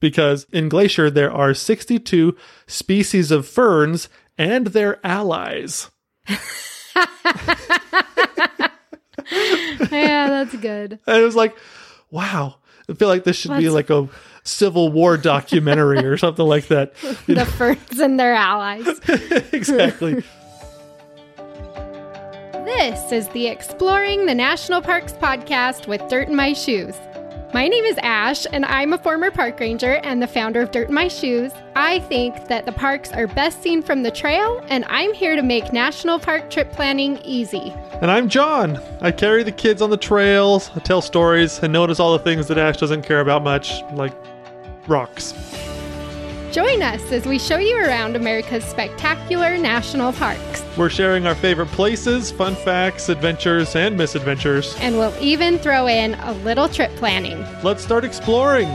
because 0.00 0.46
in 0.52 0.68
Glacier 0.68 1.10
there 1.10 1.32
are 1.32 1.54
62 1.54 2.36
species 2.66 3.30
of 3.30 3.46
ferns 3.46 4.08
and 4.38 4.68
their 4.68 5.04
allies. 5.04 5.90
yeah, 6.28 6.38
that's 10.28 10.56
good. 10.56 10.98
And 11.06 11.18
it 11.18 11.24
was 11.24 11.36
like, 11.36 11.56
wow. 12.10 12.56
I 12.88 12.94
feel 12.94 13.08
like 13.08 13.24
this 13.24 13.36
should 13.36 13.56
be 13.56 13.68
like 13.68 13.90
a 13.90 14.08
Civil 14.44 14.92
War 14.92 15.16
documentary 15.16 16.04
or 16.04 16.16
something 16.16 16.46
like 16.46 16.68
that. 16.68 16.94
The 17.26 17.44
ferns 17.58 17.98
and 17.98 18.18
their 18.18 18.32
allies. 18.34 18.86
exactly. 19.52 20.22
This 22.64 23.12
is 23.12 23.28
the 23.28 23.46
Exploring 23.48 24.26
the 24.26 24.34
National 24.34 24.82
Parks 24.82 25.12
podcast 25.14 25.88
with 25.88 26.06
Dirt 26.08 26.28
in 26.28 26.36
My 26.36 26.52
Shoes. 26.52 26.94
My 27.54 27.68
name 27.68 27.84
is 27.84 27.96
Ash, 28.02 28.44
and 28.52 28.66
I'm 28.66 28.92
a 28.92 28.98
former 28.98 29.30
park 29.30 29.60
ranger 29.60 30.00
and 30.02 30.20
the 30.20 30.26
founder 30.26 30.60
of 30.60 30.72
Dirt 30.72 30.88
in 30.88 30.94
My 30.94 31.06
Shoes. 31.06 31.52
I 31.76 32.00
think 32.00 32.48
that 32.48 32.66
the 32.66 32.72
parks 32.72 33.12
are 33.12 33.28
best 33.28 33.62
seen 33.62 33.82
from 33.82 34.02
the 34.02 34.10
trail, 34.10 34.60
and 34.68 34.84
I'm 34.88 35.14
here 35.14 35.36
to 35.36 35.42
make 35.42 35.72
national 35.72 36.18
park 36.18 36.50
trip 36.50 36.72
planning 36.72 37.18
easy. 37.24 37.72
And 38.02 38.10
I'm 38.10 38.28
John. 38.28 38.80
I 39.00 39.12
carry 39.12 39.44
the 39.44 39.52
kids 39.52 39.80
on 39.80 39.90
the 39.90 39.96
trails, 39.96 40.70
I 40.74 40.80
tell 40.80 41.00
stories, 41.00 41.60
and 41.60 41.72
notice 41.72 42.00
all 42.00 42.12
the 42.18 42.24
things 42.24 42.48
that 42.48 42.58
Ash 42.58 42.78
doesn't 42.78 43.02
care 43.02 43.20
about 43.20 43.44
much, 43.44 43.80
like 43.92 44.12
rocks. 44.88 45.32
Join 46.56 46.82
us 46.82 47.12
as 47.12 47.26
we 47.26 47.38
show 47.38 47.58
you 47.58 47.76
around 47.76 48.16
America's 48.16 48.64
spectacular 48.64 49.58
national 49.58 50.14
parks. 50.14 50.64
We're 50.74 50.88
sharing 50.88 51.26
our 51.26 51.34
favorite 51.34 51.68
places, 51.68 52.30
fun 52.30 52.54
facts, 52.54 53.10
adventures, 53.10 53.76
and 53.76 53.94
misadventures. 53.94 54.74
And 54.78 54.96
we'll 54.96 55.14
even 55.20 55.58
throw 55.58 55.86
in 55.86 56.14
a 56.14 56.32
little 56.32 56.66
trip 56.66 56.90
planning. 56.96 57.44
Let's 57.62 57.82
start 57.82 58.06
exploring. 58.06 58.68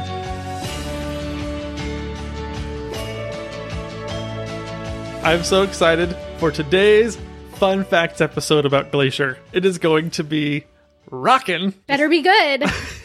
I'm 5.24 5.44
so 5.44 5.64
excited 5.64 6.16
for 6.38 6.52
today's 6.52 7.18
fun 7.54 7.84
facts 7.84 8.22
episode 8.22 8.68
about 8.68 8.92
Glacier. 8.92 9.40
It 9.54 9.66
is 9.66 9.80
going 9.80 10.12
to 10.12 10.24
be 10.24 10.66
rockin'. 11.10 11.74
Better 11.88 12.10
be 12.10 12.22
good. 12.22 12.64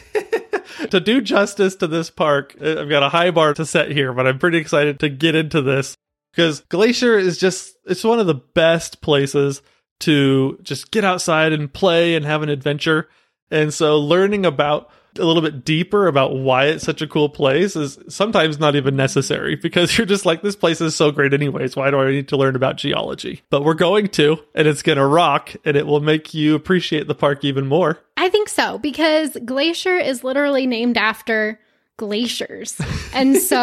to 0.89 0.99
do 0.99 1.21
justice 1.21 1.75
to 1.77 1.87
this 1.87 2.09
park, 2.09 2.55
uh, 2.61 2.81
I've 2.81 2.89
got 2.89 3.03
a 3.03 3.09
high 3.09 3.31
bar 3.31 3.53
to 3.53 3.65
set 3.65 3.91
here, 3.91 4.13
but 4.13 4.27
I'm 4.27 4.39
pretty 4.39 4.57
excited 4.57 4.99
to 4.99 5.09
get 5.09 5.35
into 5.35 5.61
this 5.61 5.97
because 6.31 6.61
Glacier 6.69 7.17
is 7.17 7.37
just, 7.37 7.75
it's 7.85 8.03
one 8.03 8.19
of 8.19 8.27
the 8.27 8.35
best 8.35 9.01
places 9.01 9.61
to 9.99 10.59
just 10.61 10.91
get 10.91 11.03
outside 11.03 11.53
and 11.53 11.71
play 11.71 12.15
and 12.15 12.25
have 12.25 12.43
an 12.43 12.49
adventure. 12.49 13.09
And 13.49 13.73
so 13.73 13.99
learning 13.99 14.45
about 14.45 14.91
a 15.19 15.25
little 15.25 15.41
bit 15.41 15.65
deeper 15.65 16.07
about 16.07 16.35
why 16.35 16.65
it's 16.65 16.83
such 16.83 17.01
a 17.01 17.07
cool 17.07 17.29
place 17.29 17.75
is 17.75 17.97
sometimes 18.07 18.59
not 18.59 18.75
even 18.75 18.95
necessary 18.95 19.55
because 19.61 19.97
you're 19.97 20.07
just 20.07 20.25
like, 20.25 20.41
this 20.41 20.55
place 20.55 20.81
is 20.81 20.95
so 20.95 21.11
great 21.11 21.33
anyways. 21.33 21.75
Why 21.75 21.91
do 21.91 21.99
I 21.99 22.11
need 22.11 22.27
to 22.29 22.37
learn 22.37 22.55
about 22.55 22.77
geology? 22.77 23.41
But 23.49 23.63
we're 23.63 23.73
going 23.73 24.07
to, 24.09 24.37
and 24.53 24.67
it's 24.67 24.83
going 24.83 24.97
to 24.97 25.05
rock 25.05 25.55
and 25.65 25.75
it 25.75 25.87
will 25.87 26.01
make 26.01 26.33
you 26.33 26.55
appreciate 26.55 27.07
the 27.07 27.15
park 27.15 27.43
even 27.43 27.67
more. 27.67 27.99
I 28.27 28.29
think 28.29 28.49
so 28.49 28.77
because 28.77 29.37
Glacier 29.45 29.95
is 29.95 30.21
literally 30.21 30.67
named 30.67 30.97
after 30.97 31.61
glaciers. 31.95 32.77
And 33.13 33.37
so 33.41 33.55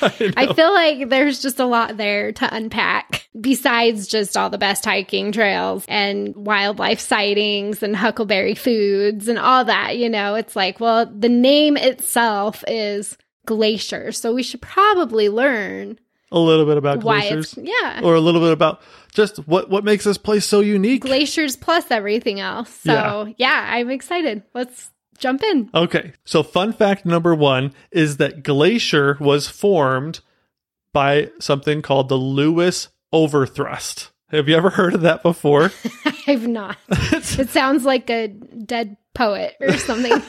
I, 0.00 0.32
I 0.34 0.54
feel 0.54 0.72
like 0.72 1.10
there's 1.10 1.42
just 1.42 1.60
a 1.60 1.66
lot 1.66 1.98
there 1.98 2.32
to 2.32 2.56
unpack 2.56 3.28
besides 3.38 4.06
just 4.06 4.34
all 4.34 4.48
the 4.48 4.56
best 4.56 4.86
hiking 4.86 5.30
trails 5.30 5.84
and 5.88 6.34
wildlife 6.34 7.00
sightings 7.00 7.82
and 7.82 7.94
huckleberry 7.94 8.54
foods 8.54 9.28
and 9.28 9.38
all 9.38 9.66
that. 9.66 9.98
You 9.98 10.08
know, 10.08 10.36
it's 10.36 10.56
like, 10.56 10.80
well, 10.80 11.04
the 11.04 11.28
name 11.28 11.76
itself 11.76 12.64
is 12.66 13.18
Glacier. 13.44 14.10
So 14.10 14.32
we 14.32 14.42
should 14.42 14.62
probably 14.62 15.28
learn 15.28 15.98
a 16.32 16.38
little 16.38 16.66
bit 16.66 16.76
about 16.76 17.02
why 17.02 17.20
glaciers. 17.20 17.54
yeah. 17.56 18.00
or 18.02 18.14
a 18.14 18.20
little 18.20 18.40
bit 18.40 18.52
about 18.52 18.80
just 19.12 19.36
what 19.46 19.70
what 19.70 19.84
makes 19.84 20.04
this 20.04 20.18
place 20.18 20.44
so 20.44 20.60
unique. 20.60 21.02
glaciers 21.02 21.56
plus 21.56 21.90
everything 21.90 22.40
else. 22.40 22.70
So 22.70 23.32
yeah. 23.36 23.66
I'm 23.70 23.90
excited. 23.90 24.42
Let's 24.54 24.90
jump 25.18 25.42
in. 25.44 25.70
okay, 25.72 26.14
so 26.24 26.42
fun 26.42 26.72
fact 26.72 27.06
number 27.06 27.34
one 27.34 27.72
is 27.92 28.16
that 28.16 28.42
Glacier 28.42 29.16
was 29.20 29.46
formed 29.48 30.20
by 30.92 31.30
something 31.38 31.80
called 31.82 32.08
the 32.08 32.16
Lewis 32.16 32.88
Overthrust. 33.12 34.10
Have 34.30 34.48
you 34.48 34.56
ever 34.56 34.70
heard 34.70 34.94
of 34.94 35.02
that 35.02 35.22
before? 35.22 35.70
I've 36.26 36.48
not. 36.48 36.78
it 36.88 37.50
sounds 37.50 37.84
like 37.84 38.08
a 38.08 38.28
dead 38.28 38.96
poet 39.14 39.56
or 39.60 39.76
something. 39.76 40.12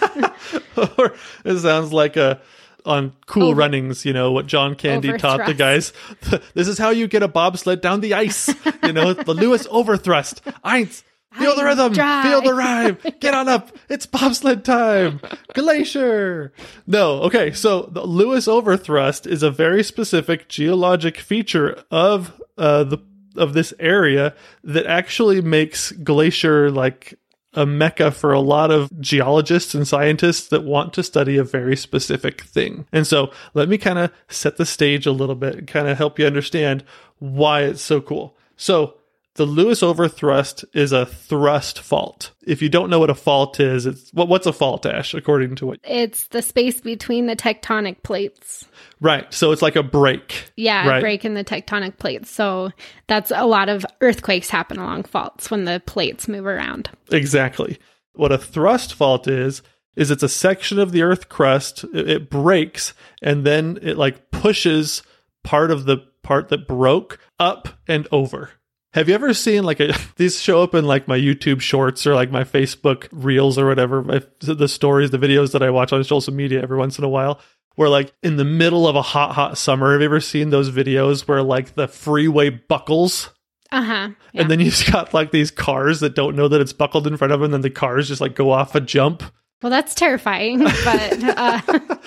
or 0.98 1.16
it 1.46 1.60
sounds 1.60 1.94
like 1.94 2.18
a 2.18 2.42
on 2.86 3.14
Cool 3.26 3.50
Over- 3.50 3.60
Runnings, 3.60 4.06
you 4.06 4.14
know 4.14 4.32
what 4.32 4.48
John 4.48 4.76
Candy 4.76 5.18
taught 5.18 5.46
the 5.46 5.54
guys. 5.54 5.94
This 6.54 6.68
is 6.68 6.78
how 6.78 6.90
you 6.92 7.08
get 7.08 7.24
a 7.24 7.28
bobsled 7.28 7.82
down 7.82 8.02
the 8.02 8.14
ice. 8.14 8.54
You 8.84 8.94
know 8.94 9.14
the 9.14 9.34
Lewis 9.44 9.68
Overthrust. 9.68 10.42
Eins. 10.64 11.04
Feel 11.34 11.56
the 11.56 11.64
rhythm. 11.64 11.94
drive. 11.94 12.26
Feel 12.26 12.42
the 12.44 12.54
rhyme. 12.54 12.98
Get 13.20 13.34
on 13.34 13.50
up. 13.50 13.76
It's 13.90 14.06
bobsled 14.06 14.64
time. 14.64 15.20
Glacier. 15.56 16.54
No. 16.86 17.22
Okay. 17.24 17.52
So 17.54 17.84
the 17.92 18.04
Lewis 18.06 18.46
Overthrust 18.48 19.26
is 19.26 19.42
a 19.44 19.50
very 19.50 19.84
specific 19.84 20.48
geologic 20.48 21.18
feature 21.18 21.84
of 21.90 22.40
uh, 22.58 22.84
the 22.84 23.00
of 23.36 23.54
this 23.54 23.74
area 23.80 24.36
that 24.64 24.86
actually 24.86 25.42
makes 25.42 25.92
Glacier 25.92 26.70
like 26.70 27.18
a 27.54 27.66
mecca 27.66 28.12
for 28.12 28.34
a 28.34 28.40
lot 28.40 28.72
of 28.72 28.90
geologists 29.00 29.76
and 29.76 29.88
scientists 29.88 30.48
that 30.48 30.64
want 30.64 30.94
to 30.94 31.04
study 31.04 31.38
a 31.38 31.44
very 31.44 31.76
specific 31.76 32.42
thing. 32.42 32.86
And 32.92 33.06
so 33.06 33.32
let 33.54 33.70
me 33.70 33.78
kind 33.78 34.00
of 34.00 34.12
set 34.28 34.58
the 34.58 34.66
stage 34.66 35.06
a 35.06 35.12
little 35.12 35.36
bit, 35.36 35.56
and 35.56 35.68
kind 35.68 35.88
of 35.88 35.98
help 35.98 36.18
you 36.18 36.26
understand 36.26 36.84
why 37.20 37.62
it's 37.62 37.82
so 37.82 38.02
cool. 38.02 38.36
So 38.58 38.96
the 39.36 39.46
Lewis 39.46 39.82
overthrust 39.82 40.64
is 40.74 40.92
a 40.92 41.06
thrust 41.06 41.80
fault. 41.80 42.32
If 42.46 42.62
you 42.62 42.70
don't 42.70 42.90
know 42.90 43.00
what 43.00 43.10
a 43.10 43.16
fault 43.16 43.60
is, 43.60 43.86
it's 43.86 44.12
what 44.14 44.28
what's 44.28 44.46
a 44.46 44.54
fault, 44.54 44.86
Ash, 44.86 45.14
according 45.14 45.56
to 45.56 45.66
what 45.66 45.80
it's 45.84 46.28
the 46.28 46.42
space 46.42 46.82
between 46.82 47.26
the 47.26 47.36
tectonic 47.36 48.04
plates. 48.04 48.66
Right. 49.02 49.32
So 49.34 49.52
it's 49.52 49.62
like 49.62 49.76
a 49.76 49.84
break. 49.84 50.52
Yeah, 50.56 50.88
Right. 50.88 50.98
a 50.98 51.02
break 51.02 51.26
in 51.26 51.34
the 51.34 51.44
tectonic 51.44 51.98
plates. 51.98 52.30
So 52.30 52.72
that's 53.08 53.32
a 53.32 53.46
lot 53.46 53.70
of 53.70 53.86
earthquakes 54.02 54.50
happen 54.50 54.78
along 54.78 55.06
faults 55.06 55.50
when 55.50 55.66
the 55.66 55.82
plates 55.86 56.28
move 56.28 56.46
around. 56.46 56.90
Exactly. 57.12 57.80
What 58.14 58.32
a 58.32 58.38
thrust 58.38 58.94
fault 58.94 59.28
is 59.28 59.62
is 59.96 60.10
it's 60.12 60.24
a 60.24 60.30
section 60.30 60.80
of 60.80 60.92
the 60.92 61.04
earth 61.04 61.30
crust 61.30 61.84
it, 61.94 62.10
it 62.10 62.30
breaks 62.30 62.94
and 63.22 63.46
then 63.46 63.78
it 63.82 63.98
like 63.98 64.32
pushes 64.32 65.04
part 65.44 65.70
of 65.72 65.86
the 65.86 65.98
part 66.24 66.50
that 66.50 66.68
broke 66.68 67.20
up 67.40 67.68
and 67.88 68.08
over. 68.12 68.52
Have 68.94 69.10
you 69.10 69.16
ever 69.16 69.34
seen 69.34 69.64
like 69.64 69.80
a 69.80 69.94
these 70.18 70.40
show 70.40 70.62
up 70.64 70.76
in 70.76 70.86
like 70.86 71.08
my 71.08 71.18
YouTube 71.18 71.62
shorts 71.62 72.06
or 72.06 72.14
like 72.16 72.32
my 72.32 72.44
Facebook 72.44 73.08
reels 73.12 73.58
or 73.58 73.68
whatever, 73.68 74.04
my, 74.04 74.22
the 74.40 74.68
stories, 74.68 75.12
the 75.12 75.18
videos 75.18 75.52
that 75.54 75.64
I 75.64 75.70
watch 75.70 75.92
on 75.94 76.04
social 76.04 76.34
media 76.34 76.62
every 76.62 76.78
once 76.78 76.98
in 76.98 77.04
a 77.04 77.10
while 77.10 77.40
where 77.76 77.90
like 77.90 78.14
in 78.22 78.38
the 78.38 78.46
middle 78.46 78.88
of 78.88 78.96
a 78.96 79.02
hot 79.02 79.34
hot 79.34 79.58
summer, 79.58 79.94
have 79.94 80.02
you 80.02 80.06
ever 80.06 80.20
seen 80.20 80.50
those 80.52 80.70
videos 80.70 81.28
where 81.28 81.42
like 81.42 81.76
the 81.76 81.88
freeway 81.88 82.50
buckles 82.50 83.32
Uh 83.72 83.82
huh. 83.84 84.10
and 84.34 84.52
then 84.52 84.60
you've 84.60 84.84
got 84.92 85.14
like 85.14 85.32
these 85.32 85.50
cars 85.52 86.00
that 86.02 86.16
don't 86.16 86.36
know 86.36 86.48
that 86.48 86.62
it's 86.62 86.74
buckled 86.74 87.08
in 87.08 87.18
front 87.18 87.34
of 87.34 87.40
them, 87.40 87.46
and 87.46 87.54
then 87.56 87.62
the 87.62 87.70
cars 87.70 88.08
just 88.08 88.22
like 88.22 88.36
go 88.36 88.52
off 88.52 88.76
a 88.76 88.82
jump. 88.82 89.24
Well, 89.62 89.70
that's 89.70 89.96
terrifying, 89.96 90.60
but 90.60 91.24
uh, 91.24 91.62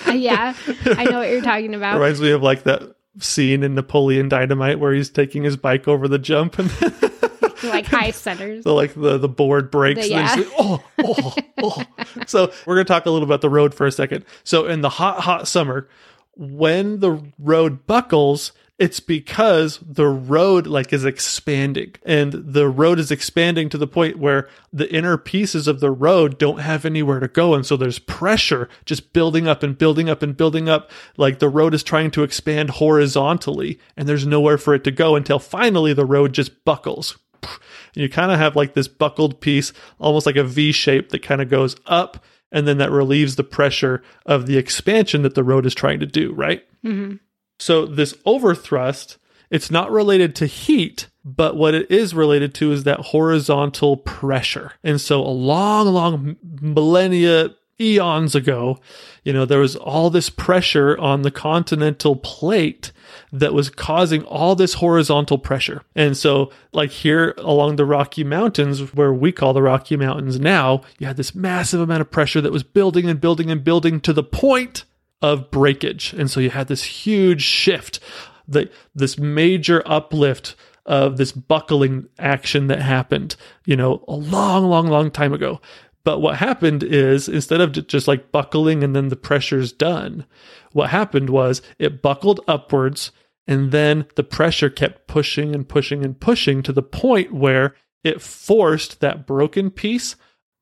yeah, 0.12 0.54
I 0.84 1.04
know 1.04 1.18
what 1.20 1.30
you're 1.30 1.40
talking 1.40 1.74
about. 1.74 1.94
Reminds 1.98 2.20
me 2.20 2.30
of 2.30 2.42
like 2.42 2.64
that 2.64 2.95
scene 3.18 3.62
in 3.62 3.74
Napoleon 3.74 4.28
Dynamite 4.28 4.78
where 4.78 4.92
he's 4.92 5.10
taking 5.10 5.42
his 5.44 5.56
bike 5.56 5.88
over 5.88 6.08
the 6.08 6.18
jump 6.18 6.58
and 6.58 6.70
Like 7.62 7.86
high 7.86 8.10
centers. 8.12 8.64
the 8.64 8.72
like 8.72 8.92
the 8.94 9.16
the 9.18 9.28
board 9.28 9.70
breaks. 9.70 10.06
The- 10.08 10.14
he's 10.22 10.36
like, 10.36 10.46
oh, 10.58 10.84
oh, 10.98 11.34
oh. 11.62 11.82
So 12.26 12.52
we're 12.66 12.74
gonna 12.76 12.84
talk 12.84 13.06
a 13.06 13.10
little 13.10 13.26
about 13.26 13.40
the 13.40 13.48
road 13.48 13.74
for 13.74 13.86
a 13.86 13.92
second. 13.92 14.24
So 14.44 14.66
in 14.66 14.82
the 14.82 14.90
hot 14.90 15.20
hot 15.20 15.48
summer, 15.48 15.88
when 16.36 17.00
the 17.00 17.22
road 17.38 17.86
buckles. 17.86 18.52
It's 18.78 19.00
because 19.00 19.78
the 19.78 20.06
road 20.06 20.66
like 20.66 20.92
is 20.92 21.06
expanding 21.06 21.94
and 22.04 22.32
the 22.32 22.68
road 22.68 22.98
is 22.98 23.10
expanding 23.10 23.70
to 23.70 23.78
the 23.78 23.86
point 23.86 24.18
where 24.18 24.50
the 24.70 24.92
inner 24.92 25.16
pieces 25.16 25.66
of 25.66 25.80
the 25.80 25.90
road 25.90 26.36
don't 26.36 26.58
have 26.58 26.84
anywhere 26.84 27.18
to 27.20 27.28
go. 27.28 27.54
And 27.54 27.64
so 27.64 27.78
there's 27.78 27.98
pressure 27.98 28.68
just 28.84 29.14
building 29.14 29.48
up 29.48 29.62
and 29.62 29.78
building 29.78 30.10
up 30.10 30.22
and 30.22 30.36
building 30.36 30.68
up. 30.68 30.90
Like 31.16 31.38
the 31.38 31.48
road 31.48 31.72
is 31.72 31.82
trying 31.82 32.10
to 32.12 32.22
expand 32.22 32.68
horizontally 32.70 33.80
and 33.96 34.06
there's 34.06 34.26
nowhere 34.26 34.58
for 34.58 34.74
it 34.74 34.84
to 34.84 34.90
go 34.90 35.16
until 35.16 35.38
finally 35.38 35.94
the 35.94 36.04
road 36.04 36.34
just 36.34 36.62
buckles. 36.66 37.16
And 37.42 38.02
you 38.02 38.10
kind 38.10 38.30
of 38.30 38.38
have 38.38 38.56
like 38.56 38.74
this 38.74 38.88
buckled 38.88 39.40
piece, 39.40 39.72
almost 39.98 40.26
like 40.26 40.36
a 40.36 40.44
V 40.44 40.72
shape 40.72 41.08
that 41.10 41.22
kind 41.22 41.40
of 41.40 41.48
goes 41.48 41.76
up, 41.86 42.22
and 42.52 42.68
then 42.68 42.76
that 42.78 42.90
relieves 42.90 43.36
the 43.36 43.44
pressure 43.44 44.02
of 44.26 44.46
the 44.46 44.58
expansion 44.58 45.22
that 45.22 45.34
the 45.34 45.44
road 45.44 45.64
is 45.64 45.74
trying 45.74 46.00
to 46.00 46.06
do, 46.06 46.32
right? 46.34 46.62
Mhm. 46.84 47.20
So 47.58 47.86
this 47.86 48.12
overthrust, 48.24 49.16
it's 49.50 49.70
not 49.70 49.90
related 49.90 50.34
to 50.36 50.46
heat, 50.46 51.08
but 51.24 51.56
what 51.56 51.74
it 51.74 51.90
is 51.90 52.14
related 52.14 52.54
to 52.54 52.72
is 52.72 52.84
that 52.84 53.00
horizontal 53.00 53.96
pressure. 53.96 54.72
And 54.84 55.00
so 55.00 55.20
a 55.20 55.28
long, 55.28 55.86
long 55.88 56.36
millennia, 56.60 57.54
eons 57.80 58.34
ago, 58.34 58.78
you 59.24 59.32
know, 59.32 59.44
there 59.44 59.58
was 59.58 59.76
all 59.76 60.10
this 60.10 60.30
pressure 60.30 60.96
on 60.98 61.22
the 61.22 61.30
continental 61.30 62.16
plate 62.16 62.92
that 63.32 63.52
was 63.52 63.70
causing 63.70 64.22
all 64.24 64.54
this 64.54 64.74
horizontal 64.74 65.38
pressure. 65.38 65.82
And 65.94 66.16
so, 66.16 66.50
like 66.72 66.90
here 66.90 67.34
along 67.38 67.76
the 67.76 67.84
Rocky 67.84 68.24
Mountains, 68.24 68.94
where 68.94 69.12
we 69.12 69.32
call 69.32 69.52
the 69.52 69.62
Rocky 69.62 69.96
Mountains 69.96 70.40
now, 70.40 70.82
you 70.98 71.06
had 71.06 71.16
this 71.16 71.34
massive 71.34 71.80
amount 71.80 72.00
of 72.00 72.10
pressure 72.10 72.40
that 72.40 72.52
was 72.52 72.62
building 72.62 73.08
and 73.08 73.20
building 73.20 73.50
and 73.50 73.62
building 73.62 74.00
to 74.00 74.12
the 74.12 74.22
point 74.22 74.84
of 75.22 75.50
breakage. 75.50 76.12
And 76.12 76.30
so 76.30 76.40
you 76.40 76.50
had 76.50 76.68
this 76.68 76.82
huge 76.82 77.42
shift, 77.42 78.00
the, 78.46 78.70
this 78.94 79.18
major 79.18 79.82
uplift 79.86 80.54
of 80.84 81.16
this 81.16 81.32
buckling 81.32 82.08
action 82.18 82.68
that 82.68 82.80
happened, 82.80 83.36
you 83.64 83.76
know, 83.76 84.04
a 84.06 84.14
long, 84.14 84.66
long, 84.66 84.86
long 84.86 85.10
time 85.10 85.32
ago. 85.32 85.60
But 86.04 86.20
what 86.20 86.36
happened 86.36 86.84
is 86.84 87.28
instead 87.28 87.60
of 87.60 87.72
just 87.88 88.06
like 88.06 88.30
buckling 88.30 88.84
and 88.84 88.94
then 88.94 89.08
the 89.08 89.16
pressure's 89.16 89.72
done, 89.72 90.24
what 90.72 90.90
happened 90.90 91.30
was 91.30 91.62
it 91.80 92.00
buckled 92.00 92.40
upwards 92.46 93.10
and 93.48 93.72
then 93.72 94.06
the 94.14 94.22
pressure 94.22 94.70
kept 94.70 95.08
pushing 95.08 95.54
and 95.54 95.68
pushing 95.68 96.04
and 96.04 96.18
pushing 96.18 96.62
to 96.62 96.72
the 96.72 96.82
point 96.82 97.32
where 97.32 97.74
it 98.04 98.22
forced 98.22 99.00
that 99.00 99.26
broken 99.26 99.70
piece 99.70 100.14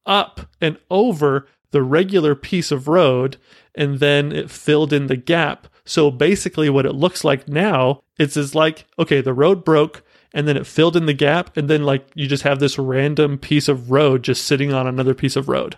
up 0.06 0.48
and 0.60 0.78
over 0.90 1.46
the 1.72 1.82
regular 1.82 2.34
piece 2.34 2.70
of 2.70 2.88
road 2.88 3.36
and 3.74 3.98
then 3.98 4.32
it 4.32 4.50
filled 4.50 4.92
in 4.92 5.06
the 5.08 5.16
gap. 5.16 5.66
So 5.84 6.10
basically 6.10 6.70
what 6.70 6.86
it 6.86 6.94
looks 6.94 7.24
like 7.24 7.48
now, 7.48 8.02
it's 8.18 8.36
is 8.36 8.54
like, 8.54 8.86
okay, 8.98 9.20
the 9.20 9.34
road 9.34 9.64
broke, 9.64 10.02
and 10.34 10.48
then 10.48 10.56
it 10.56 10.66
filled 10.66 10.96
in 10.96 11.06
the 11.06 11.14
gap 11.14 11.56
and 11.56 11.70
then 11.70 11.84
like 11.84 12.06
you 12.14 12.26
just 12.26 12.42
have 12.42 12.58
this 12.58 12.78
random 12.78 13.38
piece 13.38 13.68
of 13.68 13.90
road 13.90 14.24
just 14.24 14.44
sitting 14.44 14.72
on 14.72 14.86
another 14.86 15.14
piece 15.14 15.36
of 15.36 15.48
road 15.48 15.76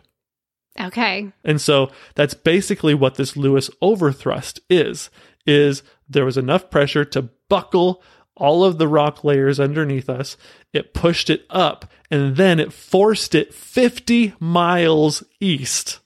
Okay. 0.81 1.31
and 1.45 1.61
so 1.61 1.91
that's 2.15 2.35
basically 2.35 2.95
what 2.95 3.15
this 3.15 3.37
lewis 3.37 3.71
overthrust 3.83 4.59
is 4.69 5.11
is 5.47 5.83
there 6.09 6.25
was 6.25 6.39
enough 6.39 6.71
pressure 6.71 7.05
to 7.05 7.29
buckle 7.49 8.03
all 8.35 8.65
of 8.65 8.79
the 8.79 8.89
rock 8.89 9.23
layers 9.23 9.61
underneath 9.61 10.09
us 10.09 10.37
it 10.73 10.95
pushed 10.95 11.31
it 11.31 11.45
up 11.51 11.91
and 12.11 12.37
then 12.37 12.59
it 12.59 12.73
forced 12.73 13.35
it 13.35 13.55
50 13.55 14.35
miles 14.41 15.23
east 15.39 16.01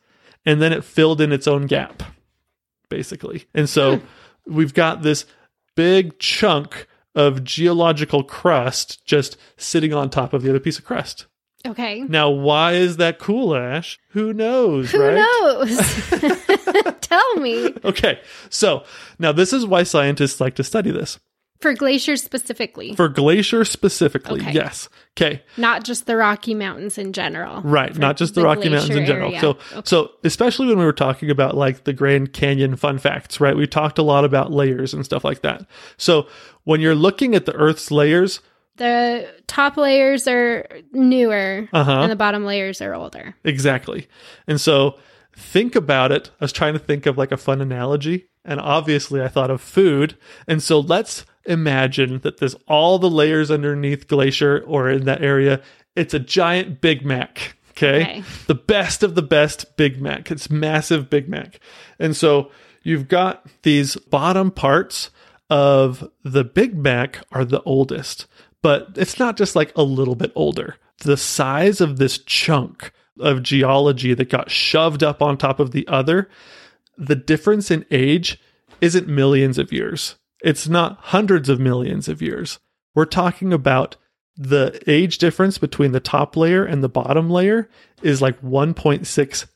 and 0.51 0.61
then 0.61 0.73
it 0.73 0.85
filled 0.85 1.21
in 1.21 1.33
its 1.33 1.47
own 1.47 1.67
gap 1.67 2.03
basically 2.89 3.47
and 3.55 3.69
so 3.69 3.97
hmm. 3.97 4.55
we've 4.55 4.75
got 4.75 5.03
this 5.03 5.25
big 5.77 6.19
chunk 6.19 6.87
of 7.15 7.45
geological 7.45 8.23
crust 8.23 9.05
just 9.05 9.37
sitting 9.57 9.93
on 9.93 10.11
top 10.11 10.33
of 10.33 10.43
the 10.43 10.51
other 10.51 10.61
piece 10.61 10.79
of 10.79 10.85
crust. 10.85 11.27
Okay. 11.67 12.01
Now, 12.01 12.31
why 12.31 12.73
is 12.73 12.97
that 12.97 13.19
cool, 13.19 13.55
Ash? 13.55 13.99
Who 14.11 14.33
knows, 14.33 14.93
Who 14.93 15.03
right? 15.03 15.15
knows? 15.15 15.79
Tell 17.01 17.37
me. 17.37 17.75
Okay, 17.85 18.21
so 18.49 18.85
now 19.19 19.33
this 19.33 19.53
is 19.53 19.67
why 19.67 19.83
scientists 19.83 20.41
like 20.41 20.55
to 20.55 20.65
study 20.65 20.91
this. 20.91 21.19
For 21.61 21.75
glaciers 21.75 22.23
specifically, 22.23 22.95
For 22.95 23.09
glacier 23.09 23.65
specifically, 23.67 24.41
Okay. 24.41 24.53
yes. 24.53 24.89
Okay, 25.19 25.43
not 25.59 25.85
just 25.85 26.07
the 26.07 26.17
Rocky 26.17 26.55
Mountains 26.55 26.97
in 26.97 27.13
general. 27.13 27.61
right, 27.63 27.95
not 27.99 28.17
just 28.17 28.35
the, 28.35 28.41
the 28.41 28.47
Rocky 28.47 28.71
Mountains 28.71 28.97
in 28.97 29.05
general. 29.05 29.29
area. 29.29 29.41
So, 29.41 29.51
Okay. 29.73 29.81
so 29.85 30.11
especially 30.25 30.69
when 30.69 30.79
we 30.79 30.85
were 30.87 30.93
talking 30.95 31.31
about 31.31 31.57
like 31.57 31.85
the 31.85 31.93
Grand 31.93 32.33
Canyon 32.33 32.77
fun 32.77 32.97
facts, 32.99 33.41
right? 33.41 33.55
We 33.57 33.67
talked 33.67 33.99
a 33.99 34.03
lot 34.03 34.25
about 34.25 34.51
layers 34.53 34.95
and 34.95 35.05
stuff 35.05 35.23
like 35.25 35.43
that. 35.43 35.67
So, 35.99 36.27
when 36.65 36.81
you're 36.81 36.95
looking 36.95 37.35
at 37.35 37.45
the 37.47 37.53
Earth's 37.55 37.91
layers, 37.91 38.41
The 38.77 39.29
top 39.47 39.77
layers 39.77 40.27
are 40.27 40.67
newer 40.93 41.69
Uh-huh. 41.75 42.01
and 42.01 42.11
the 42.11 42.17
bottom 42.17 42.47
layers 42.47 42.81
are 42.81 42.95
older. 42.95 43.35
Exactly. 43.45 44.09
And 44.47 44.59
so 44.59 44.99
think 45.37 45.77
about 45.77 46.11
it. 46.13 46.31
I 46.41 46.45
was 46.45 46.53
trying 46.53 46.73
to 46.73 46.79
think 46.79 47.05
of 47.05 47.19
like 47.19 47.33
a 47.33 47.37
fun 47.37 47.61
analogy, 47.61 48.29
and 48.47 48.59
obviously 48.59 49.21
I 49.21 49.29
thought 49.29 49.51
of 49.51 49.61
food. 49.61 50.17
And 50.49 50.63
so 50.63 50.81
let's 50.81 51.27
imagine 51.45 52.21
that 52.21 52.39
there's 52.39 52.57
all 52.67 52.99
the 52.99 53.11
layers 53.11 53.51
underneath 53.51 54.09
Glacier 54.09 54.63
or 54.67 54.91
in 54.91 55.05
that 55.05 55.23
area. 55.23 55.61
It's 55.97 56.15
a 56.15 56.19
giant 56.19 56.81
Big 56.81 57.05
Mac. 57.05 57.57
Okay? 57.71 58.03
Okay. 58.03 58.25
The 58.47 58.55
best 58.55 59.03
of 59.03 59.15
the 59.15 59.23
best 59.23 59.77
Big 59.77 60.01
Mac. 60.01 60.31
It's 60.31 60.51
massive 60.51 61.09
Big 61.09 61.29
Mac. 61.29 61.61
And 61.99 62.17
so 62.17 62.51
you've 62.83 63.09
got 63.09 63.47
these 63.63 63.97
bottom 63.97 64.51
parts 64.51 65.11
of 65.49 66.09
the 66.23 66.45
Big 66.45 66.77
Mac 66.77 67.25
are 67.33 67.45
the 67.45 67.63
oldest, 67.63 68.27
but 68.63 68.89
it's 68.97 69.19
not 69.19 69.37
just 69.37 69.57
like 69.57 69.73
a 69.77 69.83
little 69.83 70.15
bit 70.15 70.33
older. 70.35 70.77
The 70.99 71.17
size 71.17 71.81
of 71.81 71.97
this 71.97 72.19
chunk 72.19 72.93
of 73.19 73.43
geology 73.43 74.15
that 74.15 74.31
got 74.31 74.51
shoved 74.51 75.03
up 75.03 75.21
on 75.23 75.37
top 75.37 75.59
of 75.59 75.73
the 75.73 75.89
other, 75.89 76.29
the 76.97 77.17
difference 77.17 77.71
in 77.71 77.85
age 77.91 78.41
isn't 78.81 79.09
millions 79.09 79.59
of 79.59 79.73
years. 79.73 80.17
It's 80.43 80.69
not 80.69 80.99
hundreds 81.01 81.49
of 81.49 81.61
millions 81.61 82.09
of 82.09 82.23
years. 82.23 82.59
We're 82.95 83.05
talking 83.05 83.53
about 83.53 83.97
the 84.37 84.81
age 84.87 85.19
difference 85.19 85.59
between 85.59 85.93
the 85.93 86.01
top 86.01 86.37
layer 86.37 86.65
and 86.65 86.83
the 86.83 86.89
bottom 86.89 87.29
layer 87.29 87.69
is 88.03 88.23
like 88.23 88.41
1.6 88.41 89.47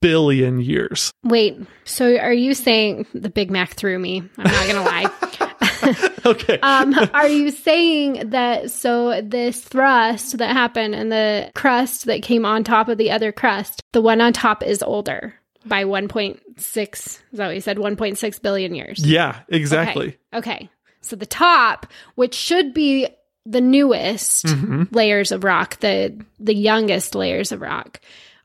billion 0.00 0.60
years. 0.60 1.10
Wait, 1.24 1.60
so 1.84 2.16
are 2.16 2.32
you 2.32 2.54
saying 2.54 3.06
the 3.12 3.28
Big 3.28 3.50
Mac 3.50 3.74
threw 3.74 3.98
me? 3.98 4.22
I'm 4.38 4.44
not 4.44 4.66
going 4.66 4.76
to 4.76 4.82
lie. 4.82 5.56
Okay. 6.26 6.58
Um, 6.60 6.94
are 7.14 7.28
you 7.28 7.50
saying 7.50 8.30
that 8.30 8.70
so 8.70 9.22
this 9.22 9.60
thrust 9.60 10.38
that 10.38 10.52
happened 10.52 10.94
and 10.94 11.10
the 11.10 11.50
crust 11.54 12.06
that 12.06 12.22
came 12.22 12.44
on 12.44 12.64
top 12.64 12.88
of 12.88 12.98
the 12.98 13.10
other 13.10 13.32
crust, 13.32 13.80
the 13.92 14.02
one 14.02 14.20
on 14.20 14.32
top 14.32 14.62
is 14.62 14.82
older 14.82 15.34
by 15.66 15.84
1.6, 15.84 16.38
is 16.58 17.20
that 17.32 17.46
what 17.46 17.54
you 17.54 17.60
said? 17.60 17.76
1.6 17.76 18.42
billion 18.42 18.74
years. 18.74 19.04
yeah, 19.04 19.40
exactly. 19.48 20.16
Okay. 20.32 20.50
okay. 20.54 20.70
So 21.02 21.16
the 21.16 21.26
top, 21.26 21.86
which 22.14 22.34
should 22.34 22.74
be 22.74 23.08
the 23.46 23.60
newest 23.60 24.46
Mm-hmm. 24.46 24.94
layers 24.94 25.32
of 25.32 25.44
rock, 25.44 25.80
the 25.80 26.22
the 26.38 26.54
youngest 26.54 27.14
layers 27.14 27.52
of 27.52 27.60
rock, 27.62 28.00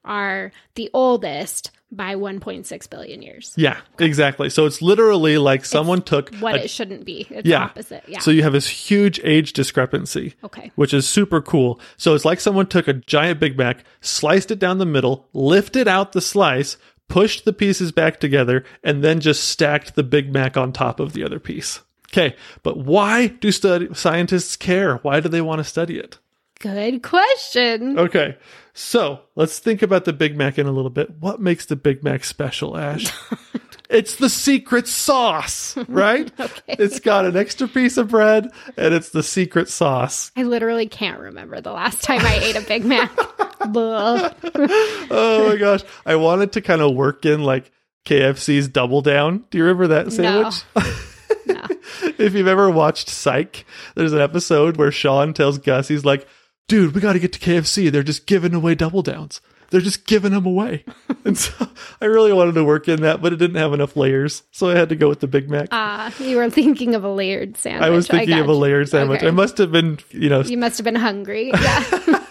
are 0.05 0.51
the 0.75 0.89
oldest 0.93 1.71
by 1.91 2.15
1.6 2.15 2.89
billion 2.89 3.21
years. 3.21 3.53
Yeah, 3.55 3.77
exactly. 3.99 4.49
So 4.49 4.65
it's 4.65 4.81
literally 4.81 5.37
like 5.37 5.63
someone 5.65 6.01
took 6.01 6.33
What 6.37 6.55
a- 6.55 6.63
it 6.63 6.69
shouldn't 6.69 7.05
be. 7.05 7.27
It's 7.29 7.47
yeah. 7.47 7.63
opposite. 7.65 8.03
Yeah. 8.07 8.19
So 8.19 8.31
you 8.31 8.43
have 8.43 8.53
this 8.53 8.67
huge 8.67 9.19
age 9.23 9.53
discrepancy. 9.53 10.33
okay. 10.43 10.71
which 10.75 10.93
is 10.93 11.07
super 11.07 11.41
cool. 11.41 11.79
So 11.97 12.13
it's 12.15 12.25
like 12.25 12.39
someone 12.39 12.67
took 12.67 12.87
a 12.87 12.93
giant 12.93 13.39
Big 13.39 13.57
Mac, 13.57 13.83
sliced 14.01 14.49
it 14.51 14.59
down 14.59 14.77
the 14.79 14.85
middle, 14.85 15.27
lifted 15.33 15.87
out 15.87 16.11
the 16.13 16.21
slice, 16.21 16.75
pushed 17.07 17.45
the 17.45 17.53
pieces 17.53 17.91
back 17.91 18.19
together, 18.19 18.63
and 18.83 19.03
then 19.03 19.19
just 19.19 19.43
stacked 19.43 19.95
the 19.95 20.03
Big 20.03 20.33
Mac 20.33 20.57
on 20.57 20.73
top 20.73 20.99
of 20.99 21.13
the 21.13 21.23
other 21.23 21.39
piece. 21.39 21.81
Okay, 22.11 22.35
but 22.63 22.77
why 22.77 23.27
do 23.27 23.51
study- 23.51 23.93
scientists 23.93 24.55
care? 24.55 24.97
Why 24.97 25.19
do 25.19 25.29
they 25.29 25.41
want 25.41 25.59
to 25.59 25.63
study 25.63 25.97
it? 25.99 26.17
Good 26.59 27.03
question. 27.03 27.99
Okay, 27.99 28.37
so 28.73 29.21
let's 29.35 29.59
think 29.59 29.81
about 29.81 30.05
the 30.05 30.13
Big 30.13 30.37
Mac 30.37 30.57
in 30.57 30.67
a 30.67 30.71
little 30.71 30.89
bit. 30.89 31.11
What 31.19 31.41
makes 31.41 31.65
the 31.65 31.75
Big 31.75 32.03
Mac 32.03 32.23
special, 32.23 32.77
Ash? 32.77 33.13
it's 33.89 34.15
the 34.15 34.29
secret 34.29 34.87
sauce, 34.87 35.77
right? 35.87 36.31
okay. 36.39 36.75
It's 36.79 36.99
got 36.99 37.25
an 37.25 37.35
extra 37.35 37.67
piece 37.67 37.97
of 37.97 38.09
bread, 38.09 38.49
and 38.77 38.93
it's 38.93 39.09
the 39.09 39.23
secret 39.23 39.69
sauce. 39.69 40.31
I 40.35 40.43
literally 40.43 40.87
can't 40.87 41.19
remember 41.19 41.59
the 41.61 41.73
last 41.73 42.01
time 42.03 42.21
I 42.21 42.35
ate 42.35 42.55
a 42.55 42.61
Big 42.61 42.85
Mac. 42.85 43.11
Oh 45.11 45.49
my 45.49 45.55
gosh. 45.57 45.81
I 46.05 46.15
wanted 46.15 46.53
to 46.53 46.61
kind 46.61 46.81
of 46.81 46.95
work 46.95 47.25
in 47.25 47.43
like 47.43 47.71
KFC's 48.05 48.67
Double 48.67 49.01
Down. 49.01 49.45
Do 49.49 49.57
you 49.57 49.63
remember 49.63 49.87
that 49.87 50.11
sandwich? 50.11 50.63
No. 50.75 51.61
if 52.17 52.33
you've 52.33 52.47
ever 52.47 52.69
watched 52.69 53.09
Psych, 53.09 53.65
there's 53.95 54.13
an 54.13 54.21
episode 54.21 54.77
where 54.77 54.91
Sean 54.91 55.33
tells 55.33 55.57
Gus, 55.57 55.87
he's 55.87 56.05
like, 56.05 56.27
dude, 56.67 56.93
we 56.95 57.01
got 57.01 57.13
to 57.13 57.19
get 57.19 57.33
to 57.33 57.39
KFC. 57.39 57.91
They're 57.91 58.03
just 58.03 58.25
giving 58.25 58.53
away 58.53 58.75
Double 58.75 59.01
Downs. 59.01 59.41
They're 59.71 59.81
just 59.81 60.05
giving 60.05 60.31
them 60.31 60.45
away. 60.45 60.85
and 61.25 61.37
so 61.37 61.51
I 61.99 62.05
really 62.05 62.31
wanted 62.31 62.55
to 62.55 62.63
work 62.63 62.87
in 62.87 63.01
that, 63.01 63.21
but 63.21 63.33
it 63.33 63.37
didn't 63.37 63.57
have 63.57 63.73
enough 63.73 63.95
layers. 63.95 64.43
So 64.51 64.69
I 64.69 64.75
had 64.75 64.89
to 64.89 64.95
go 64.95 65.09
with 65.09 65.19
the 65.19 65.27
Big 65.27 65.49
Mac. 65.49 65.69
Ah, 65.71 66.13
you 66.19 66.37
were 66.37 66.49
thinking 66.49 66.95
of 66.95 67.03
a 67.03 67.09
layered 67.11 67.57
sandwich. 67.57 67.83
I 67.83 67.89
was 67.89 68.07
thinking 68.07 68.37
of 68.37 68.47
a 68.47 68.53
layered 68.53 68.89
sandwich. 68.89 69.19
Okay. 69.19 69.27
I 69.27 69.31
must 69.31 69.57
have 69.57 69.71
been, 69.71 69.99
you 70.11 70.29
know, 70.29 70.41
You 70.41 70.57
must 70.57 70.77
have 70.77 70.85
been 70.85 70.95
hungry. 70.95 71.51
Yeah. 71.53 72.21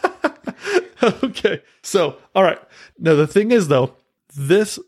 okay. 1.23 1.62
So, 1.82 2.16
all 2.34 2.42
right. 2.42 2.61
Now, 2.99 3.14
the 3.14 3.26
thing 3.26 3.50
is, 3.50 3.68
though, 3.68 3.94
this 4.34 4.78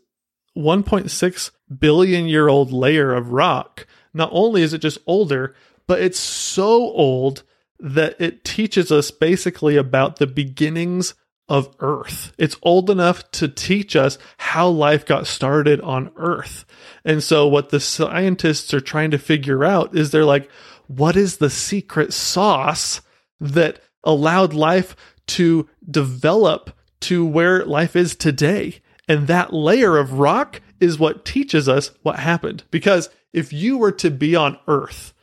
1.6 0.57 1.51
billion 1.79 2.25
year 2.25 2.47
old 2.47 2.71
layer 2.71 3.13
of 3.13 3.31
rock, 3.31 3.85
not 4.13 4.29
only 4.31 4.61
is 4.61 4.73
it 4.73 4.79
just 4.79 4.97
older, 5.05 5.55
but 5.85 6.01
it's 6.01 6.19
so 6.19 6.91
old 6.91 7.43
that 7.79 8.19
it 8.19 8.43
teaches 8.43 8.91
us 8.91 9.11
basically 9.11 9.77
about 9.77 10.15
the 10.15 10.27
beginnings 10.27 11.13
of 11.47 11.73
Earth. 11.79 12.33
It's 12.37 12.57
old 12.61 12.89
enough 12.89 13.29
to 13.31 13.47
teach 13.47 13.95
us 13.95 14.17
how 14.37 14.67
life 14.67 15.05
got 15.05 15.27
started 15.27 15.79
on 15.81 16.11
Earth. 16.15 16.65
And 17.05 17.23
so, 17.23 17.47
what 17.47 17.69
the 17.69 17.79
scientists 17.79 18.73
are 18.73 18.81
trying 18.81 19.11
to 19.11 19.19
figure 19.19 19.63
out 19.63 19.95
is 19.95 20.09
they're 20.09 20.25
like, 20.25 20.49
what 20.87 21.15
is 21.15 21.37
the 21.37 21.49
secret 21.49 22.13
sauce 22.13 23.01
that 23.39 23.81
allowed 24.03 24.53
life 24.53 24.95
to 25.27 25.69
develop 25.89 26.71
to 27.01 27.25
where 27.25 27.65
life 27.65 27.95
is 27.95 28.15
today? 28.15 28.81
And 29.07 29.27
that 29.27 29.53
layer 29.53 29.97
of 29.97 30.13
rock 30.13 30.61
is 30.79 30.99
what 30.99 31.25
teaches 31.25 31.69
us 31.69 31.91
what 32.03 32.19
happened. 32.19 32.63
Because 32.71 33.09
if 33.33 33.53
you 33.53 33.77
were 33.77 33.91
to 33.93 34.11
be 34.11 34.35
on 34.35 34.57
Earth 34.67 35.13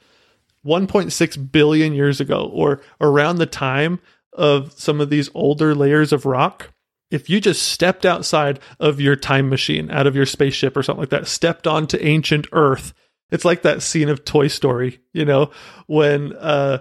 1.6 0.64 1.52
billion 1.52 1.92
years 1.92 2.20
ago, 2.20 2.50
or 2.52 2.80
around 3.00 3.37
the 3.37 3.46
time 3.46 4.00
of 4.32 4.73
some 4.73 5.00
of 5.00 5.11
these 5.11 5.30
older 5.34 5.75
layers 5.75 6.12
of 6.12 6.25
rock, 6.25 6.70
if 7.11 7.28
you 7.28 7.40
just 7.40 7.62
stepped 7.62 8.06
outside 8.06 8.58
of 8.80 9.00
your 9.00 9.14
time 9.14 9.49
machine, 9.49 9.90
out 9.90 10.06
of 10.06 10.16
your 10.16 10.26
spaceship 10.26 10.76
or 10.76 10.82
something 10.82 11.02
like 11.02 11.11
that, 11.11 11.28
stepped 11.28 11.66
onto 11.66 11.99
ancient 12.00 12.46
Earth, 12.52 12.94
it's 13.30 13.44
like 13.44 13.62
that 13.62 13.82
scene 13.82 14.08
of 14.08 14.25
Toy 14.25 14.49
Story, 14.49 15.00
you 15.12 15.25
know, 15.25 15.50
when 15.87 16.32
uh, 16.34 16.78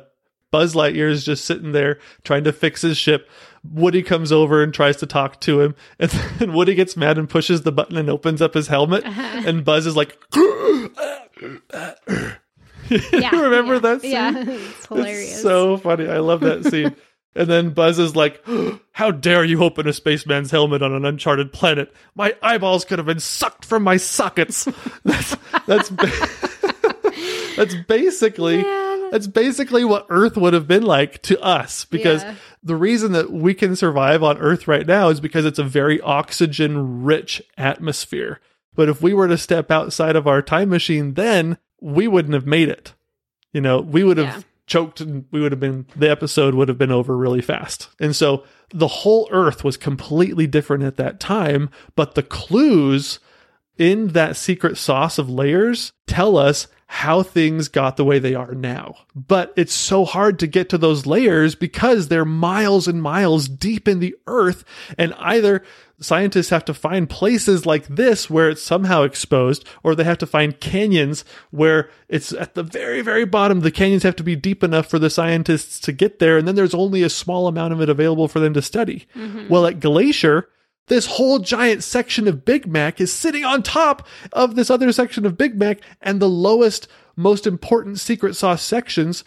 Buzz 0.53 0.75
Lightyear 0.75 1.09
is 1.09 1.25
just 1.25 1.45
sitting 1.45 1.71
there 1.71 1.97
trying 2.23 2.43
to 2.43 2.53
fix 2.53 2.83
his 2.83 2.95
ship. 2.95 3.27
Woody 3.63 4.03
comes 4.03 4.31
over 4.31 4.61
and 4.61 4.71
tries 4.71 4.97
to 4.97 5.07
talk 5.07 5.41
to 5.41 5.61
him, 5.61 5.73
and 5.99 6.11
then 6.11 6.53
Woody 6.53 6.75
gets 6.75 6.95
mad 6.95 7.17
and 7.17 7.27
pushes 7.27 7.63
the 7.63 7.71
button 7.71 7.97
and 7.97 8.07
opens 8.07 8.39
up 8.39 8.53
his 8.53 8.67
helmet, 8.67 9.03
uh-huh. 9.03 9.43
and 9.47 9.65
Buzz 9.65 9.87
is 9.87 9.95
like, 9.95 10.15
Yeah, 12.91 13.31
remember 13.31 13.73
yeah, 13.73 13.79
that 13.79 14.01
scene? 14.01 14.11
Yeah, 14.11 14.43
it's 14.45 14.85
hilarious. 14.85 15.31
It's 15.31 15.41
so 15.41 15.77
funny. 15.77 16.07
I 16.07 16.19
love 16.19 16.41
that 16.41 16.65
scene. 16.65 16.95
and 17.35 17.49
then 17.49 17.71
Buzz 17.71 17.97
is 17.97 18.15
like, 18.15 18.45
How 18.91 19.09
dare 19.09 19.43
you 19.43 19.63
open 19.63 19.87
a 19.87 19.93
spaceman's 19.93 20.51
helmet 20.51 20.83
on 20.83 20.93
an 20.93 21.03
uncharted 21.03 21.51
planet? 21.51 21.91
My 22.13 22.35
eyeballs 22.43 22.85
could 22.85 22.99
have 22.99 23.07
been 23.07 23.19
sucked 23.19 23.65
from 23.65 23.81
my 23.81 23.97
sockets. 23.97 24.67
That's 25.03 25.35
that's 25.65 25.89
ba- 25.89 26.29
that's 27.55 27.73
basically 27.87 28.61
Man. 28.61 28.92
That's 29.13 29.27
basically 29.27 29.85
what 29.85 30.07
Earth 30.09 30.35
would 30.37 30.53
have 30.53 30.67
been 30.67 30.81
like 30.81 31.21
to 31.21 31.39
us. 31.39 31.85
Because 31.85 32.23
Yeah. 32.23 32.33
the 32.63 32.75
reason 32.75 33.11
that 33.11 33.31
we 33.31 33.53
can 33.53 33.75
survive 33.75 34.23
on 34.23 34.39
Earth 34.39 34.67
right 34.67 34.87
now 34.87 35.09
is 35.09 35.19
because 35.19 35.45
it's 35.45 35.59
a 35.59 35.63
very 35.63 36.01
oxygen 36.01 37.03
rich 37.03 37.39
atmosphere. 37.55 38.39
But 38.75 38.89
if 38.89 39.03
we 39.03 39.13
were 39.13 39.27
to 39.27 39.37
step 39.37 39.69
outside 39.69 40.15
of 40.15 40.25
our 40.25 40.41
time 40.41 40.69
machine, 40.69 41.13
then 41.13 41.59
we 41.79 42.07
wouldn't 42.07 42.33
have 42.33 42.47
made 42.47 42.69
it. 42.69 42.95
You 43.51 43.61
know, 43.61 43.81
we 43.81 44.03
would 44.03 44.17
have 44.17 44.37
Yeah. 44.37 44.41
choked 44.65 44.99
and 44.99 45.25
we 45.29 45.41
would 45.41 45.51
have 45.51 45.59
been, 45.59 45.85
the 45.95 46.09
episode 46.09 46.55
would 46.55 46.67
have 46.69 46.79
been 46.79 46.91
over 46.91 47.15
really 47.15 47.41
fast. 47.41 47.89
And 47.99 48.15
so 48.15 48.43
the 48.73 48.87
whole 48.87 49.29
Earth 49.31 49.63
was 49.63 49.77
completely 49.77 50.47
different 50.47 50.83
at 50.85 50.97
that 50.97 51.19
time, 51.19 51.69
but 51.95 52.15
the 52.15 52.23
clues 52.23 53.19
in 53.77 54.07
that 54.07 54.35
secret 54.37 54.75
sauce 54.75 55.19
of 55.19 55.29
layers 55.29 55.93
tell 56.07 56.35
us 56.35 56.65
how 56.87 57.23
things 57.23 57.67
got 57.67 57.97
the 57.97 58.05
way 58.05 58.19
they 58.19 58.35
are 58.35 58.53
now. 58.53 58.95
But 59.15 59.53
it's 59.55 59.73
so 59.73 60.05
hard 60.05 60.39
to 60.39 60.47
get 60.47 60.69
to 60.69 60.77
those 60.77 61.05
layers 61.05 61.55
because 61.55 62.07
they're 62.07 62.25
miles 62.25 62.87
and 62.87 63.01
miles 63.01 63.47
deep 63.47 63.87
in 63.87 63.99
the 63.99 64.15
earth. 64.27 64.63
And 64.97 65.13
either 65.15 65.63
scientists 65.99 66.49
have 66.49 66.65
to 66.65 66.73
find 66.73 67.09
places 67.09 67.65
like 67.65 67.87
this 67.87 68.29
where 68.29 68.49
it's 68.49 68.61
somehow 68.61 69.03
exposed, 69.03 69.65
or 69.81 69.95
they 69.95 70.03
have 70.03 70.17
to 70.19 70.27
find 70.27 70.59
canyons 70.59 71.25
where 71.51 71.89
it's 72.09 72.31
at 72.33 72.55
the 72.55 72.63
very, 72.63 73.01
very 73.01 73.25
bottom. 73.25 73.61
The 73.61 73.71
canyons 73.71 74.03
have 74.03 74.15
to 74.17 74.23
be 74.23 74.35
deep 74.35 74.63
enough 74.63 74.87
for 74.87 74.99
the 74.99 75.09
scientists 75.09 75.79
to 75.81 75.91
get 75.91 76.19
there. 76.19 76.37
And 76.37 76.47
then 76.47 76.55
there's 76.55 76.75
only 76.75 77.03
a 77.03 77.09
small 77.09 77.47
amount 77.47 77.73
of 77.73 77.81
it 77.81 77.89
available 77.89 78.27
for 78.27 78.39
them 78.39 78.53
to 78.53 78.61
study. 78.61 79.07
Mm-hmm. 79.15 79.47
Well, 79.47 79.65
at 79.65 79.79
Glacier, 79.79 80.47
this 80.87 81.05
whole 81.05 81.39
giant 81.39 81.83
section 81.83 82.27
of 82.27 82.45
Big 82.45 82.67
Mac 82.67 82.99
is 82.99 83.11
sitting 83.11 83.45
on 83.45 83.63
top 83.63 84.07
of 84.31 84.55
this 84.55 84.69
other 84.69 84.91
section 84.91 85.25
of 85.25 85.37
Big 85.37 85.57
Mac, 85.57 85.79
and 86.01 86.19
the 86.21 86.29
lowest, 86.29 86.87
most 87.15 87.47
important 87.47 87.99
secret 87.99 88.35
sauce 88.35 88.61
sections 88.61 89.23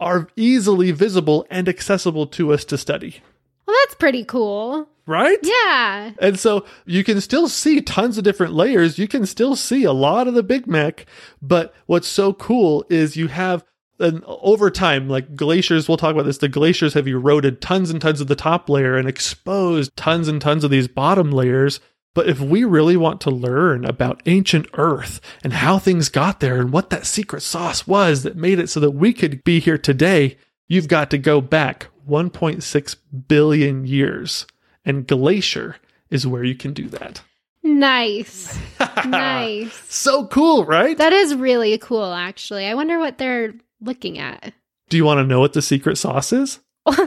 are 0.00 0.28
easily 0.36 0.90
visible 0.90 1.46
and 1.50 1.68
accessible 1.68 2.26
to 2.26 2.52
us 2.52 2.64
to 2.64 2.78
study. 2.78 3.22
well, 3.66 3.76
that's 3.84 3.94
pretty 3.94 4.24
cool. 4.24 4.88
Right? 5.06 5.38
Yeah. 5.42 6.12
And 6.18 6.38
so 6.38 6.64
you 6.86 7.04
can 7.04 7.20
still 7.20 7.46
see 7.48 7.82
tons 7.82 8.16
of 8.16 8.24
different 8.24 8.54
layers. 8.54 8.98
You 8.98 9.06
can 9.06 9.26
still 9.26 9.54
see 9.54 9.84
a 9.84 9.92
lot 9.92 10.26
of 10.26 10.32
the 10.32 10.42
Big 10.42 10.66
Mac. 10.66 11.04
But 11.42 11.74
what's 11.84 12.08
so 12.08 12.32
cool 12.32 12.86
is 12.88 13.14
you 13.14 13.28
have 13.28 13.64
and 13.98 14.24
over 14.26 14.70
time, 14.70 15.08
like 15.08 15.36
glaciers, 15.36 15.88
we'll 15.88 15.96
talk 15.96 16.12
about 16.12 16.24
this. 16.26 16.38
The 16.38 16.48
glaciers 16.48 16.94
have 16.94 17.06
eroded 17.06 17.60
tons 17.60 17.90
and 17.90 18.00
tons 18.00 18.20
of 18.20 18.26
the 18.26 18.34
top 18.34 18.68
layer 18.68 18.96
and 18.96 19.08
exposed 19.08 19.96
tons 19.96 20.28
and 20.28 20.40
tons 20.40 20.64
of 20.64 20.70
these 20.70 20.88
bottom 20.88 21.30
layers. 21.30 21.80
But 22.14 22.28
if 22.28 22.40
we 22.40 22.64
really 22.64 22.96
want 22.96 23.20
to 23.22 23.30
learn 23.30 23.84
about 23.84 24.22
ancient 24.26 24.66
Earth 24.74 25.20
and 25.42 25.52
how 25.52 25.78
things 25.78 26.08
got 26.08 26.40
there 26.40 26.60
and 26.60 26.72
what 26.72 26.90
that 26.90 27.06
secret 27.06 27.42
sauce 27.42 27.86
was 27.86 28.22
that 28.22 28.36
made 28.36 28.58
it 28.58 28.68
so 28.68 28.80
that 28.80 28.92
we 28.92 29.12
could 29.12 29.42
be 29.42 29.58
here 29.58 29.78
today, 29.78 30.38
you've 30.68 30.88
got 30.88 31.10
to 31.10 31.18
go 31.18 31.40
back 31.40 31.88
1.6 32.08 32.96
billion 33.28 33.86
years. 33.86 34.46
And 34.84 35.06
Glacier 35.06 35.76
is 36.10 36.26
where 36.26 36.44
you 36.44 36.54
can 36.54 36.72
do 36.72 36.88
that. 36.88 37.22
Nice. 37.64 38.56
nice. 39.06 39.74
So 39.88 40.26
cool, 40.26 40.64
right? 40.64 40.96
That 40.98 41.12
is 41.12 41.34
really 41.34 41.78
cool, 41.78 42.12
actually. 42.12 42.66
I 42.66 42.74
wonder 42.74 42.98
what 42.98 43.18
they're 43.18 43.54
looking 43.84 44.18
at. 44.18 44.52
do 44.88 44.96
you 44.96 45.04
want 45.04 45.18
to 45.18 45.24
know 45.26 45.40
what 45.40 45.52
the 45.52 45.62
secret 45.62 45.96
sauce 45.98 46.32
is? 46.32 46.60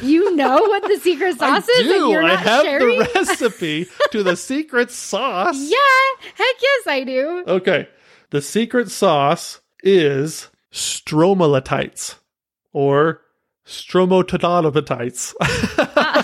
You 0.00 0.34
know 0.36 0.54
what 0.62 0.82
the 0.84 0.98
secret 1.00 1.36
sauce 1.38 1.68
I 1.68 1.80
is, 1.80 1.86
do. 1.88 2.02
and 2.04 2.10
you're 2.12 2.22
I 2.24 2.36
have 2.36 2.64
sharing? 2.64 2.98
the 3.00 3.10
recipe 3.14 3.86
to 4.12 4.22
the 4.22 4.36
secret 4.36 4.90
sauce. 4.90 5.58
yeah, 5.58 6.26
heck 6.34 6.56
yes, 6.62 6.86
I 6.86 7.04
do. 7.04 7.44
Okay. 7.46 7.88
The 8.30 8.40
secret 8.40 8.90
sauce 8.90 9.60
is 9.82 10.48
stromalatites 10.72 12.14
or 12.72 13.20
stromatodotites. 13.66 15.34
Uh, 15.40 16.22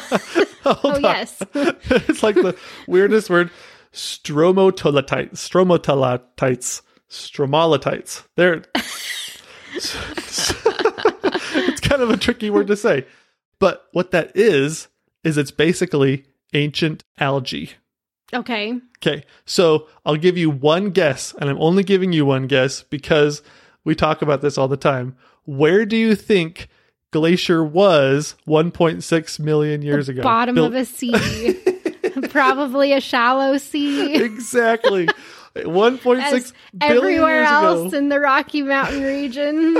oh 0.85 0.99
yes, 0.99 1.43
it's 1.55 2.23
like 2.23 2.37
the 2.37 2.57
weirdest 2.87 3.29
word. 3.31 3.51
Stromotolatites. 3.93 5.33
Stromotolatites. 5.33 6.83
Stromolatites. 7.11 8.25
They're 8.37 8.63
it's 11.55 11.81
kind 11.81 12.03
of 12.03 12.11
a 12.11 12.17
tricky 12.17 12.51
word 12.51 12.67
to 12.69 12.77
say. 12.77 13.07
But 13.59 13.89
what 13.93 14.11
that 14.11 14.33
is, 14.35 14.89
is 15.25 15.37
it's 15.37 15.51
basically 15.51 16.25
ancient 16.53 17.05
algae. 17.19 17.73
okay. 18.33 18.81
Okay, 19.03 19.25
so 19.47 19.89
I'll 20.05 20.17
give 20.17 20.37
you 20.37 20.51
one 20.51 20.91
guess, 20.91 21.35
and 21.41 21.49
I'm 21.49 21.61
only 21.61 21.83
giving 21.83 22.13
you 22.13 22.27
one 22.27 22.47
guess 22.47 22.83
because 22.83 23.43
we 23.83 23.95
talk 23.95 24.21
about 24.21 24.43
this 24.43 24.59
all 24.59 24.69
the 24.69 24.77
time. 24.77 25.17
Where 25.45 25.87
do 25.87 25.97
you 25.97 26.15
think 26.15 26.69
Glacier 27.13 27.65
was 27.65 28.37
1.6 28.47 29.41
million 29.41 29.81
years 29.81 30.09
ago? 30.11 30.23
Bottom 30.23 30.59
of 30.59 30.75
a 30.75 30.85
sea, 30.85 31.59
probably 32.29 32.93
a 32.93 33.01
shallow 33.01 33.57
sea. 33.57 34.15
exactly. 34.23 35.09
1.6 35.57 36.19
As 36.21 36.53
billion 36.79 36.99
everywhere 36.99 37.43
else 37.43 37.93
in 37.93 38.09
the 38.09 38.21
Rocky 38.21 38.63
Mountain 38.63 39.03
region, 39.03 39.77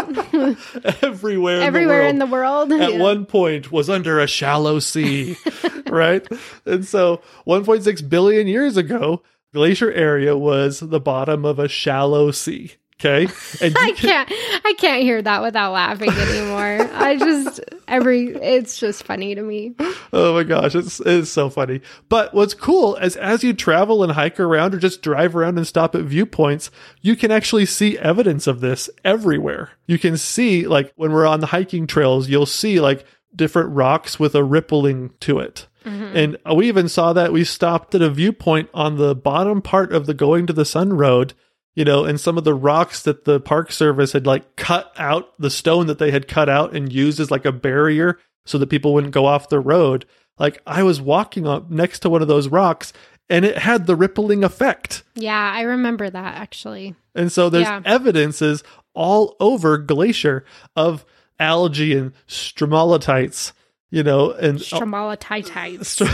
everywhere, 1.03 1.61
everywhere 1.63 2.03
in 2.03 2.19
the 2.19 2.27
world. 2.27 2.73
At 2.73 2.95
Yeah. 2.95 2.99
one 2.99 3.25
point 3.25 3.71
was 3.71 3.89
under 3.89 4.19
a 4.19 4.27
shallow 4.27 4.79
sea, 4.81 5.37
right? 5.87 6.27
And 6.67 6.85
so 6.85 7.21
1.6 7.47 8.09
billion 8.09 8.47
years 8.49 8.77
ago, 8.77 9.23
Glacier 9.53 9.93
area 9.93 10.37
was 10.37 10.81
the 10.81 11.01
bottom 11.01 11.45
of 11.45 11.59
a 11.59 11.69
shallow 11.69 12.31
sea. 12.31 12.73
Okay. 13.03 13.29
I 13.63 13.93
can't 13.97 14.31
I 14.65 14.75
can't 14.77 15.03
hear 15.03 15.23
that 15.23 15.41
without 15.41 15.73
laughing 15.73 16.11
anymore. 16.11 16.91
I 16.93 17.17
just 17.17 17.61
every 17.89 18.29
it's 18.29 18.79
just 18.79 19.05
funny 19.05 19.35
to 19.35 19.43
me. 19.43 19.75
Oh 20.13 20.35
my 20.35 20.43
gosh, 20.43 20.75
it's 20.75 21.01
it's 21.01 21.31
so 21.31 21.49
funny. 21.49 21.81
But 22.11 22.35
what's 22.35 22.53
cool 22.53 22.97
is 22.97 23.17
as 23.17 23.43
you 23.43 23.55
travel 23.55 24.03
and 24.03 24.13
hike 24.13 24.39
around 24.39 24.75
or 24.75 24.79
just 24.79 25.01
drive 25.01 25.35
around 25.35 25.57
and 25.57 25.67
stop 25.67 25.95
at 25.95 26.03
viewpoints, 26.03 26.71
you 27.01 27.17
can 27.17 27.31
actually 27.31 27.65
see 27.65 27.99
evidence 27.99 28.47
of 28.47 28.61
this 28.61 28.91
everywhere. 29.03 29.71
You 29.87 29.99
can 29.99 30.19
see 30.19 30.67
like 30.67 30.93
when 30.97 31.13
we're 31.13 31.27
on 31.27 31.41
the 31.41 31.47
hiking 31.47 31.87
trails, 31.87 32.29
you'll 32.29 32.45
see 32.45 32.81
like 32.81 33.07
different 33.35 33.71
rocks 33.71 34.21
with 34.21 34.35
a 34.35 34.45
rippling 34.45 35.15
to 35.21 35.39
it. 35.39 35.69
Mm-hmm. 35.87 36.17
And 36.17 36.57
we 36.57 36.69
even 36.69 36.91
saw 36.91 37.15
that 37.15 37.33
we 37.33 37.45
stopped 37.45 37.95
at 37.95 38.03
a 38.03 38.11
viewpoint 38.11 38.69
on 38.75 38.97
the 38.97 39.15
bottom 39.15 39.63
part 39.63 39.93
of 39.93 40.05
the 40.05 40.13
going 40.13 40.47
to 40.47 40.53
the 40.53 40.67
sun 40.67 40.93
road 40.93 41.33
you 41.75 41.85
know, 41.85 42.05
and 42.05 42.21
some 42.21 42.37
of 42.37 42.45
the 42.45 42.55
rocks 42.55 43.03
that 43.03 43.25
the 43.25 43.41
Park 43.41 43.71
Service 43.73 44.13
had 44.13 44.27
like 44.27 44.57
cut 44.57 44.93
out, 44.99 45.33
the 45.39 45.51
stone 45.51 45.87
that 45.87 45.99
they 45.99 46.11
had 46.11 46.29
cut 46.29 46.49
out 46.49 46.75
and 46.75 46.93
used 46.93 47.21
as 47.21 47.31
like 47.31 47.45
a 47.45 47.53
barrier 47.53 48.19
so 48.47 48.59
that 48.59 48.69
people 48.71 48.93
wouldn't 48.95 49.15
go 49.15 49.27
off 49.27 49.49
the 49.49 49.61
road. 49.61 50.05
Like 50.39 50.61
I 50.67 50.83
was 50.83 51.01
walking 51.01 51.47
up 51.47 51.71
next 51.71 52.01
to 52.01 52.11
one 52.11 52.23
of 52.23 52.29
those 52.29 52.49
rocks 52.49 52.93
and 53.29 53.45
it 53.45 53.59
had 53.59 53.87
the 53.87 53.95
rippling 53.95 54.43
effect. 54.43 55.05
Yeah, 55.15 55.53
I 55.55 55.63
remember 55.63 56.11
that 56.11 56.35
actually. 56.37 56.95
And 57.15 57.31
so 57.31 57.49
there's 57.49 57.67
Yeah. 57.67 57.81
evidences 57.85 58.65
all 58.95 59.37
over 59.39 59.79
Glacier 59.79 60.45
of 60.75 61.05
algae 61.39 61.95
and 61.97 62.13
stromalatites, 62.27 63.53
you 63.91 64.03
know, 64.03 64.33
and 64.33 64.59
Stromalatites. 64.59 65.85
Str-. 65.85 66.05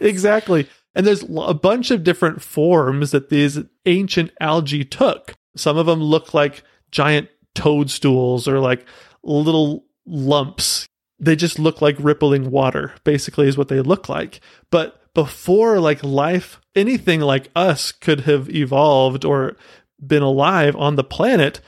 Exactly. 0.02 0.68
And 0.96 1.06
there's 1.06 1.24
a 1.36 1.52
bunch 1.52 1.90
of 1.90 2.02
different 2.02 2.40
forms 2.40 3.10
that 3.10 3.28
these 3.28 3.58
ancient 3.84 4.32
algae 4.40 4.82
took. 4.82 5.34
Some 5.54 5.76
of 5.76 5.84
them 5.84 6.02
look 6.02 6.32
like 6.32 6.64
giant 6.90 7.28
toadstools 7.54 8.48
or 8.48 8.60
like 8.60 8.86
little 9.22 9.84
lumps. 10.06 10.88
They 11.20 11.36
just 11.36 11.58
look 11.58 11.82
like 11.82 11.96
rippling 11.98 12.50
water, 12.50 12.94
basically, 13.04 13.46
is 13.46 13.58
what 13.58 13.68
they 13.68 13.80
look 13.80 14.08
like. 14.08 14.40
But 14.70 15.02
before 15.12 15.80
like 15.80 16.02
life, 16.02 16.62
anything 16.74 17.20
like 17.20 17.50
us 17.54 17.92
could 17.92 18.20
have 18.20 18.48
evolved 18.48 19.26
or 19.26 19.56
been 20.04 20.22
alive 20.22 20.74
on 20.76 20.96
the 20.96 21.04
planet, 21.04 21.60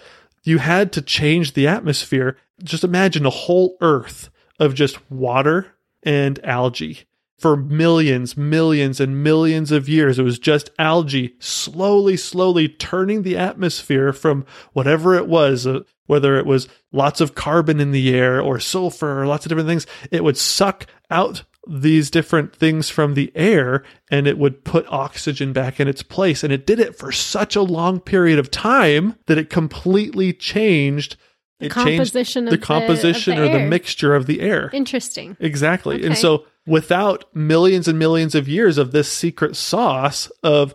you 0.43 0.57
had 0.57 0.91
to 0.93 1.03
change 1.03 1.53
the 1.53 1.67
atmosphere. 1.67 2.39
Just 2.65 2.83
imagine 2.83 3.27
a 3.27 3.31
whole 3.31 3.77
earth 3.83 4.31
of 4.59 4.73
just 4.75 5.11
water 5.11 5.75
and 6.03 6.43
algae. 6.45 7.08
For 7.39 7.57
millions, 7.57 8.37
millions, 8.37 8.99
and 8.99 9.23
millions 9.23 9.71
of 9.71 9.89
years, 9.89 10.19
it 10.19 10.25
was 10.25 10.41
just 10.41 10.71
algae 10.77 11.37
slowly, 11.39 12.17
slowly 12.17 12.69
turning 12.69 13.23
the 13.23 13.37
atmosphere 13.37 14.13
from 14.13 14.45
whatever 14.73 15.15
it 15.15 15.29
was, 15.29 15.65
uh, 15.65 15.81
whether 16.07 16.37
it 16.37 16.47
was 16.47 16.69
lots 16.91 17.21
of 17.21 17.37
carbon 17.37 17.79
in 17.79 17.93
the 17.93 18.13
air 18.13 18.41
or 18.41 18.59
sulfur 18.59 19.23
or 19.23 19.27
lots 19.27 19.47
of 19.47 19.51
different 19.51 19.69
things, 19.69 19.87
it 20.11 20.25
would 20.25 20.37
suck 20.37 20.87
out 21.11 21.45
these 21.69 22.11
different 22.11 22.57
things 22.57 22.89
from 22.89 23.15
the 23.15 23.31
air 23.35 23.85
and 24.11 24.27
it 24.27 24.39
would 24.39 24.65
put 24.65 24.91
oxygen 24.91 25.53
back 25.53 25.79
in 25.79 25.87
its 25.87 26.03
place. 26.03 26.43
And 26.43 26.53
it 26.53 26.67
did 26.67 26.81
it 26.81 26.97
for 26.97 27.13
such 27.13 27.55
a 27.55 27.63
long 27.63 28.01
period 28.01 28.39
of 28.39 28.51
time 28.51 29.17
that 29.27 29.39
it 29.39 29.51
completely 29.51 30.33
changed 30.33 31.17
The 31.61 31.67
it 31.67 31.73
composition 31.73 32.47
of 32.47 32.51
the 32.53 32.57
the- 32.57 32.65
composition 32.65 33.37
the 33.37 33.43
or 33.43 33.49
the 33.59 33.65
mixture 33.67 34.15
of 34.15 34.27
the 34.27 34.41
air. 34.41 34.71
Interesting. 34.73 35.37
Exactly. 35.41 36.05
And 36.07 36.17
so 36.17 36.45
without 36.67 37.25
millions 37.35 37.89
and 37.89 37.99
millions 37.99 38.35
of 38.35 38.49
years 38.49 38.79
of 38.79 38.93
this 38.93 39.11
secret 39.11 39.57
sauce 39.57 40.31
of 40.43 40.75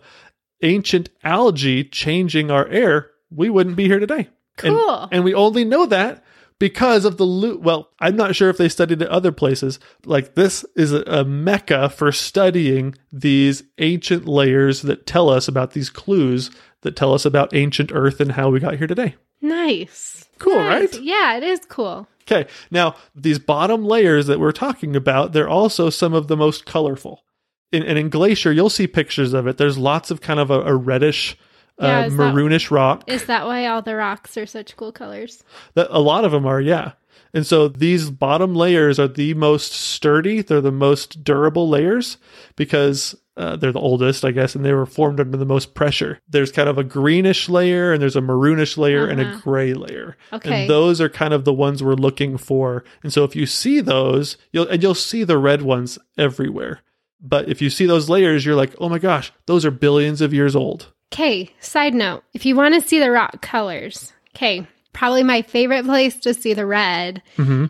ancient 0.61 1.09
algae 1.23 1.83
changing 1.83 2.51
our 2.51 2.67
air, 2.67 3.11
we 3.29 3.49
wouldn't 3.49 3.75
be 3.75 3.85
here 3.85 3.99
today. 3.99 4.27
And- 4.63 4.75
Cool. 4.75 5.09
And, 5.11 5.23
we 5.23 5.33
only 5.33 5.65
know 5.65 5.85
that 5.87 6.23
because 6.59 7.05
of 7.05 7.17
the 7.17 7.23
loot. 7.25 7.61
Well, 7.61 7.89
I'm 7.99 8.15
not 8.15 8.35
sure 8.35 8.49
if 8.49 8.57
they 8.57 8.69
studied 8.69 9.01
it 9.01 9.07
other 9.09 9.31
places. 9.31 9.79
Like 10.05 10.35
this 10.35 10.63
is 10.75 10.91
a 10.93 11.23
mecca 11.25 11.89
for 11.89 12.11
studying 12.11 12.95
these 13.11 13.63
ancient 13.79 14.27
layers 14.27 14.83
that 14.83 15.05
tell 15.07 15.29
us 15.29 15.47
about 15.47 15.71
these 15.71 15.89
clues 15.89 16.51
that 16.81 16.95
tell 16.95 17.13
us 17.13 17.25
about 17.25 17.55
ancient 17.55 17.91
Earth 17.93 18.19
and 18.19 18.33
how 18.33 18.49
we 18.49 18.59
got 18.59 18.77
here 18.77 18.87
today. 18.87 19.15
Nice. 19.41 20.22
Cool, 20.43 20.55
Nice. 20.55 20.93
right? 20.93 21.01
Yeah, 21.03 21.37
it 21.37 21.43
is 21.43 21.61
cool. 21.67 22.07
Okay, 22.23 22.49
now 22.71 22.95
these 23.15 23.39
bottom 23.39 23.83
layers 23.85 24.27
that 24.27 24.39
we're 24.39 24.51
talking 24.51 24.95
about, 24.95 25.31
they're 25.33 25.49
also 25.49 25.89
some 25.89 26.13
of 26.13 26.27
the 26.27 26.37
most 26.37 26.65
colorful. 26.65 27.23
In, 27.71 27.83
and 27.83 27.97
in 27.97 28.09
Glacier, 28.09 28.51
you'll 28.51 28.69
see 28.69 28.85
pictures 28.87 29.33
of 29.33 29.47
it. 29.47 29.57
There's 29.57 29.77
lots 29.77 30.11
of 30.11 30.21
kind 30.21 30.39
of 30.39 30.51
a, 30.51 30.61
a 30.61 30.75
reddish, 30.75 31.37
Yeah, 31.79 32.01
uh, 32.01 32.05
is 32.05 32.15
that- 32.17 32.33
maroonish 32.35 32.69
rock. 32.71 33.03
Is 33.07 33.25
that 33.25 33.45
why 33.45 33.65
all 33.67 33.81
the 33.81 33.95
rocks 33.95 34.37
are 34.37 34.45
such 34.45 34.77
cool 34.77 34.91
colors? 34.91 35.43
That 35.75 35.87
a 35.89 35.99
lot 35.99 36.23
of 36.25 36.31
them 36.31 36.45
are, 36.45 36.61
yeah. 36.61 36.91
And 37.33 37.47
so 37.47 37.67
these 37.67 38.09
bottom 38.11 38.53
layers 38.53 38.99
are 38.99 39.07
the 39.07 39.33
most 39.33 39.71
sturdy. 39.73 40.41
They're 40.43 40.61
the 40.61 40.71
most 40.71 41.23
durable 41.23 41.67
layers 41.67 42.17
because 42.55 43.15
uh, 43.35 43.55
they're 43.55 43.71
the 43.71 43.79
oldest, 43.79 44.23
I 44.23 44.31
guess, 44.31 44.55
and 44.55 44.63
they 44.63 44.73
were 44.73 44.85
formed 44.85 45.19
under 45.19 45.37
the 45.37 45.45
most 45.45 45.73
pressure. 45.73 46.19
There's 46.29 46.51
kind 46.51 46.69
of 46.69 46.77
a 46.77 46.83
greenish 46.83 47.49
layer, 47.49 47.91
and 47.91 48.01
there's 48.01 48.15
a 48.15 48.21
maroonish 48.21 48.77
layer, 48.77 49.07
and 49.07 49.19
a 49.19 49.25
Uh-huh. 49.25 49.39
gray 49.43 49.73
layer. 49.73 50.15
Okay. 50.31 50.61
And 50.61 50.69
those 50.69 51.01
are 51.01 51.09
kind 51.09 51.33
of 51.33 51.43
the 51.45 51.53
ones 51.53 51.81
we're 51.81 51.93
looking 51.95 52.37
for. 52.37 52.83
And 53.01 53.11
so 53.11 53.23
if 53.23 53.35
you 53.35 53.45
see 53.45 53.79
those, 53.79 54.37
you'll 54.51 54.67
and 54.67 54.83
you'll 54.83 54.93
see 54.95 55.23
the 55.23 55.37
red 55.37 55.61
ones 55.63 55.97
everywhere. 56.17 56.81
But 57.19 57.47
if 57.49 57.61
you 57.61 57.69
see 57.69 57.85
those 57.85 58.09
layers, 58.09 58.45
you're 58.45 58.55
like, 58.55 58.75
oh 58.79 58.89
my 58.89 58.99
gosh, 58.99 59.31
those 59.45 59.65
are 59.65 59.71
billions 59.71 60.19
of 60.21 60.33
years 60.33 60.55
old. 60.55 60.91
Okay, 61.13 61.53
side 61.59 61.93
note 61.93 62.23
if 62.33 62.45
you 62.45 62.55
want 62.55 62.73
to 62.75 62.81
see 62.87 62.99
the 62.99 63.11
rock 63.11 63.41
colors, 63.41 64.13
okay, 64.35 64.67
probably 64.93 65.23
my 65.23 65.41
favorite 65.41 65.85
place 65.85 66.15
to 66.21 66.33
see 66.33 66.53
the 66.53 66.65
red 66.65 67.21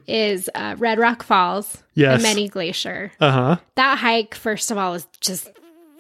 is 0.08 0.50
uh, 0.54 0.76
Red 0.78 1.00
Rock 1.00 1.24
Falls, 1.24 1.78
Mm-hmm. 1.78 2.00
Yes. 2.00 2.22
the 2.22 2.28
Many 2.28 2.50
Glacier. 2.50 3.12
Uh 3.20 3.32
huh. 3.32 3.58
That 3.76 3.98
hike, 4.00 4.34
first 4.36 4.72
of 4.72 4.78
all, 4.78 4.94
is 4.96 5.08
just 5.22 5.50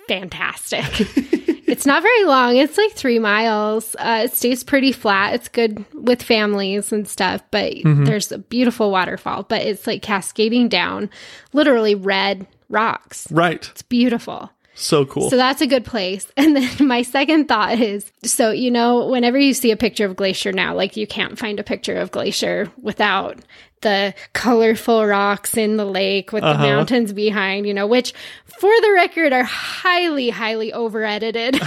fantastic. 0.07 0.83
it's 1.67 1.85
not 1.85 2.01
very 2.01 2.25
long, 2.25 2.57
it's 2.57 2.77
like 2.77 2.91
three 2.93 3.19
miles. 3.19 3.95
Uh, 3.99 4.23
it 4.25 4.33
stays 4.33 4.63
pretty 4.63 4.91
flat. 4.91 5.33
It's 5.35 5.47
good 5.49 5.85
with 5.93 6.21
families 6.21 6.91
and 6.91 7.07
stuff, 7.07 7.41
but 7.51 7.73
there's 7.83 8.31
a 8.31 8.37
beautiful 8.39 8.91
waterfall, 8.91 9.43
but 9.43 9.61
it's 9.61 9.87
like 9.87 10.01
cascading 10.01 10.67
down 10.69 11.09
literally 11.53 11.95
red 11.95 12.47
rocks. 12.69 13.27
Right. 13.31 13.67
It's 13.71 13.81
beautiful. 13.83 14.51
So 14.75 15.05
cool. 15.05 15.29
So 15.29 15.37
that's 15.37 15.61
a 15.61 15.67
good 15.67 15.85
place. 15.85 16.31
And 16.37 16.55
then 16.55 16.87
my 16.87 17.01
second 17.03 17.47
thought 17.47 17.79
is 17.79 18.11
so, 18.23 18.51
you 18.51 18.71
know, 18.71 19.07
whenever 19.07 19.37
you 19.37 19.53
see 19.53 19.71
a 19.71 19.77
picture 19.77 20.05
of 20.05 20.15
Glacier 20.15 20.51
now, 20.51 20.75
like 20.75 20.97
you 20.97 21.05
can't 21.07 21.37
find 21.37 21.59
a 21.59 21.63
picture 21.63 21.95
of 21.95 22.11
Glacier 22.11 22.71
without 22.81 23.37
the 23.81 24.13
colorful 24.33 25.05
rocks 25.05 25.57
in 25.57 25.75
the 25.77 25.85
lake 25.85 26.31
with 26.31 26.41
the 26.41 26.47
Uh-huh. 26.49 26.63
mountains 26.63 27.11
behind, 27.13 27.67
you 27.67 27.73
know, 27.73 27.85
which 27.85 28.13
for 28.59 28.71
the 28.81 28.91
record 28.93 29.33
are 29.33 29.43
highly, 29.43 30.29
highly 30.29 30.71
over 30.73 31.03
edited. 31.03 31.55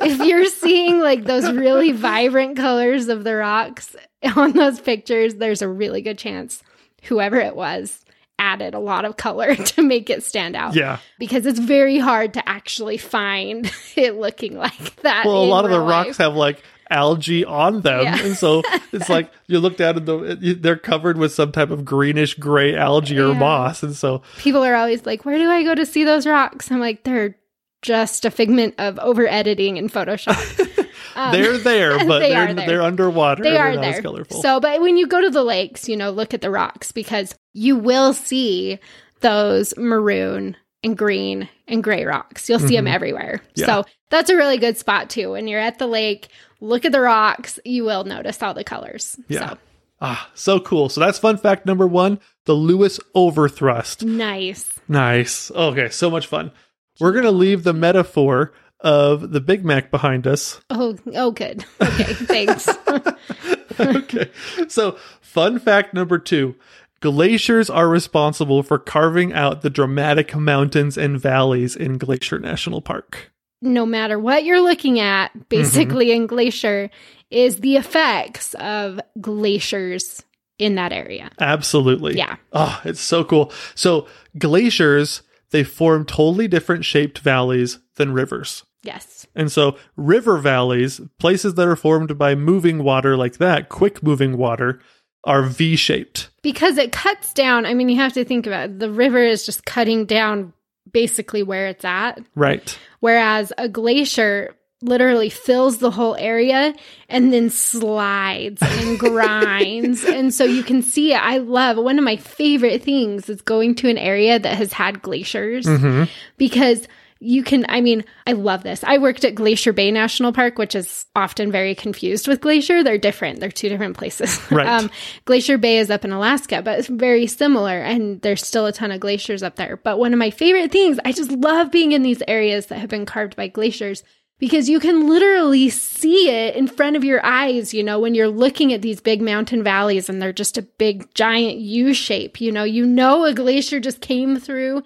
if 0.00 0.18
you're 0.26 0.46
seeing 0.46 1.00
like 1.00 1.24
those 1.24 1.50
really 1.52 1.92
vibrant 1.92 2.56
colors 2.56 3.08
of 3.08 3.22
the 3.24 3.34
rocks 3.36 3.94
on 4.34 4.52
those 4.52 4.80
pictures, 4.80 5.36
there's 5.36 5.62
a 5.62 5.68
really 5.68 6.02
good 6.02 6.18
chance 6.18 6.62
whoever 7.04 7.36
it 7.36 7.54
was 7.54 8.04
added 8.38 8.74
a 8.74 8.78
lot 8.78 9.04
of 9.04 9.16
color 9.16 9.54
to 9.56 9.82
make 9.82 10.10
it 10.10 10.22
stand 10.22 10.54
out 10.56 10.74
yeah. 10.74 10.98
because 11.18 11.46
it's 11.46 11.58
very 11.58 11.98
hard 11.98 12.34
to 12.34 12.48
actually 12.48 12.98
find 12.98 13.70
it 13.96 14.16
looking 14.16 14.56
like 14.56 14.96
that. 15.02 15.24
Well, 15.24 15.42
a 15.42 15.46
lot 15.46 15.64
of 15.64 15.70
the 15.70 15.78
real 15.78 15.88
rocks 15.88 16.16
have 16.18 16.34
like 16.34 16.62
algae 16.88 17.44
on 17.44 17.80
them, 17.80 18.04
Yeah. 18.04 18.22
and 18.24 18.36
so 18.36 18.62
it's 18.92 19.08
like 19.08 19.30
you 19.48 19.58
look 19.58 19.76
down 19.76 19.96
and 19.96 20.06
the 20.06 20.56
they're 20.60 20.76
covered 20.76 21.18
with 21.18 21.32
some 21.32 21.50
type 21.50 21.70
of 21.70 21.84
greenish 21.84 22.34
gray 22.34 22.76
algae 22.76 23.18
or 23.18 23.34
moss, 23.34 23.82
and 23.82 23.96
so 23.96 24.22
People 24.38 24.62
are 24.64 24.74
always 24.76 25.04
like, 25.04 25.24
"Where 25.24 25.38
do 25.38 25.50
I 25.50 25.64
go 25.64 25.74
to 25.74 25.84
see 25.84 26.04
those 26.04 26.26
rocks?" 26.26 26.70
I'm 26.70 26.78
like, 26.78 27.02
"They're 27.02 27.36
just 27.82 28.24
a 28.24 28.30
figment 28.30 28.74
of 28.78 28.98
over 29.00 29.26
editing 29.26 29.76
in 29.78 29.88
Photoshop." 29.88 30.85
Um, 31.16 31.32
they're 31.32 31.58
there, 31.58 31.98
but 32.06 32.20
they 32.20 32.34
are 32.34 32.52
there. 32.52 32.66
they're 32.66 32.82
underwater. 32.82 33.42
they 33.42 33.56
are 33.56 33.74
they're 33.74 33.92
there. 33.92 34.02
colorful. 34.02 34.42
So, 34.42 34.60
but 34.60 34.80
when 34.80 34.96
you 34.96 35.06
go 35.06 35.20
to 35.20 35.30
the 35.30 35.42
lakes, 35.42 35.88
you 35.88 35.96
know, 35.96 36.10
look 36.10 36.34
at 36.34 36.42
the 36.42 36.50
rocks 36.50 36.92
because 36.92 37.34
you 37.54 37.76
will 37.76 38.12
see 38.12 38.78
those 39.20 39.74
maroon 39.76 40.56
and 40.82 40.96
green 40.96 41.48
and 41.66 41.82
gray 41.82 42.04
rocks. 42.04 42.48
You'll 42.48 42.58
see 42.58 42.76
them 42.76 42.86
everywhere. 42.86 43.40
Mm-hmm. 43.42 43.60
Yeah. 43.60 43.66
So 43.66 43.84
that's 44.10 44.30
a 44.30 44.36
really 44.36 44.58
good 44.58 44.76
spot 44.76 45.10
too. 45.10 45.32
When 45.32 45.48
you're 45.48 45.60
at 45.60 45.78
the 45.78 45.86
lake, 45.86 46.28
look 46.60 46.84
at 46.84 46.92
the 46.92 47.00
rocks. 47.00 47.58
You 47.64 47.84
will 47.84 48.04
notice 48.04 48.42
all 48.42 48.54
the 48.54 48.62
colors. 48.62 49.18
Yeah. 49.28 49.50
So 49.50 49.58
ah, 50.00 50.30
so 50.34 50.60
cool. 50.60 50.88
So 50.88 51.00
that's 51.00 51.18
fun 51.18 51.38
fact 51.38 51.66
number 51.66 51.86
one: 51.86 52.20
the 52.44 52.54
Lewis 52.54 53.00
overthrust. 53.14 54.04
nice. 54.04 54.72
Nice. 54.88 55.50
Okay, 55.50 55.88
so 55.88 56.10
much 56.10 56.26
fun. 56.26 56.52
We're 57.00 57.12
gonna 57.12 57.32
leave 57.32 57.64
the 57.64 57.72
metaphor 57.72 58.52
of 58.80 59.32
the 59.32 59.40
Big 59.40 59.64
Mac 59.64 59.90
behind 59.90 60.26
us. 60.26 60.60
Oh, 60.70 60.96
oh, 61.14 61.30
good. 61.30 61.64
Okay, 61.80 62.04
thanks. 62.14 62.68
okay. 63.80 64.30
So, 64.68 64.92
fun 65.20 65.58
fact 65.58 65.94
number 65.94 66.18
two 66.18 66.54
glaciers 67.00 67.68
are 67.70 67.88
responsible 67.88 68.62
for 68.62 68.78
carving 68.78 69.32
out 69.32 69.62
the 69.62 69.70
dramatic 69.70 70.34
mountains 70.34 70.96
and 70.96 71.20
valleys 71.20 71.76
in 71.76 71.98
Glacier 71.98 72.38
National 72.38 72.80
Park. 72.80 73.30
no 73.62 73.86
matter 73.86 74.18
what 74.18 74.44
you're 74.44 74.60
looking 74.60 75.00
at, 75.00 75.28
mm-hmm. 75.28 75.40
basically 75.48 76.12
in 76.12 76.26
Glacier, 76.26 76.90
is 77.30 77.60
the 77.60 77.76
effects 77.76 78.54
of 78.54 79.00
glaciers 79.20 80.22
in 80.58 80.76
that 80.76 80.92
area. 80.92 81.30
Absolutely. 81.40 82.16
Yeah. 82.16 82.36
Oh, 82.52 82.80
it's 82.84 83.00
so 83.00 83.24
cool. 83.24 83.52
So, 83.74 84.06
glaciers, 84.38 85.22
they 85.50 85.64
form 85.64 86.04
totally 86.04 86.48
different 86.48 86.84
shaped 86.84 87.18
valleys 87.18 87.78
than 87.96 88.12
rivers. 88.12 88.64
Yes. 88.82 89.26
And 89.34 89.50
so, 89.50 89.76
river 89.96 90.38
valleys, 90.38 91.00
places 91.18 91.54
that 91.54 91.66
are 91.66 91.76
formed 91.76 92.16
by 92.16 92.34
moving 92.34 92.82
water 92.82 93.16
like 93.16 93.38
that, 93.38 93.68
quick 93.68 94.02
moving 94.02 94.36
water, 94.36 94.80
are 95.24 95.42
V 95.42 95.76
shaped. 95.76 96.30
Because 96.42 96.78
it 96.78 96.92
cuts 96.92 97.32
down. 97.34 97.66
I 97.66 97.74
mean, 97.74 97.88
you 97.88 97.96
have 97.96 98.12
to 98.12 98.24
think 98.24 98.46
about 98.46 98.70
it. 98.70 98.78
The 98.78 98.90
river 98.90 99.22
is 99.22 99.44
just 99.44 99.64
cutting 99.64 100.06
down 100.06 100.52
basically 100.92 101.42
where 101.42 101.66
it's 101.66 101.84
at. 101.84 102.20
Right. 102.36 102.78
Whereas 103.00 103.52
a 103.58 103.68
glacier 103.68 104.54
literally 104.86 105.28
fills 105.30 105.78
the 105.78 105.90
whole 105.90 106.16
area 106.16 106.74
and 107.08 107.32
then 107.32 107.50
slides 107.50 108.62
and 108.62 108.98
grinds. 108.98 110.04
And 110.04 110.32
so 110.32 110.44
you 110.44 110.62
can 110.62 110.82
see 110.82 111.12
it. 111.12 111.22
I 111.22 111.38
love 111.38 111.76
one 111.76 111.98
of 111.98 112.04
my 112.04 112.16
favorite 112.16 112.82
things 112.82 113.28
is 113.28 113.42
going 113.42 113.74
to 113.76 113.88
an 113.88 113.98
area 113.98 114.38
that 114.38 114.56
has 114.56 114.72
had 114.72 115.02
glaciers 115.02 115.66
Mhm. 115.66 116.08
because 116.36 116.86
you 117.18 117.42
can 117.42 117.64
I 117.70 117.80
mean, 117.80 118.04
I 118.26 118.32
love 118.32 118.62
this. 118.62 118.84
I 118.84 118.98
worked 118.98 119.24
at 119.24 119.34
Glacier 119.34 119.72
Bay 119.72 119.90
National 119.90 120.34
Park, 120.34 120.58
which 120.58 120.74
is 120.74 121.06
often 121.16 121.50
very 121.50 121.74
confused 121.74 122.28
with 122.28 122.42
Glacier. 122.42 122.82
They're 122.84 122.98
different. 122.98 123.40
They're 123.40 123.50
two 123.50 123.70
different 123.70 123.96
places. 123.96 124.38
Right. 124.50 124.90
Glacier 125.24 125.56
Bay 125.56 125.78
is 125.78 125.90
up 125.90 126.04
in 126.04 126.12
Alaska, 126.12 126.60
but 126.62 126.78
it's 126.78 126.88
very 126.88 127.26
similar 127.26 127.78
and 127.80 128.20
there's 128.20 128.46
still 128.46 128.66
a 128.66 128.72
ton 128.72 128.90
of 128.90 129.00
glaciers 129.00 129.42
up 129.42 129.56
there. 129.56 129.78
But 129.78 129.98
one 129.98 130.12
of 130.12 130.18
my 130.18 130.28
favorite 130.30 130.70
things, 130.70 130.98
I 131.06 131.12
just 131.12 131.30
love 131.30 131.70
being 131.72 131.92
in 131.92 132.02
these 132.02 132.22
areas 132.28 132.66
that 132.66 132.80
have 132.80 132.90
been 132.90 133.06
carved 133.06 133.34
by 133.34 133.48
glaciers 133.48 134.04
because 134.38 134.68
you 134.68 134.78
can 134.80 135.08
literally 135.08 135.70
see 135.70 136.28
it 136.30 136.54
in 136.56 136.66
front 136.68 136.96
of 136.96 137.04
your 137.04 137.24
eyes, 137.24 137.72
you 137.72 137.82
know, 137.82 137.98
when 137.98 138.14
you're 138.14 138.28
looking 138.28 138.72
at 138.72 138.82
these 138.82 139.00
big 139.00 139.22
mountain 139.22 139.62
valleys 139.62 140.08
and 140.08 140.20
they're 140.20 140.32
just 140.32 140.58
a 140.58 140.62
big 140.62 141.12
giant 141.14 141.58
U 141.58 141.94
shape, 141.94 142.40
you 142.40 142.52
know, 142.52 142.64
you 142.64 142.84
know 142.86 143.24
a 143.24 143.32
glacier 143.34 143.80
just 143.80 144.00
came 144.00 144.38
through 144.38 144.82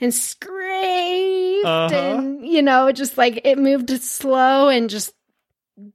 and 0.00 0.12
scraped 0.12 1.64
Uh-huh. 1.64 1.94
and 1.94 2.46
you 2.46 2.60
know 2.62 2.92
just 2.92 3.16
like 3.16 3.40
it 3.44 3.58
moved 3.58 3.90
slow 4.02 4.68
and 4.68 4.90
just 4.90 5.12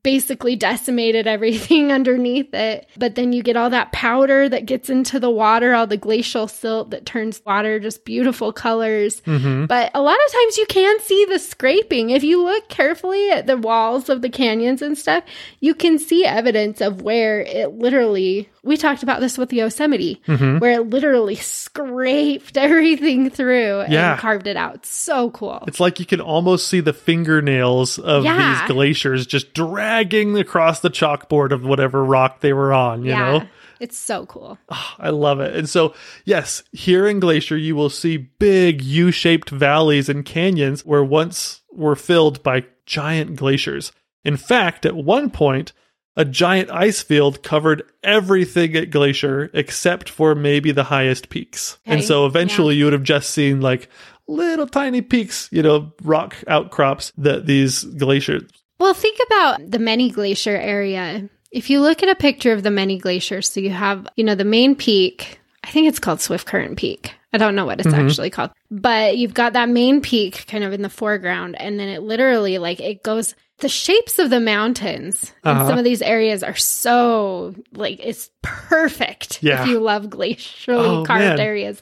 basically 0.04 0.56
decimated 0.56 1.26
everything 1.26 1.92
underneath 1.92 2.54
it. 2.54 2.88
But 2.98 3.15
then 3.15 3.32
you 3.32 3.42
get 3.44 3.56
all 3.56 3.70
that 3.70 3.92
powder 3.92 4.50
that 4.50 4.65
gets 4.65 4.89
into 4.89 5.20
the 5.20 5.30
water 5.30 5.74
all 5.74 5.88
the 5.88 5.98
glacial 5.98 6.48
silt 6.48 6.92
that 6.92 7.06
turns 7.06 7.42
water 7.46 7.80
just 7.80 8.06
beautiful 8.06 8.52
colors. 8.52 9.22
Hmm 9.26 9.65
but 9.70 9.92
a 9.94 10.02
lot 10.02 10.18
of 10.26 10.32
times 10.32 10.58
you 10.58 10.65
can 10.65 11.00
see 11.02 11.26
the 11.26 11.39
scraping. 11.39 12.10
If 12.10 12.24
you 12.24 12.44
look 12.44 12.70
carefully 12.70 13.30
at 13.30 13.46
the 13.48 13.58
walls 13.58 14.10
of 14.10 14.22
the 14.22 14.30
canyons 14.30 14.82
and 14.82 14.98
stuff, 14.98 15.24
you 15.60 15.74
can 15.74 16.00
see 16.00 16.26
evidence 16.26 16.82
of 16.82 17.02
where 17.02 17.42
it 17.42 17.74
literally, 17.74 18.50
we 18.63 18.78
talked 18.78 19.04
about 19.04 19.19
this 19.22 19.38
with 19.38 19.50
the 19.50 19.58
Yosemite, 19.58 20.22
hmm 20.26 20.60
where 20.60 20.74
it 20.82 20.89
literally 20.89 21.36
scraped 21.36 22.58
everything 22.58 23.30
through 23.30 23.86
Yeah. 23.89 24.12
and 24.13 24.19
carved 24.19 24.48
it 24.48 24.58
out. 24.58 24.86
So 24.86 25.32
cool. 25.32 25.63
It's 25.67 25.80
like 25.80 26.00
you 26.00 26.06
can 26.06 26.22
almost 26.22 26.67
see 26.67 26.80
the 26.80 26.93
fingernails 26.93 27.98
of 28.00 28.24
Yeah. 28.24 28.60
these 28.62 28.72
glaciers 28.72 29.26
just 29.26 29.54
dragging 29.54 30.38
across 30.38 30.80
the 30.82 30.89
chalkboard 30.89 31.52
of 31.52 31.63
whatever 31.63 32.04
rock 32.04 32.41
they 32.41 32.54
were 32.54 32.74
on, 32.74 33.04
you 33.06 33.13
know? 33.13 33.43
It's 33.80 33.98
so 33.98 34.26
cool. 34.26 34.58
I 35.00 35.10
love 35.10 35.39
it. 35.39 35.56
And 35.56 35.69
so, 35.69 35.93
yes, 36.26 36.63
here 36.74 37.08
in 37.08 37.22
Glacier, 37.22 37.56
you 37.56 37.78
will 37.78 37.89
see 37.89 38.17
big 38.17 38.82
U 38.82 39.10
shaped 39.12 39.50
valleys 39.50 40.10
and 40.10 40.26
canyons 40.26 40.86
where 40.86 41.04
once 41.04 41.62
were 41.72 41.95
filled 41.95 42.43
by 42.43 42.65
giant 42.86 43.38
glaciers. 43.38 43.93
In 44.26 44.36
fact, 44.36 44.86
at 44.86 44.95
one 44.98 45.30
point, 45.30 45.72
a 46.19 46.25
giant 46.25 46.69
ice 46.69 47.01
field 47.01 47.41
covered 47.43 47.82
everything 48.03 48.75
at 48.75 48.91
Glacier 48.91 49.49
except 49.53 50.10
for 50.10 50.36
maybe 50.36 50.71
the 50.73 50.84
highest 50.84 51.29
peaks. 51.29 51.77
And 51.86 52.03
so 52.03 52.25
eventually 52.25 52.75
you 52.75 52.84
would 52.84 52.93
have 52.93 53.03
just 53.03 53.29
seen 53.29 53.62
like 53.62 53.88
little 54.27 54.67
tiny 54.67 55.01
peaks, 55.01 55.47
you 55.51 55.63
know, 55.63 55.93
rock 56.03 56.36
outcrops 56.47 57.13
that 57.17 57.45
these 57.45 57.84
glaciers. 57.86 58.43
Well, 58.79 58.93
think 58.93 59.17
about 59.27 59.71
the 59.71 59.79
Many 59.79 60.12
Glacier 60.12 60.58
area. 60.58 61.29
If 61.51 61.69
you 61.69 61.79
look 61.79 62.03
at 62.03 62.10
a 62.10 62.15
picture 62.15 62.51
of 62.51 62.63
the 62.63 62.69
Many 62.69 62.97
Glacier, 62.99 63.41
so 63.41 63.62
you 63.62 63.69
have, 63.71 64.05
you 64.17 64.23
know, 64.25 64.36
the 64.36 64.43
main 64.45 64.75
peak, 64.75 65.39
I 65.63 65.71
think 65.71 65.88
it's 65.88 65.99
called 65.99 66.19
Swiftcurrent 66.19 66.75
Peak. 66.77 67.13
I 67.32 67.38
don't 67.38 67.55
know 67.55 67.65
what 67.65 67.79
it's 67.79 67.93
Mhm. 67.93 68.05
actually 68.05 68.29
called, 68.29 68.51
but 68.69 69.17
you've 69.17 69.34
got 69.34 69.53
that 69.53 69.69
main 69.69 70.01
peak 70.01 70.45
kind 70.47 70.63
of 70.63 70.73
in 70.73 70.82
the 70.82 70.89
foreground, 70.89 71.55
and 71.62 71.79
then 71.79 71.88
it 71.88 72.01
literally 72.03 72.58
like 72.58 72.79
it 72.82 73.03
goes. 73.03 73.36
The 73.62 73.69
shapes 73.69 74.19
of 74.19 74.30
the 74.30 74.39
mountains 74.39 75.34
in 75.43 75.52
Uh-huh. 75.52 75.67
some 75.67 75.78
of 75.78 75.84
these 75.84 76.02
areas 76.02 76.43
are 76.43 76.56
so 76.56 77.54
like 77.74 78.00
it's 78.02 78.30
perfect 78.41 79.43
Yeah. 79.43 79.62
if 79.63 79.67
you 79.67 79.80
love 79.80 80.08
glacially 80.08 81.00
Oh, 81.02 81.04
carved 81.06 81.24
man. 81.24 81.39
areas 81.39 81.82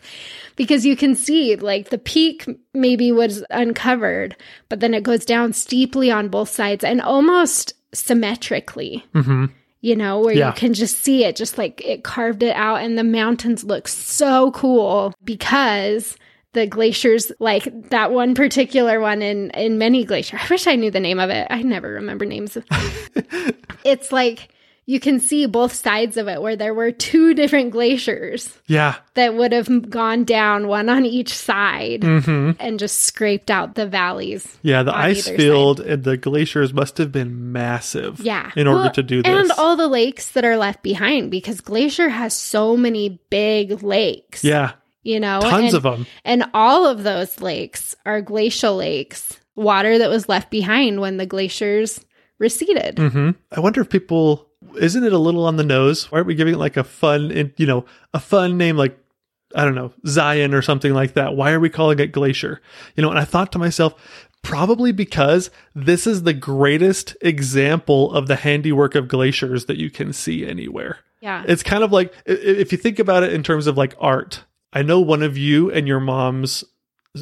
because 0.56 0.86
you 0.86 0.96
can 0.96 1.14
see 1.16 1.56
like 1.56 1.90
the 1.90 1.98
peak 2.00 2.46
maybe 2.74 3.12
was 3.12 3.44
uncovered, 3.52 4.36
but 4.70 4.80
then 4.80 4.94
it 4.96 5.04
goes 5.04 5.24
down 5.26 5.54
steeply 5.54 6.10
on 6.10 6.30
both 6.30 6.50
sides 6.50 6.84
and 6.84 7.00
almost 7.02 7.74
symmetrically, 7.94 9.06
hmm 9.14 9.46
you 9.82 9.96
know, 9.96 10.20
where 10.20 10.34
Yeah. 10.36 10.48
you 10.48 10.54
can 10.54 10.74
just 10.74 11.04
see 11.04 11.24
it, 11.24 11.36
just 11.36 11.60
like 11.60 11.82
it 11.86 12.04
carved 12.04 12.42
it 12.42 12.56
out. 12.56 12.82
And 12.82 12.98
the 12.98 13.04
mountains 13.04 13.64
look 13.64 13.88
so 13.88 14.50
cool 14.52 15.14
because 15.24 16.18
the 16.58 16.68
glaciers, 16.68 17.32
like 17.40 17.90
that 17.90 18.12
one 18.12 18.34
particular 18.36 19.00
one 19.00 19.22
in, 19.22 19.52
in 19.52 19.78
Many 19.78 20.04
Glacier, 20.04 20.38
I 20.42 20.48
wish 20.50 20.66
I 20.68 20.76
knew 20.76 20.92
the 20.92 21.00
name 21.00 21.20
of 21.20 21.30
it. 21.30 21.48
I 21.50 21.62
never 21.62 21.90
remember 21.94 22.26
names. 22.26 22.58
it's 23.86 24.12
like 24.12 24.50
you 24.90 25.00
can 25.02 25.20
see 25.20 25.46
both 25.46 25.74
sides 25.74 26.16
of 26.16 26.30
it 26.30 26.42
where 26.42 26.56
there 26.56 26.74
were 26.74 26.92
two 26.94 27.34
different 27.34 27.72
glaciers 27.72 28.58
Yeah. 28.68 28.96
that 29.16 29.36
would 29.36 29.52
have 29.52 29.90
gone 29.90 30.24
down 30.24 30.70
one 30.70 30.88
on 30.88 31.06
each 31.06 31.36
side 31.36 32.04
hmm 32.06 32.52
and 32.58 32.80
just 32.80 33.02
scraped 33.02 33.52
out 33.52 33.76
the 33.76 33.86
valleys. 33.86 34.58
Yeah, 34.62 34.84
the 34.84 34.96
ice 34.96 35.28
field 35.28 35.82
and 35.82 36.06
the 36.06 36.16
glaciers 36.16 36.74
must 36.74 36.98
have 37.00 37.12
been 37.12 37.52
massive. 37.52 38.22
Yeah. 38.22 38.50
In 38.56 38.66
order 38.66 38.84
Well, 38.84 38.92
to 38.94 39.04
do 39.04 39.22
this. 39.24 39.30
And 39.32 39.52
all 39.58 39.76
the 39.76 39.90
lakes 39.90 40.32
that 40.32 40.46
are 40.46 40.56
left 40.58 40.84
behind 40.84 41.32
because 41.32 41.60
Glacier 41.60 42.08
has 42.10 42.34
so 42.34 42.78
many 42.78 43.20
big 43.30 43.84
lakes. 43.84 44.44
yeah, 44.44 44.72
You 45.08 45.22
know, 45.22 45.40
tons 45.40 45.74
and, 45.74 45.76
of 45.76 45.84
them. 45.84 46.06
and 46.26 46.44
all 46.54 46.86
of 46.86 47.04
those 47.04 47.40
lakes 47.40 47.96
are 48.06 48.22
glacial 48.22 48.76
lakes, 48.76 49.40
water 49.56 49.98
that 49.98 50.10
was 50.10 50.28
left 50.28 50.52
behind 50.52 51.00
when 51.00 51.16
the 51.16 51.26
glaciers 51.26 52.04
receded. 52.40 52.98
hmm 53.00 53.32
I 53.56 53.62
wonder 53.62 53.80
if 53.80 53.90
people 53.90 54.50
isn't 54.78 55.04
it 55.04 55.14
a 55.14 55.18
little 55.18 55.46
on 55.46 55.56
the 55.56 55.64
nose? 55.64 56.12
Why 56.12 56.18
aren't 56.18 56.28
we 56.28 56.36
giving 56.36 56.56
it 56.56 56.58
like 56.58 56.76
a 56.76 56.84
fun, 56.84 57.54
you 57.56 57.66
know, 57.66 57.86
a 58.14 58.20
fun 58.20 58.58
name 58.58 58.76
like 58.76 59.00
I 59.56 59.64
don't 59.64 59.76
know 59.76 59.94
Zion 60.06 60.54
or 60.54 60.62
something 60.62 60.94
like 60.94 61.14
that? 61.14 61.36
Why 61.36 61.52
are 61.52 61.60
we 61.60 61.70
calling 61.70 62.00
it 62.00 62.12
Glacier? 62.12 62.62
You 62.96 63.02
know, 63.02 63.10
and 63.10 63.18
I 63.20 63.24
thought 63.24 63.52
to 63.54 63.60
myself. 63.60 63.96
Probably 64.44 64.92
because 64.92 65.50
this 65.74 66.06
is 66.06 66.24
the 66.24 66.34
greatest 66.34 67.18
example 67.22 68.14
of 68.14 68.28
the 68.28 68.36
handiwork 68.36 68.96
of 68.96 69.08
glaciers 69.08 69.66
that 69.66 69.78
you 69.78 69.90
can 69.90 70.14
see 70.14 70.46
anywhere. 70.46 71.00
Yeah. 71.22 71.44
It's 71.48 71.64
kind 71.64 71.84
of 71.84 71.92
like 71.92 72.14
if 72.26 72.72
you 72.72 72.78
think 72.78 73.00
about 73.00 73.24
it 73.24 73.34
in 73.34 73.44
terms 73.44 73.68
of 73.68 73.78
like 73.78 73.96
art. 74.00 74.44
I 74.74 74.82
know 74.82 75.00
one 75.00 75.24
of 75.24 75.38
you 75.38 75.72
and 75.72 75.88
your 75.88 76.00
mom's 76.00 76.64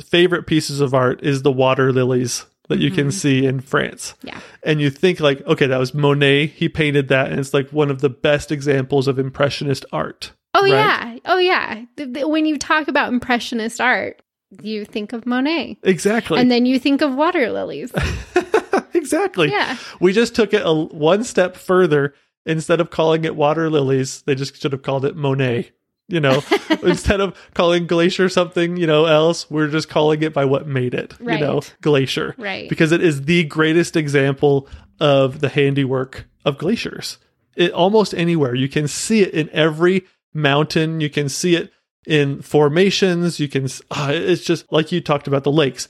favorite 0.04 0.46
pieces 0.48 0.82
of 0.82 0.94
art 0.94 1.24
is 1.24 1.42
the 1.44 1.52
water 1.52 1.92
lilies 1.94 2.46
that 2.68 2.80
you 2.80 2.90
can 2.92 3.08
Mhm. 3.10 3.14
see 3.14 3.46
in 3.46 3.60
France. 3.60 4.16
Yeah. 4.24 4.40
And 4.64 4.82
you 4.82 4.90
think 4.90 5.20
like, 5.20 5.46
okay, 5.46 5.68
that 5.68 5.78
was 5.78 5.94
Monet. 5.94 6.48
He 6.48 6.68
painted 6.68 7.08
that, 7.10 7.30
and 7.30 7.40
it's 7.40 7.54
like 7.54 7.70
one 7.70 7.92
of 7.92 8.02
the 8.02 8.10
best 8.10 8.52
examples 8.52 9.08
of 9.08 9.20
impressionist 9.20 9.86
art. 9.94 10.32
Oh, 10.56 10.62
right? 10.64 10.70
yeah. 10.70 11.18
Oh, 11.26 11.38
yeah. 11.38 11.84
When 12.26 12.46
you 12.46 12.58
talk 12.58 12.88
about 12.88 13.12
Impressionist 13.14 13.80
art, 13.80 14.22
you 14.64 14.84
think 14.86 15.14
of 15.14 15.26
Monet. 15.26 15.78
Exactly. 15.84 16.40
and 16.40 16.50
then 16.50 16.66
you 16.66 16.80
think 16.80 17.02
of 17.02 17.14
water 17.14 17.52
lilies. 17.52 17.92
exactly. 18.94 19.52
Yeah. 19.52 19.78
We 20.00 20.14
just 20.14 20.36
took 20.36 20.54
it 20.54 20.62
a, 20.66 20.74
one 20.74 21.24
step 21.24 21.56
further. 21.56 22.14
Instead 22.48 22.80
of 22.80 22.90
calling 22.92 23.26
it 23.26 23.36
water 23.36 23.70
lilies, 23.72 24.22
they 24.22 24.36
just 24.36 24.62
should 24.62 24.72
have 24.72 24.84
called 24.84 25.04
it 25.04 25.16
Monet. 25.16 25.72
You 26.08 26.20
know, 26.20 26.44
instead 26.84 27.20
of 27.20 27.36
calling 27.54 27.88
glacier 27.88 28.30
something, 28.30 28.78
you 28.78 28.86
know, 28.86 29.06
else, 29.06 29.50
we're 29.50 29.68
just 29.70 29.90
calling 29.90 30.22
it 30.22 30.34
by 30.34 30.46
what 30.46 30.68
made 30.68 30.94
it. 30.94 31.14
You 31.20 31.26
know, 31.40 31.62
glacier. 31.82 32.36
Right. 32.38 32.70
because 32.70 32.92
it 32.92 33.02
is 33.02 33.24
the 33.24 33.44
greatest 33.46 33.96
example 33.96 34.68
of 35.00 35.40
the 35.42 35.50
handiwork 35.50 36.26
of 36.46 36.58
glaciers. 36.58 37.18
It 37.56 37.72
almost 37.72 38.14
anywhere 38.14 38.54
you 38.54 38.70
can 38.70 38.88
see 38.88 39.22
it 39.22 39.34
in 39.34 39.50
every 39.52 40.06
mountain. 40.34 41.02
You 41.02 41.10
can 41.10 41.30
see 41.30 41.56
it 41.56 41.72
in 42.06 42.42
formations. 42.42 43.40
You 43.40 43.48
can. 43.48 43.68
Uh, 43.90 44.12
it's 44.14 44.44
just 44.44 44.72
like 44.72 44.92
you 44.92 45.02
talked 45.02 45.28
about 45.28 45.44
the 45.44 45.52
lakes. 45.52 45.88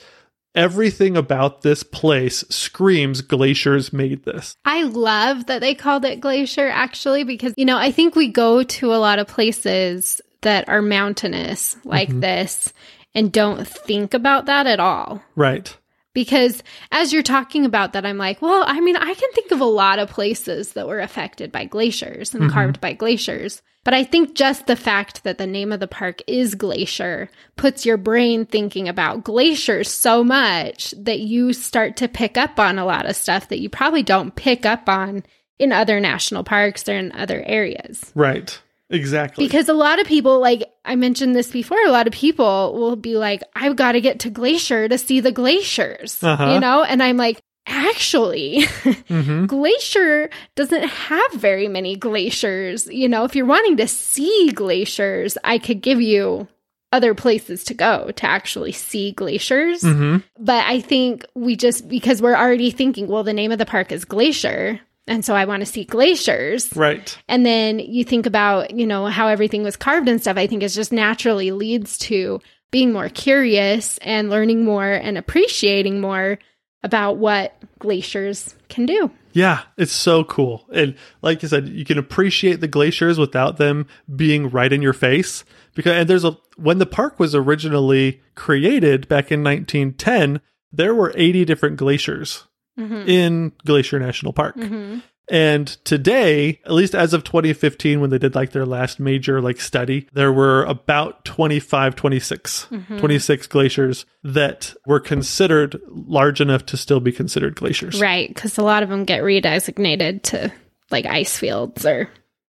Everything 0.55 1.17
about 1.17 1.61
this 1.61 1.83
place 1.83 2.43
screams 2.49 3.21
glaciers 3.21 3.91
made 3.91 4.23
this. 4.23 4.55
I 4.65 4.83
love 4.83 5.47
that 5.47 5.59
they 5.61 5.75
called 5.75 6.05
it 6.05 6.21
glacier 6.21 6.69
actually 6.69 7.23
because 7.23 7.53
you 7.57 7.65
know, 7.65 7.77
I 7.77 7.91
think 7.91 8.15
we 8.15 8.29
go 8.29 8.63
to 8.63 8.93
a 8.93 8.97
lot 8.97 9.19
of 9.19 9.27
places 9.27 10.21
that 10.41 10.69
are 10.69 10.81
mountainous 10.81 11.75
like 11.83 12.09
Mhm. 12.09 12.21
this 12.21 12.71
and 13.13 13.31
don't 13.31 13.67
think 13.67 14.13
about 14.13 14.45
that 14.45 14.67
at 14.67 14.79
all. 14.79 15.21
Right. 15.35 15.75
Because 16.15 16.63
as 16.91 17.13
you're 17.13 17.21
talking 17.21 17.63
about 17.65 17.93
that, 17.93 18.05
I'm 18.07 18.17
like, 18.17 18.41
well, 18.41 18.63
I 18.65 18.79
mean, 18.79 18.95
I 18.95 19.13
can 19.13 19.31
think 19.33 19.51
of 19.51 19.61
a 19.61 19.65
lot 19.65 19.99
of 19.99 20.09
places 20.09 20.73
that 20.73 20.87
were 20.87 20.99
affected 21.01 21.51
by 21.51 21.65
glaciers 21.65 22.33
and 22.33 22.45
Mhm. 22.45 22.51
carved 22.53 22.81
by 22.81 22.93
glaciers. 22.93 23.61
But 23.83 23.93
I 23.93 24.03
think 24.03 24.33
just 24.33 24.65
the 24.65 24.75
fact 24.75 25.23
that 25.25 25.37
the 25.37 25.45
name 25.45 25.71
of 25.71 25.79
the 25.79 25.87
park 25.87 26.23
is 26.25 26.55
Glacier 26.55 27.29
puts 27.55 27.85
your 27.85 27.97
brain 27.97 28.47
thinking 28.47 28.89
about 28.89 29.23
glaciers 29.23 29.91
so 29.91 30.23
much 30.23 30.95
that 30.97 31.19
you 31.19 31.53
start 31.53 31.95
to 31.97 32.07
pick 32.07 32.35
up 32.35 32.59
on 32.59 32.79
a 32.79 32.85
lot 32.85 33.05
of 33.05 33.15
stuff 33.15 33.49
that 33.49 33.59
you 33.59 33.69
probably 33.69 34.01
don't 34.01 34.35
pick 34.35 34.65
up 34.65 34.89
on 34.89 35.23
in 35.59 35.71
other 35.71 35.99
national 35.99 36.43
parks 36.43 36.89
or 36.89 36.93
in 36.93 37.11
other 37.11 37.43
areas. 37.45 38.11
Right. 38.15 38.59
Exactly. 38.89 39.45
Because 39.45 39.67
a 39.69 39.73
lot 39.73 39.99
of 39.99 40.05
people, 40.07 40.39
like 40.39 40.63
I 40.85 40.95
mentioned 40.95 41.35
this 41.35 41.51
before, 41.51 41.83
a 41.85 41.91
lot 41.91 42.05
of 42.07 42.13
people 42.13 42.73
will 42.73 42.95
be 42.95 43.17
like, 43.17 43.41
I've 43.55 43.75
got 43.75 43.93
to 43.93 44.01
get 44.01 44.19
to 44.21 44.29
Glacier 44.29 44.87
to 44.87 44.97
see 44.97 45.19
the 45.19 45.31
glaciers, 45.31 46.21
Uh-huh. 46.23 46.51
you 46.53 46.59
know? 46.59 46.83
And 46.83 47.01
I'm 47.01 47.17
like, 47.17 47.39
actually, 47.67 48.65
hmm 49.07 49.45
Glacier 49.47 50.29
doesn't 50.55 50.83
have 50.87 51.33
very 51.33 51.67
many 51.67 51.95
glaciers. 51.95 52.87
You 52.87 53.09
know, 53.09 53.23
if 53.23 53.35
you're 53.35 53.45
wanting 53.45 53.77
to 53.77 53.87
see 53.87 54.51
glaciers, 54.53 55.37
I 55.43 55.57
could 55.57 55.81
give 55.81 55.99
you 56.01 56.47
other 56.91 57.13
places 57.15 57.63
to 57.65 57.73
go 57.73 58.11
to 58.11 58.25
actually 58.25 58.71
see 58.71 59.11
glaciers. 59.11 59.81
hmm 59.81 60.17
But 60.39 60.63
I 60.65 60.79
think 60.79 61.25
we 61.35 61.55
just, 61.55 61.89
because 61.89 62.21
we're 62.21 62.35
already 62.37 62.71
thinking, 62.71 63.07
well, 63.07 63.23
the 63.23 63.33
name 63.33 63.51
of 63.51 63.57
the 63.57 63.65
park 63.65 63.91
is 63.91 64.05
Glacier. 64.05 64.79
And 65.07 65.23
so 65.23 65.35
I 65.35 65.45
want 65.45 65.61
to 65.61 65.65
see 65.65 65.83
glaciers. 65.83 66.75
Right. 66.75 67.15
And 67.27 67.45
then 67.45 67.79
you 67.79 68.03
think 68.03 68.25
about, 68.25 68.71
you 68.71 68.87
know, 68.87 69.05
how 69.05 69.27
everything 69.27 69.63
was 69.63 69.75
carved 69.75 70.09
and 70.09 70.19
stuff, 70.19 70.37
I 70.37 70.47
think 70.47 70.63
it 70.63 70.69
just 70.69 70.91
naturally 70.91 71.51
leads 71.51 71.97
to 71.99 72.41
being 72.71 72.91
more 72.91 73.09
curious 73.09 73.97
and 73.99 74.29
learning 74.29 74.65
more 74.65 74.91
and 74.91 75.17
appreciating 75.17 76.01
more 76.01 76.39
about 76.83 77.17
what 77.17 77.55
glaciers 77.79 78.55
can 78.69 78.85
do. 78.85 79.11
Yeah, 79.33 79.63
it's 79.77 79.91
so 79.91 80.23
cool. 80.23 80.65
And 80.73 80.95
like 81.21 81.41
you 81.41 81.49
said, 81.49 81.67
you 81.67 81.83
can 81.83 81.97
appreciate 81.97 82.61
the 82.61 82.67
glaciers 82.67 83.17
without 83.17 83.57
them 83.57 83.87
being 84.15 84.49
right 84.49 84.71
in 84.71 84.81
your 84.81 84.93
face. 84.93 85.43
Because 85.73 85.93
and 85.93 86.09
there's 86.09 86.23
a 86.23 86.37
when 86.57 86.77
the 86.77 86.85
park 86.85 87.19
was 87.19 87.35
originally 87.35 88.21
created 88.35 89.07
back 89.07 89.31
in 89.31 89.43
1910, 89.43 90.41
there 90.71 90.95
were 90.95 91.11
80 91.15 91.43
different 91.43 91.77
glaciers 91.77 92.45
Mm-hmm. 92.77 93.07
in 93.07 93.51
Glacier 93.65 93.99
National 93.99 94.33
Park. 94.33 94.57
Mm-hmm. 94.57 94.99
And 95.29 95.67
today, 95.85 96.59
at 96.65 96.71
least 96.71 96.93
as 96.93 97.13
of 97.13 97.23
2015 97.23 97.99
when 97.99 98.09
they 98.09 98.17
did 98.17 98.35
like 98.35 98.51
their 98.51 98.65
last 98.65 98.99
major 98.99 99.41
like 99.41 99.59
study, 99.59 100.07
there 100.13 100.31
were 100.31 100.63
about 100.65 101.25
25 101.25 101.95
26 101.95 102.67
mm-hmm. 102.69 102.97
26 102.97 103.47
glaciers 103.47 104.05
that 104.23 104.75
were 104.85 104.99
considered 104.99 105.79
large 105.87 106.41
enough 106.41 106.65
to 106.67 106.77
still 106.77 106.99
be 106.99 107.11
considered 107.11 107.55
glaciers. 107.55 107.99
Right, 107.99 108.27
because 108.27 108.57
a 108.57 108.63
lot 108.63 108.83
of 108.83 108.89
them 108.89 109.05
get 109.05 109.23
redesignated 109.23 110.21
to 110.23 110.51
like 110.91 111.05
ice 111.05 111.37
fields 111.37 111.85
or 111.85 112.09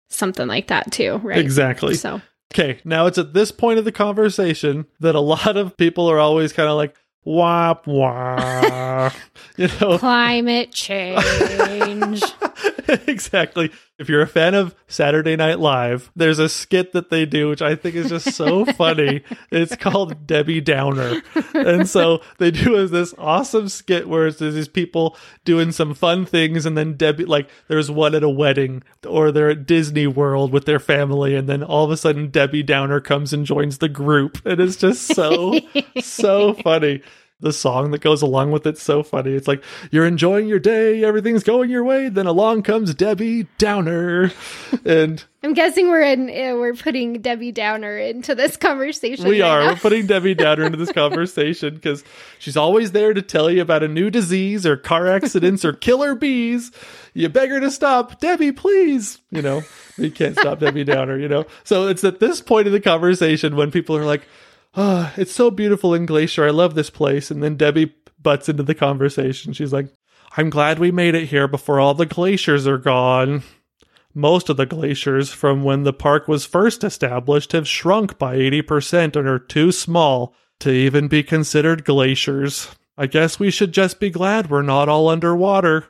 something 0.08 0.46
like 0.46 0.68
that 0.68 0.90
too, 0.92 1.16
right? 1.18 1.38
Exactly. 1.38 1.94
So 1.94 2.22
Okay, 2.52 2.80
now 2.84 3.06
it's 3.06 3.16
at 3.16 3.32
this 3.32 3.50
point 3.50 3.78
of 3.78 3.86
the 3.86 3.92
conversation 3.92 4.84
that 5.00 5.14
a 5.14 5.20
lot 5.20 5.56
of 5.56 5.74
people 5.78 6.10
are 6.10 6.18
always 6.18 6.52
kind 6.52 6.68
of 6.68 6.76
like, 6.76 6.94
wop, 7.24 7.86
wah. 7.86 9.10
you 9.56 9.68
know, 9.80 9.98
climate 9.98 10.72
change. 10.72 12.22
exactly. 13.06 13.70
If 13.98 14.08
you're 14.08 14.22
a 14.22 14.26
fan 14.26 14.54
of 14.54 14.74
Saturday 14.88 15.36
Night 15.36 15.60
Live, 15.60 16.10
there's 16.16 16.40
a 16.40 16.48
skit 16.48 16.92
that 16.92 17.10
they 17.10 17.24
do, 17.24 17.48
which 17.50 17.62
I 17.62 17.76
think 17.76 17.94
is 17.94 18.08
just 18.08 18.32
so 18.32 18.64
funny. 18.72 19.22
It's 19.52 19.76
called 19.76 20.26
Debbie 20.26 20.60
Downer. 20.60 21.22
And 21.54 21.88
so 21.88 22.20
they 22.38 22.50
do 22.50 22.86
this 22.88 23.14
awesome 23.16 23.68
skit 23.68 24.08
where 24.08 24.26
it's 24.26 24.38
there's 24.38 24.54
these 24.54 24.66
people 24.66 25.16
doing 25.44 25.70
some 25.70 25.94
fun 25.94 26.26
things, 26.26 26.66
and 26.66 26.76
then 26.76 26.96
Debbie, 26.96 27.26
like, 27.26 27.48
there's 27.68 27.90
one 27.90 28.14
at 28.16 28.24
a 28.24 28.28
wedding 28.28 28.82
or 29.06 29.30
they're 29.30 29.50
at 29.50 29.66
Disney 29.66 30.08
World 30.08 30.52
with 30.52 30.64
their 30.64 30.80
family, 30.80 31.36
and 31.36 31.48
then 31.48 31.62
all 31.62 31.84
of 31.84 31.90
a 31.92 31.96
sudden 31.96 32.30
Debbie 32.30 32.64
Downer 32.64 33.00
comes 33.00 33.32
and 33.32 33.46
joins 33.46 33.78
the 33.78 33.88
group. 33.88 34.44
And 34.44 34.60
it's 34.60 34.76
just 34.76 35.14
so, 35.14 35.60
so 36.00 36.54
funny 36.54 37.02
the 37.42 37.52
song 37.52 37.90
that 37.90 38.00
goes 38.00 38.22
along 38.22 38.52
with 38.52 38.66
it's 38.66 38.82
so 38.82 39.02
funny. 39.02 39.32
It's 39.32 39.48
like 39.48 39.62
you're 39.90 40.06
enjoying 40.06 40.48
your 40.48 40.60
day, 40.60 41.04
everything's 41.04 41.42
going 41.42 41.70
your 41.70 41.84
way, 41.84 42.08
then 42.08 42.26
along 42.26 42.62
comes 42.62 42.94
Debbie 42.94 43.48
Downer, 43.58 44.32
and 44.84 45.22
I'm 45.42 45.54
guessing 45.54 45.88
we're 45.88 46.02
in. 46.02 46.30
Uh, 46.30 46.56
we're 46.56 46.74
putting 46.74 47.20
Debbie 47.20 47.50
Downer 47.50 47.98
into 47.98 48.36
this 48.36 48.56
conversation. 48.56 49.28
we 49.28 49.42
right 49.42 49.48
are 49.48 49.66
we're 49.72 49.76
putting 49.76 50.06
Debbie 50.06 50.34
Downer 50.34 50.64
into 50.64 50.78
this 50.78 50.92
conversation 50.94 51.74
because 51.74 52.04
she's 52.38 52.56
always 52.56 52.92
there 52.92 53.12
to 53.12 53.22
tell 53.22 53.50
you 53.50 53.60
about 53.60 53.82
a 53.82 53.88
new 53.88 54.08
disease 54.08 54.64
or 54.64 54.76
car 54.76 55.08
accidents 55.08 55.64
or 55.64 55.72
killer 55.72 56.14
bees. 56.14 56.70
You 57.12 57.28
beg 57.28 57.50
her 57.50 57.60
to 57.60 57.70
stop, 57.70 58.20
Debbie, 58.20 58.52
please. 58.52 59.18
You 59.30 59.42
know 59.42 59.62
you 59.98 60.10
can't 60.10 60.38
stop 60.38 60.60
Debbie 60.60 60.84
Downer. 60.84 61.18
You 61.18 61.28
know, 61.28 61.46
so 61.64 61.88
it's 61.88 62.04
at 62.04 62.20
this 62.20 62.40
point 62.40 62.68
in 62.68 62.72
the 62.72 62.80
conversation 62.80 63.56
when 63.56 63.70
people 63.70 63.96
are 63.96 64.04
like. 64.04 64.22
Oh, 64.74 65.12
it's 65.16 65.32
so 65.32 65.50
beautiful 65.50 65.94
in 65.94 66.06
Glacier. 66.06 66.46
I 66.46 66.50
love 66.50 66.74
this 66.74 66.90
place. 66.90 67.30
And 67.30 67.42
then 67.42 67.56
Debbie 67.56 67.94
butts 68.18 68.48
into 68.48 68.62
the 68.62 68.74
conversation. 68.74 69.52
She's 69.52 69.72
like, 69.72 69.88
I'm 70.36 70.48
glad 70.48 70.78
we 70.78 70.90
made 70.90 71.14
it 71.14 71.26
here 71.26 71.46
before 71.46 71.78
all 71.78 71.94
the 71.94 72.06
glaciers 72.06 72.66
are 72.66 72.78
gone. 72.78 73.42
Most 74.14 74.48
of 74.48 74.56
the 74.56 74.66
glaciers 74.66 75.30
from 75.30 75.62
when 75.62 75.84
the 75.84 75.92
park 75.92 76.28
was 76.28 76.46
first 76.46 76.84
established 76.84 77.52
have 77.52 77.68
shrunk 77.68 78.18
by 78.18 78.36
80% 78.36 79.16
and 79.16 79.28
are 79.28 79.38
too 79.38 79.72
small 79.72 80.34
to 80.60 80.70
even 80.70 81.08
be 81.08 81.22
considered 81.22 81.84
glaciers. 81.84 82.68
I 82.96 83.06
guess 83.06 83.38
we 83.38 83.50
should 83.50 83.72
just 83.72 84.00
be 84.00 84.10
glad 84.10 84.50
we're 84.50 84.62
not 84.62 84.88
all 84.88 85.08
underwater. 85.08 85.88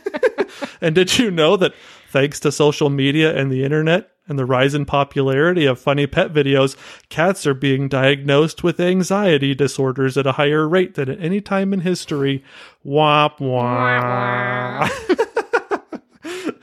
and 0.80 0.94
did 0.94 1.18
you 1.18 1.30
know 1.30 1.56
that 1.56 1.74
thanks 2.08 2.40
to 2.40 2.50
social 2.50 2.90
media 2.90 3.36
and 3.36 3.52
the 3.52 3.64
internet 3.64 4.10
and 4.28 4.38
the 4.38 4.44
rise 4.44 4.74
in 4.74 4.84
popularity 4.84 5.64
of 5.64 5.80
funny 5.80 6.06
pet 6.06 6.32
videos, 6.32 6.76
cats 7.08 7.46
are 7.46 7.54
being 7.54 7.88
diagnosed 7.88 8.62
with 8.62 8.78
anxiety 8.78 9.54
disorders 9.54 10.18
at 10.18 10.26
a 10.26 10.32
higher 10.32 10.68
rate 10.68 10.94
than 10.94 11.08
at 11.08 11.20
any 11.20 11.40
time 11.40 11.72
in 11.72 11.80
history? 11.80 12.44
Womp 12.84 13.38
womp. 13.38 14.90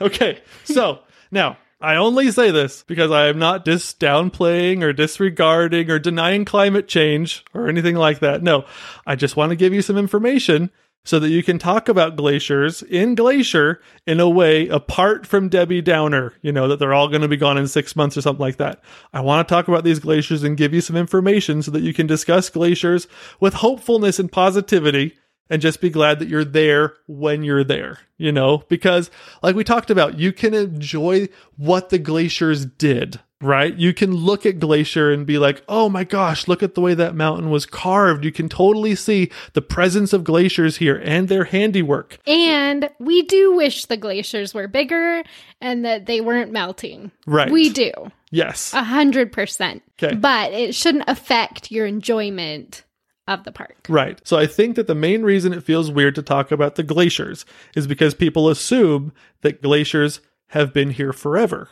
okay, 0.00 0.40
so 0.64 1.00
now 1.30 1.58
I 1.80 1.96
only 1.96 2.30
say 2.30 2.50
this 2.50 2.84
because 2.84 3.10
I 3.10 3.26
am 3.26 3.38
not 3.38 3.64
dis 3.64 3.92
downplaying 3.94 4.82
or 4.82 4.92
disregarding 4.92 5.90
or 5.90 5.98
denying 5.98 6.44
climate 6.44 6.88
change 6.88 7.44
or 7.52 7.68
anything 7.68 7.96
like 7.96 8.20
that. 8.20 8.42
No, 8.42 8.64
I 9.06 9.16
just 9.16 9.36
want 9.36 9.50
to 9.50 9.56
give 9.56 9.74
you 9.74 9.82
some 9.82 9.98
information 9.98 10.70
so 11.06 11.20
that 11.20 11.28
you 11.28 11.42
can 11.42 11.56
talk 11.56 11.88
about 11.88 12.16
glaciers 12.16 12.82
in 12.82 13.14
Glacier 13.14 13.80
in 14.08 14.18
a 14.18 14.28
way 14.28 14.66
apart 14.66 15.24
from 15.24 15.48
Debbie 15.48 15.80
Downer, 15.80 16.34
you 16.42 16.50
know, 16.50 16.66
that 16.66 16.80
they're 16.80 16.92
all 16.92 17.06
going 17.06 17.22
to 17.22 17.28
be 17.28 17.36
gone 17.36 17.56
in 17.56 17.68
six 17.68 17.94
months 17.94 18.16
or 18.16 18.22
something 18.22 18.40
like 18.40 18.56
that. 18.56 18.82
I 19.12 19.20
want 19.20 19.46
to 19.46 19.54
talk 19.54 19.68
about 19.68 19.84
these 19.84 20.00
glaciers 20.00 20.42
and 20.42 20.56
give 20.56 20.74
you 20.74 20.80
some 20.80 20.96
information 20.96 21.62
so 21.62 21.70
that 21.70 21.82
you 21.82 21.94
can 21.94 22.08
discuss 22.08 22.50
glaciers 22.50 23.06
with 23.38 23.54
hopefulness 23.54 24.18
and 24.18 24.30
positivity 24.30 25.16
and 25.48 25.62
just 25.62 25.80
be 25.80 25.90
glad 25.90 26.18
that 26.18 26.28
you're 26.28 26.44
there 26.44 26.94
when 27.06 27.42
you're 27.42 27.64
there, 27.64 27.98
you 28.16 28.32
know, 28.32 28.64
because 28.68 29.10
like 29.42 29.56
we 29.56 29.64
talked 29.64 29.90
about, 29.90 30.18
you 30.18 30.32
can 30.32 30.54
enjoy 30.54 31.28
what 31.56 31.90
the 31.90 31.98
glaciers 31.98 32.66
did, 32.66 33.20
right? 33.40 33.74
You 33.74 33.94
can 33.94 34.12
look 34.14 34.44
at 34.46 34.58
Glacier 34.58 35.12
and 35.12 35.26
be 35.26 35.38
like, 35.38 35.62
oh 35.68 35.88
my 35.88 36.04
gosh, 36.04 36.48
look 36.48 36.62
at 36.62 36.74
the 36.74 36.80
way 36.80 36.94
that 36.94 37.14
mountain 37.14 37.50
was 37.50 37.66
carved. 37.66 38.24
You 38.24 38.32
can 38.32 38.48
totally 38.48 38.94
see 38.94 39.30
the 39.52 39.62
presence 39.62 40.12
of 40.12 40.24
glaciers 40.24 40.78
here 40.78 41.00
and 41.04 41.28
their 41.28 41.44
handiwork. 41.44 42.18
And 42.26 42.90
we 42.98 43.22
do 43.22 43.54
wish 43.54 43.86
the 43.86 43.96
glaciers 43.96 44.54
were 44.54 44.68
bigger 44.68 45.22
and 45.60 45.84
that 45.84 46.06
they 46.06 46.20
weren't 46.20 46.52
melting. 46.52 47.12
Right. 47.26 47.50
We 47.50 47.70
do. 47.70 47.92
Yes. 48.30 48.74
A 48.74 48.82
hundred 48.82 49.32
percent. 49.32 49.82
Okay. 50.02 50.16
But 50.16 50.52
it 50.52 50.74
shouldn't 50.74 51.08
affect 51.08 51.70
your 51.70 51.86
enjoyment 51.86 52.82
of 53.28 53.44
the 53.44 53.52
park. 53.52 53.86
Right. 53.88 54.20
So 54.26 54.38
I 54.38 54.46
think 54.46 54.76
that 54.76 54.86
the 54.86 54.94
main 54.94 55.22
reason 55.22 55.52
it 55.52 55.64
feels 55.64 55.90
weird 55.90 56.14
to 56.16 56.22
talk 56.22 56.50
about 56.50 56.76
the 56.76 56.82
glaciers 56.82 57.44
is 57.74 57.86
because 57.86 58.14
people 58.14 58.48
assume 58.48 59.12
that 59.42 59.62
glaciers 59.62 60.20
have 60.48 60.72
been 60.72 60.90
here 60.90 61.12
forever 61.12 61.70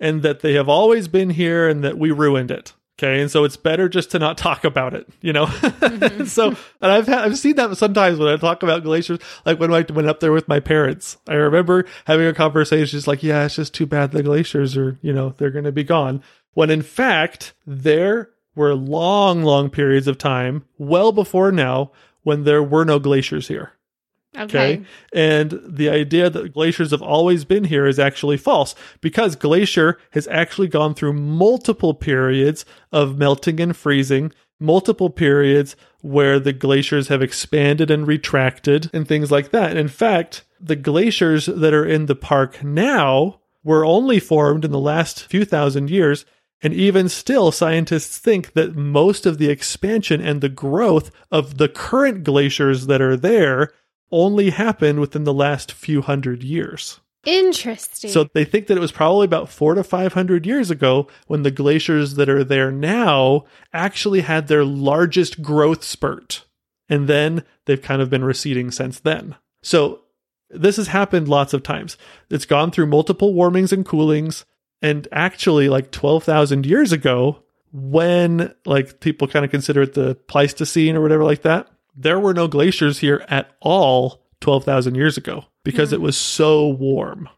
and 0.00 0.22
that 0.22 0.40
they 0.40 0.54
have 0.54 0.68
always 0.68 1.08
been 1.08 1.30
here 1.30 1.68
and 1.68 1.82
that 1.82 1.98
we 1.98 2.10
ruined 2.10 2.50
it. 2.50 2.74
Okay. 2.96 3.20
And 3.20 3.28
so 3.28 3.42
it's 3.42 3.56
better 3.56 3.88
just 3.88 4.12
to 4.12 4.20
not 4.20 4.38
talk 4.38 4.64
about 4.64 4.94
it, 4.94 5.08
you 5.20 5.32
know? 5.32 5.46
Mm-hmm. 5.46 6.24
so, 6.26 6.48
and 6.80 6.92
I've 6.92 7.08
had, 7.08 7.24
I've 7.24 7.38
seen 7.38 7.56
that 7.56 7.76
sometimes 7.76 8.18
when 8.18 8.28
I 8.28 8.36
talk 8.36 8.62
about 8.62 8.84
glaciers, 8.84 9.18
like 9.44 9.58
when 9.58 9.72
I 9.74 9.84
went 9.92 10.08
up 10.08 10.20
there 10.20 10.32
with 10.32 10.46
my 10.46 10.60
parents, 10.60 11.16
I 11.26 11.34
remember 11.34 11.86
having 12.04 12.26
a 12.26 12.34
conversation 12.34 12.96
just 12.96 13.08
like, 13.08 13.22
yeah, 13.22 13.44
it's 13.44 13.56
just 13.56 13.74
too 13.74 13.86
bad 13.86 14.12
the 14.12 14.22
glaciers 14.22 14.76
are, 14.76 14.96
you 15.02 15.12
know, 15.12 15.34
they're 15.38 15.50
going 15.50 15.64
to 15.64 15.72
be 15.72 15.84
gone. 15.84 16.22
When 16.52 16.70
in 16.70 16.82
fact, 16.82 17.52
there 17.66 18.30
were 18.54 18.74
long, 18.74 19.42
long 19.42 19.70
periods 19.70 20.06
of 20.06 20.18
time, 20.18 20.64
well 20.78 21.12
before 21.12 21.52
now, 21.52 21.90
when 22.22 22.44
there 22.44 22.62
were 22.62 22.84
no 22.84 22.98
glaciers 22.98 23.48
here. 23.48 23.72
Okay. 24.36 24.74
Okay. 24.74 24.84
And 25.12 25.60
the 25.64 25.88
idea 25.88 26.28
that 26.28 26.52
glaciers 26.52 26.90
have 26.90 27.02
always 27.02 27.44
been 27.44 27.64
here 27.64 27.86
is 27.86 27.98
actually 27.98 28.36
false 28.36 28.74
because 29.00 29.36
glacier 29.36 29.98
has 30.10 30.26
actually 30.28 30.68
gone 30.68 30.94
through 30.94 31.12
multiple 31.12 31.94
periods 31.94 32.64
of 32.90 33.16
melting 33.16 33.60
and 33.60 33.76
freezing, 33.76 34.32
multiple 34.58 35.10
periods 35.10 35.76
where 36.00 36.40
the 36.40 36.52
glaciers 36.52 37.08
have 37.08 37.22
expanded 37.22 37.90
and 37.90 38.06
retracted 38.06 38.90
and 38.92 39.06
things 39.06 39.30
like 39.30 39.50
that. 39.52 39.70
And 39.70 39.78
in 39.78 39.88
fact, 39.88 40.44
the 40.60 40.76
glaciers 40.76 41.46
that 41.46 41.72
are 41.74 41.86
in 41.86 42.06
the 42.06 42.16
park 42.16 42.64
now 42.64 43.40
were 43.62 43.86
only 43.86 44.18
formed 44.18 44.64
in 44.64 44.72
the 44.72 44.78
last 44.78 45.24
few 45.24 45.44
thousand 45.44 45.90
years. 45.90 46.26
And 46.62 46.72
even 46.72 47.08
still, 47.08 47.52
scientists 47.52 48.18
think 48.18 48.54
that 48.54 48.74
most 48.74 49.26
of 49.26 49.38
the 49.38 49.50
expansion 49.50 50.20
and 50.20 50.40
the 50.40 50.48
growth 50.48 51.10
of 51.30 51.58
the 51.58 51.68
current 51.68 52.24
glaciers 52.24 52.86
that 52.86 53.02
are 53.02 53.16
there 53.16 53.72
only 54.10 54.50
happened 54.50 55.00
within 55.00 55.24
the 55.24 55.34
last 55.34 55.72
few 55.72 56.00
hundred 56.00 56.42
years. 56.42 57.00
Interesting. 57.26 58.10
So 58.10 58.28
they 58.32 58.44
think 58.44 58.66
that 58.66 58.76
it 58.76 58.80
was 58.80 58.92
probably 58.92 59.24
about 59.24 59.48
four 59.48 59.74
to 59.74 59.82
500 59.82 60.46
years 60.46 60.70
ago 60.70 61.08
when 61.26 61.42
the 61.42 61.50
glaciers 61.50 62.14
that 62.14 62.28
are 62.28 62.44
there 62.44 62.70
now 62.70 63.44
actually 63.72 64.20
had 64.20 64.46
their 64.46 64.64
largest 64.64 65.42
growth 65.42 65.82
spurt. 65.82 66.44
And 66.88 67.08
then 67.08 67.44
they've 67.64 67.80
kind 67.80 68.02
of 68.02 68.10
been 68.10 68.24
receding 68.24 68.70
since 68.70 69.00
then. 69.00 69.36
So 69.62 70.02
this 70.50 70.76
has 70.76 70.88
happened 70.88 71.28
lots 71.28 71.54
of 71.54 71.62
times. 71.62 71.96
It's 72.30 72.44
gone 72.44 72.70
through 72.70 72.86
multiple 72.86 73.32
warmings 73.32 73.72
and 73.72 73.86
coolings. 73.86 74.44
And 74.84 75.08
actually, 75.12 75.70
like 75.70 75.92
12,000 75.92 76.66
years 76.66 76.92
ago, 76.92 77.38
when 77.72 78.54
like 78.66 79.00
people 79.00 79.26
kind 79.26 79.42
of 79.42 79.50
consider 79.50 79.80
it 79.80 79.94
the 79.94 80.14
Pleistocene 80.14 80.94
or 80.94 81.00
whatever 81.00 81.24
like 81.24 81.40
that, 81.40 81.68
there 81.96 82.20
were 82.20 82.34
no 82.34 82.48
glaciers 82.48 82.98
here 82.98 83.24
at 83.28 83.50
all 83.62 84.20
12,000 84.42 84.94
years 84.94 85.16
ago 85.16 85.46
because 85.62 85.88
hmm. 85.88 85.94
it 85.94 86.00
was 86.02 86.18
so 86.18 86.68
warm 86.68 87.30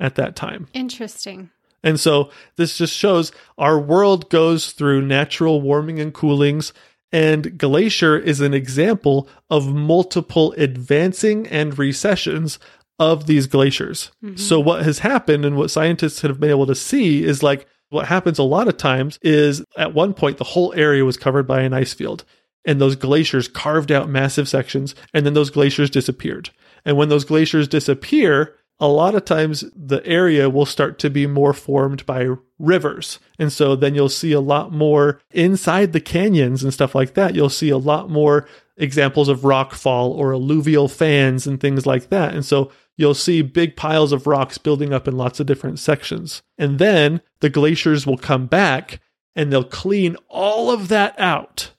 at 0.00 0.16
that 0.16 0.34
time. 0.34 0.66
Interesting. 0.74 1.50
And 1.84 2.00
so 2.00 2.30
this 2.56 2.76
just 2.76 2.96
shows 2.96 3.30
our 3.56 3.78
world 3.78 4.28
goes 4.28 4.72
through 4.72 5.02
natural 5.02 5.60
warming 5.60 6.00
and 6.00 6.12
coolings, 6.12 6.72
and 7.12 7.56
Glacier 7.56 8.18
is 8.18 8.40
an 8.40 8.54
example 8.54 9.28
of 9.48 9.72
multiple 9.72 10.52
advancing 10.58 11.46
and 11.46 11.78
recessions 11.78 12.58
of 12.98 13.26
these 13.26 13.46
glaciers. 13.46 14.10
Mm-hmm. 14.24 14.36
So 14.36 14.58
what 14.60 14.82
has 14.82 15.00
happened 15.00 15.44
and 15.44 15.56
what 15.56 15.70
scientists 15.70 16.20
have 16.22 16.40
been 16.40 16.50
able 16.50 16.66
to 16.66 16.74
see 16.74 17.24
is 17.24 17.42
like 17.42 17.66
what 17.90 18.06
happens 18.06 18.38
a 18.38 18.44
lot 18.44 18.68
of 18.68 18.76
times 18.76 19.18
is 19.22 19.64
at 19.76 19.94
one 19.94 20.14
point 20.14 20.38
the 20.38 20.44
whole 20.44 20.72
area 20.74 21.04
was 21.04 21.16
covered 21.16 21.46
by 21.46 21.62
an 21.62 21.72
ice 21.72 21.94
field 21.94 22.24
and 22.64 22.80
those 22.80 22.96
glaciers 22.96 23.48
carved 23.48 23.92
out 23.92 24.08
massive 24.08 24.48
sections 24.48 24.94
and 25.14 25.24
then 25.24 25.34
those 25.34 25.50
glaciers 25.50 25.90
disappeared. 25.90 26.50
And 26.84 26.96
when 26.96 27.08
those 27.08 27.24
glaciers 27.24 27.68
disappear, 27.68 28.54
a 28.80 28.88
lot 28.88 29.14
of 29.14 29.24
times 29.24 29.64
the 29.74 30.04
area 30.06 30.48
will 30.48 30.66
start 30.66 30.98
to 31.00 31.10
be 31.10 31.26
more 31.26 31.52
formed 31.52 32.04
by 32.06 32.28
rivers. 32.58 33.18
And 33.38 33.52
so 33.52 33.74
then 33.74 33.94
you'll 33.94 34.08
see 34.08 34.32
a 34.32 34.40
lot 34.40 34.72
more 34.72 35.20
inside 35.30 35.92
the 35.92 36.00
canyons 36.00 36.62
and 36.62 36.72
stuff 36.72 36.94
like 36.94 37.14
that. 37.14 37.34
You'll 37.34 37.48
see 37.48 37.70
a 37.70 37.78
lot 37.78 38.10
more 38.10 38.46
examples 38.76 39.28
of 39.28 39.44
rock 39.44 39.74
fall 39.74 40.12
or 40.12 40.32
alluvial 40.32 40.88
fans 40.88 41.46
and 41.46 41.60
things 41.60 41.86
like 41.86 42.10
that. 42.10 42.34
And 42.34 42.44
so 42.44 42.70
you'll 42.98 43.14
see 43.14 43.40
big 43.40 43.76
piles 43.76 44.12
of 44.12 44.26
rocks 44.26 44.58
building 44.58 44.92
up 44.92 45.08
in 45.08 45.16
lots 45.16 45.40
of 45.40 45.46
different 45.46 45.78
sections. 45.78 46.42
And 46.58 46.78
then 46.78 47.22
the 47.40 47.48
glaciers 47.48 48.06
will 48.06 48.18
come 48.18 48.46
back 48.46 49.00
and 49.34 49.50
they'll 49.50 49.64
clean 49.64 50.16
all 50.28 50.70
of 50.70 50.88
that 50.88 51.18
out. 51.18 51.70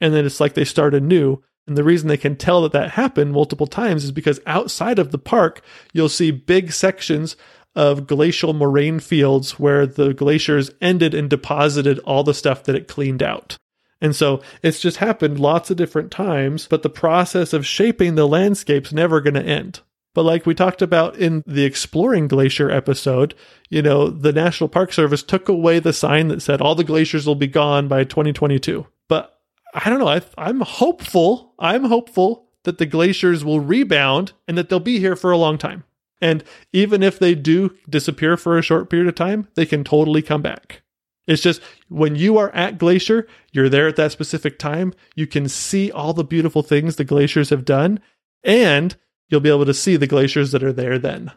And 0.00 0.12
then 0.12 0.26
it's 0.26 0.40
like 0.40 0.52
they 0.52 0.64
start 0.66 0.92
anew. 0.92 1.42
And 1.66 1.78
the 1.78 1.84
reason 1.84 2.08
they 2.08 2.18
can 2.18 2.36
tell 2.36 2.60
that 2.62 2.72
that 2.72 2.90
happened 2.90 3.32
multiple 3.32 3.68
times 3.68 4.04
is 4.04 4.12
because 4.12 4.40
outside 4.46 4.98
of 4.98 5.12
the 5.12 5.18
park, 5.18 5.62
you'll 5.94 6.10
see 6.10 6.30
big 6.30 6.72
sections 6.72 7.36
of 7.74 8.06
glacial 8.06 8.52
moraine 8.52 9.00
fields 9.00 9.58
where 9.58 9.86
the 9.86 10.12
glaciers 10.12 10.70
ended 10.80 11.14
and 11.14 11.30
deposited 11.30 11.98
all 12.00 12.22
the 12.22 12.34
stuff 12.34 12.64
that 12.64 12.74
it 12.76 12.88
cleaned 12.88 13.22
out. 13.22 13.56
And 14.00 14.14
so 14.14 14.42
it's 14.62 14.80
just 14.80 14.98
happened 14.98 15.40
lots 15.40 15.70
of 15.70 15.76
different 15.76 16.10
times, 16.10 16.66
but 16.68 16.82
the 16.82 16.90
process 16.90 17.52
of 17.52 17.64
shaping 17.64 18.16
the 18.16 18.28
landscape's 18.28 18.92
never 18.92 19.20
going 19.20 19.34
to 19.34 19.42
end. 19.42 19.80
But 20.14 20.22
like 20.22 20.46
we 20.46 20.54
talked 20.54 20.80
about 20.80 21.16
in 21.16 21.42
the 21.46 21.64
exploring 21.64 22.28
glacier 22.28 22.70
episode, 22.70 23.34
you 23.68 23.82
know, 23.82 24.08
the 24.08 24.32
National 24.32 24.68
Park 24.68 24.92
Service 24.92 25.22
took 25.22 25.48
away 25.48 25.80
the 25.80 25.92
sign 25.92 26.28
that 26.28 26.40
said 26.40 26.60
all 26.60 26.76
the 26.76 26.84
glaciers 26.84 27.26
will 27.26 27.34
be 27.34 27.48
gone 27.48 27.88
by 27.88 28.04
2022. 28.04 28.86
But 29.08 29.38
I 29.74 29.90
don't 29.90 29.98
know. 29.98 30.08
I, 30.08 30.22
I'm 30.38 30.60
hopeful. 30.60 31.54
I'm 31.58 31.84
hopeful 31.84 32.48
that 32.62 32.78
the 32.78 32.86
glaciers 32.86 33.44
will 33.44 33.60
rebound 33.60 34.32
and 34.46 34.56
that 34.56 34.68
they'll 34.68 34.80
be 34.80 35.00
here 35.00 35.16
for 35.16 35.32
a 35.32 35.36
long 35.36 35.58
time. 35.58 35.84
And 36.20 36.44
even 36.72 37.02
if 37.02 37.18
they 37.18 37.34
do 37.34 37.76
disappear 37.90 38.36
for 38.36 38.56
a 38.56 38.62
short 38.62 38.88
period 38.88 39.08
of 39.08 39.16
time, 39.16 39.48
they 39.56 39.66
can 39.66 39.82
totally 39.82 40.22
come 40.22 40.42
back. 40.42 40.82
It's 41.26 41.42
just 41.42 41.60
when 41.88 42.16
you 42.16 42.38
are 42.38 42.54
at 42.54 42.78
Glacier, 42.78 43.26
you're 43.52 43.68
there 43.68 43.88
at 43.88 43.96
that 43.96 44.12
specific 44.12 44.58
time, 44.58 44.92
you 45.14 45.26
can 45.26 45.48
see 45.48 45.90
all 45.90 46.12
the 46.12 46.24
beautiful 46.24 46.62
things 46.62 46.96
the 46.96 47.04
glaciers 47.04 47.50
have 47.50 47.64
done, 47.64 48.00
and 48.42 48.96
you'll 49.28 49.40
be 49.40 49.50
able 49.50 49.66
to 49.66 49.74
see 49.74 49.96
the 49.96 50.06
glaciers 50.06 50.52
that 50.52 50.62
are 50.62 50.72
there 50.72 50.98
then. 50.98 51.32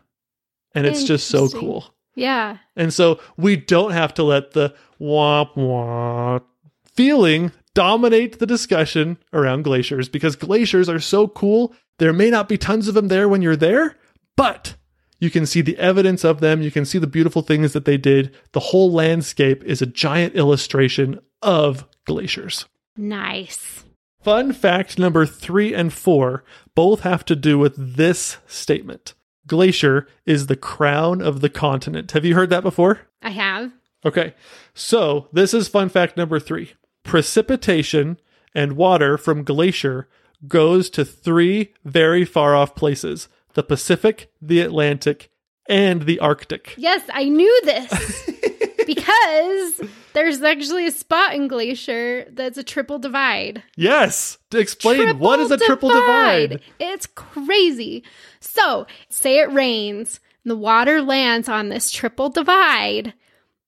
And 0.75 0.85
it's 0.85 1.03
just 1.03 1.27
so 1.27 1.49
cool. 1.49 1.93
Yeah. 2.15 2.57
And 2.75 2.93
so 2.93 3.19
we 3.37 3.55
don't 3.55 3.91
have 3.91 4.13
to 4.15 4.23
let 4.23 4.51
the 4.51 4.75
womp 4.99 5.53
womp 5.53 6.43
feeling 6.93 7.51
dominate 7.73 8.39
the 8.39 8.47
discussion 8.47 9.17
around 9.33 9.63
glaciers 9.63 10.09
because 10.09 10.35
glaciers 10.35 10.89
are 10.89 10.99
so 10.99 11.27
cool. 11.27 11.73
There 11.99 12.13
may 12.13 12.29
not 12.29 12.49
be 12.49 12.57
tons 12.57 12.87
of 12.87 12.95
them 12.95 13.07
there 13.07 13.29
when 13.29 13.41
you're 13.41 13.55
there, 13.55 13.95
but 14.35 14.75
you 15.19 15.29
can 15.29 15.45
see 15.45 15.61
the 15.61 15.77
evidence 15.77 16.23
of 16.23 16.39
them. 16.39 16.61
You 16.61 16.71
can 16.71 16.85
see 16.85 16.97
the 16.97 17.07
beautiful 17.07 17.41
things 17.41 17.73
that 17.73 17.85
they 17.85 17.97
did. 17.97 18.35
The 18.51 18.59
whole 18.59 18.91
landscape 18.91 19.63
is 19.63 19.81
a 19.81 19.87
giant 19.87 20.35
illustration 20.35 21.19
of 21.41 21.87
glaciers. 22.05 22.65
Nice. 22.95 23.83
Fun 24.27 24.51
fact 24.51 24.99
number 24.99 25.25
three 25.25 25.73
and 25.73 25.93
four 25.93 26.43
both 26.75 26.99
have 26.99 27.23
to 27.23 27.33
do 27.33 27.57
with 27.57 27.95
this 27.95 28.39
statement. 28.45 29.13
Glacier 29.47 30.05
is 30.25 30.47
the 30.47 30.57
crown 30.57 31.21
of 31.21 31.39
the 31.39 31.47
continent. 31.47 32.11
Have 32.11 32.25
you 32.25 32.35
heard 32.35 32.49
that 32.49 32.61
before? 32.61 33.07
I 33.21 33.29
have. 33.29 33.71
Okay, 34.03 34.33
so 34.73 35.29
this 35.31 35.53
is 35.53 35.69
fun 35.69 35.87
fact 35.87 36.17
number 36.17 36.41
three 36.41 36.73
precipitation 37.03 38.19
and 38.53 38.73
water 38.73 39.17
from 39.17 39.45
glacier 39.45 40.09
goes 40.45 40.89
to 40.89 41.05
three 41.05 41.73
very 41.85 42.25
far 42.25 42.53
off 42.53 42.75
places 42.75 43.29
the 43.53 43.63
Pacific, 43.63 44.29
the 44.41 44.59
Atlantic, 44.59 45.31
and 45.69 46.01
the 46.01 46.19
Arctic. 46.19 46.73
Yes, 46.75 47.01
I 47.13 47.29
knew 47.29 47.61
this 47.63 48.29
because 48.87 49.81
there's 50.13 50.41
actually 50.41 50.87
a 50.87 50.91
spot 50.91 51.35
in 51.35 51.47
Glacier 51.47 52.25
that's 52.31 52.57
a 52.57 52.63
triple 52.63 52.97
divide. 52.97 53.61
Yes, 53.75 54.39
to 54.49 54.57
explain 54.57 55.19
what 55.19 55.39
is 55.39 55.51
a 55.51 55.57
triple 55.57 55.89
divide. 55.89 56.61
It's 56.79 57.05
crazy. 57.05 58.03
So, 58.39 58.87
say 59.09 59.37
it 59.39 59.51
rains, 59.51 60.19
and 60.43 60.51
the 60.51 60.55
water 60.57 61.01
lands 61.03 61.47
on 61.47 61.69
this 61.69 61.91
triple 61.91 62.29
divide. 62.29 63.13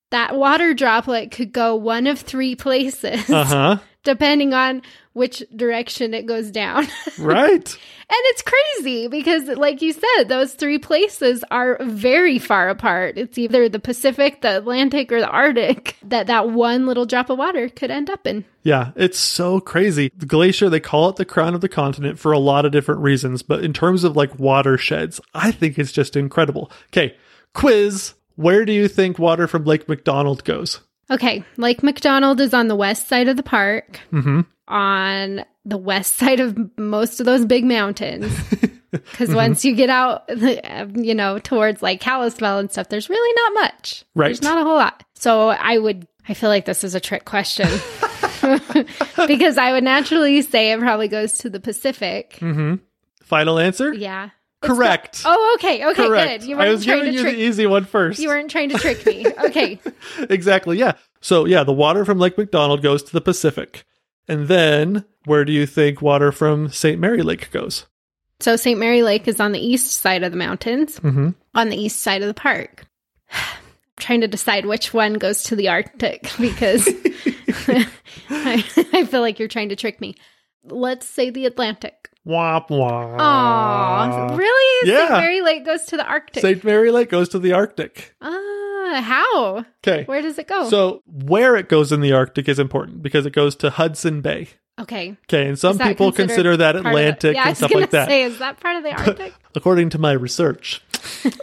That 0.10 0.36
water 0.36 0.74
droplet 0.74 1.30
could 1.30 1.52
go 1.52 1.76
one 1.76 2.08
of 2.08 2.20
three 2.20 2.56
places, 2.56 3.30
Uh 3.30 3.44
huh. 3.44 3.78
Depending 4.10 4.56
on 4.56 4.82
which 5.14 5.44
direction 5.56 6.14
it 6.14 6.26
goes 6.26 6.50
down. 6.50 6.88
Right. 7.20 7.78
And 8.12 8.22
it's 8.26 8.42
crazy 8.42 9.08
because, 9.08 9.48
like 9.50 9.82
you 9.82 9.94
said, 9.94 10.30
those 10.30 10.54
three 10.54 10.80
places 10.80 11.44
are 11.52 11.78
very 11.82 12.40
far 12.40 12.70
apart. 12.70 13.18
It's 13.18 13.38
either 13.38 13.68
the 13.68 13.80
Pacific, 13.80 14.42
the 14.42 14.58
Atlantic, 14.58 15.12
or 15.12 15.20
the 15.20 15.28
Arctic 15.28 15.98
that 16.04 16.28
that 16.28 16.50
one 16.50 16.88
little 16.88 17.06
drop 17.06 17.30
of 17.30 17.38
water 17.38 17.68
could 17.70 17.92
end 17.92 18.10
up 18.10 18.26
in. 18.26 18.46
Yeah, 18.64 18.92
it's 18.96 19.20
so 19.20 19.60
crazy. 19.60 20.12
The 20.16 20.26
glacier, 20.26 20.70
they 20.70 20.80
call 20.80 21.10
it 21.10 21.18
the 21.18 21.26
crown 21.26 21.54
of 21.54 21.62
the 21.62 21.70
continent 21.70 22.18
for 22.18 22.32
a 22.32 22.40
lot 22.40 22.66
of 22.66 22.72
different 22.72 23.02
reasons, 23.02 23.44
but 23.44 23.64
in 23.64 23.74
terms 23.74 24.04
of 24.04 24.16
like 24.16 24.40
watersheds, 24.40 25.20
I 25.36 25.52
think 25.52 25.78
it's 25.78 25.92
just 25.92 26.16
incredible. 26.16 26.72
Okay, 26.88 27.16
quiz. 27.54 28.14
Where 28.36 28.64
do 28.64 28.72
you 28.72 28.88
think 28.88 29.20
water 29.20 29.48
from 29.48 29.66
Lake 29.66 29.90
McDonald 29.90 30.46
goes? 30.46 30.80
Okay, 31.12 31.44
Lake 31.58 31.82
McDonald 31.84 32.40
is 32.40 32.54
on 32.54 32.68
the 32.68 32.76
west 32.76 33.08
side 33.08 33.28
of 33.28 33.38
the 33.38 33.44
park, 33.44 34.00
Mm-hmm. 34.12 34.42
on 34.68 35.46
the 35.66 35.78
west 35.78 36.16
side 36.16 36.40
of 36.40 36.58
most 36.78 37.20
of 37.20 37.26
those 37.26 37.46
big 37.46 37.66
mountains. 37.66 38.32
Because 38.92 39.36
once 39.36 39.64
you 39.64 39.76
get 39.76 39.92
out, 39.92 40.24
you 40.96 41.14
know, 41.14 41.38
towards 41.38 41.84
like 41.84 42.02
Kalispell 42.02 42.58
and 42.58 42.72
stuff, 42.72 42.90
there's 42.90 43.08
really 43.08 43.34
not 43.36 43.54
much. 43.62 44.04
Right. 44.16 44.30
There's 44.30 44.42
not 44.42 44.58
a 44.58 44.64
whole 44.64 44.78
lot. 44.78 45.04
So 45.14 45.50
I 45.50 45.78
would, 45.78 46.08
I 46.28 46.34
feel 46.34 46.50
like 46.50 46.66
this 46.66 46.84
is 46.84 46.96
a 46.96 47.00
trick 47.00 47.24
question. 47.24 47.68
because 49.28 49.60
I 49.60 49.74
would 49.74 49.84
naturally 49.84 50.42
say 50.42 50.72
it 50.72 50.80
probably 50.80 51.08
goes 51.08 51.38
to 51.40 51.52
the 51.52 51.60
Pacific. 51.60 52.38
Mm-hmm. 52.40 52.76
Final 53.22 53.60
answer? 53.60 53.94
Yeah. 53.94 54.30
Correct. 54.62 55.22
Oh, 55.26 55.56
okay. 55.58 55.86
Okay, 55.86 56.08
Correct. 56.08 56.42
good. 56.42 56.50
You 56.50 56.56
I 56.56 56.60
weren't 56.60 56.72
was 56.72 56.86
trying 56.86 56.98
giving 57.00 57.12
to 57.14 57.18
you 57.18 57.24
trick 57.24 57.36
the 57.36 57.42
easy 57.42 57.66
one 57.66 57.86
first. 57.86 58.20
You 58.20 58.28
weren't 58.28 58.52
trying 58.52 58.70
to 58.70 58.78
trick 58.78 59.06
me. 59.06 59.26
Okay. 59.46 59.80
exactly. 60.30 60.78
Yeah. 60.78 60.94
So 61.22 61.46
yeah, 61.46 61.64
the 61.64 61.72
water 61.74 62.04
from 62.06 62.20
Lake 62.20 62.38
McDonald 62.38 62.82
goes 62.82 63.02
to 63.04 63.14
the 63.14 63.22
Pacific. 63.22 63.86
And 64.28 64.48
then 64.48 65.06
where 65.26 65.46
do 65.46 65.52
you 65.54 65.66
think 65.66 66.02
water 66.02 66.32
from 66.32 66.70
St. 66.70 67.00
Mary 67.00 67.22
Lake 67.22 67.52
goes? 67.52 67.86
So 68.42 68.56
St. 68.56 68.80
Mary 68.80 69.02
Lake 69.02 69.28
is 69.28 69.40
on 69.40 69.52
the 69.54 69.60
east 69.60 69.92
side 69.92 70.24
of 70.24 70.32
the 70.32 70.38
mountains, 70.38 71.00
Mm-hmm. 71.00 71.30
on 71.56 71.70
the 71.70 71.78
east 71.78 72.02
side 72.02 72.22
of 72.22 72.28
the 72.28 72.34
park. 72.34 72.86
I'm 73.32 73.42
trying 73.98 74.22
to 74.22 74.28
decide 74.28 74.66
which 74.66 74.94
one 74.94 75.14
goes 75.16 75.44
to 75.44 75.56
the 75.56 75.70
Arctic 75.70 76.32
because 76.40 76.88
I, 78.30 78.64
I 78.94 79.06
feel 79.06 79.22
like 79.22 79.40
you're 79.40 79.48
trying 79.48 79.70
to 79.70 79.76
trick 79.76 80.00
me. 80.02 80.16
Let's 80.64 81.08
say 81.08 81.30
the 81.30 81.46
Atlantic. 81.46 82.09
Womp 82.30 82.70
womp. 82.70 83.18
Aw, 83.20 84.36
really? 84.36 84.90
yeah. 84.90 85.08
St. 85.08 85.12
Mary 85.12 85.42
Lake 85.42 85.66
goes 85.66 85.84
to 85.86 85.98
the 85.98 86.06
Arctic. 86.06 86.42
St. 86.42 86.64
Mary 86.64 86.92
Lake 86.92 87.10
goes 87.10 87.28
to 87.30 87.40
the 87.40 87.54
Arctic. 87.54 88.14
Ah, 88.22 89.02
how? 89.04 89.66
Okay. 89.84 90.04
Where 90.06 90.22
does 90.22 90.38
it 90.38 90.48
go? 90.48 90.70
So 90.70 91.02
where 91.06 91.56
it 91.56 91.70
goes 91.70 91.92
in 91.92 92.02
the 92.02 92.12
Arctic 92.14 92.48
is 92.48 92.60
important 92.60 93.02
because 93.02 93.26
it 93.26 93.34
goes 93.34 93.56
to 93.58 93.70
Hudson 93.72 94.22
Bay. 94.22 94.50
okay. 94.80 95.18
Okay, 95.28 95.48
and 95.48 95.58
some 95.58 95.78
people 95.80 96.12
consider 96.12 96.56
that 96.58 96.74
part 96.74 96.78
of 96.78 96.84
the- 96.84 96.90
Atlantic 96.90 97.36
yeah, 97.36 97.48
and 97.48 97.58
stuff 97.58 97.74
like 97.74 97.90
that. 97.92 98.08
Say, 98.08 98.24
is 98.24 98.38
that 98.40 98.60
part 98.60 98.78
of 98.78 98.84
the 98.84 98.92
Arctic? 98.98 99.34
According 99.56 99.90
to 99.92 99.98
my 99.98 100.12
research, 100.12 100.82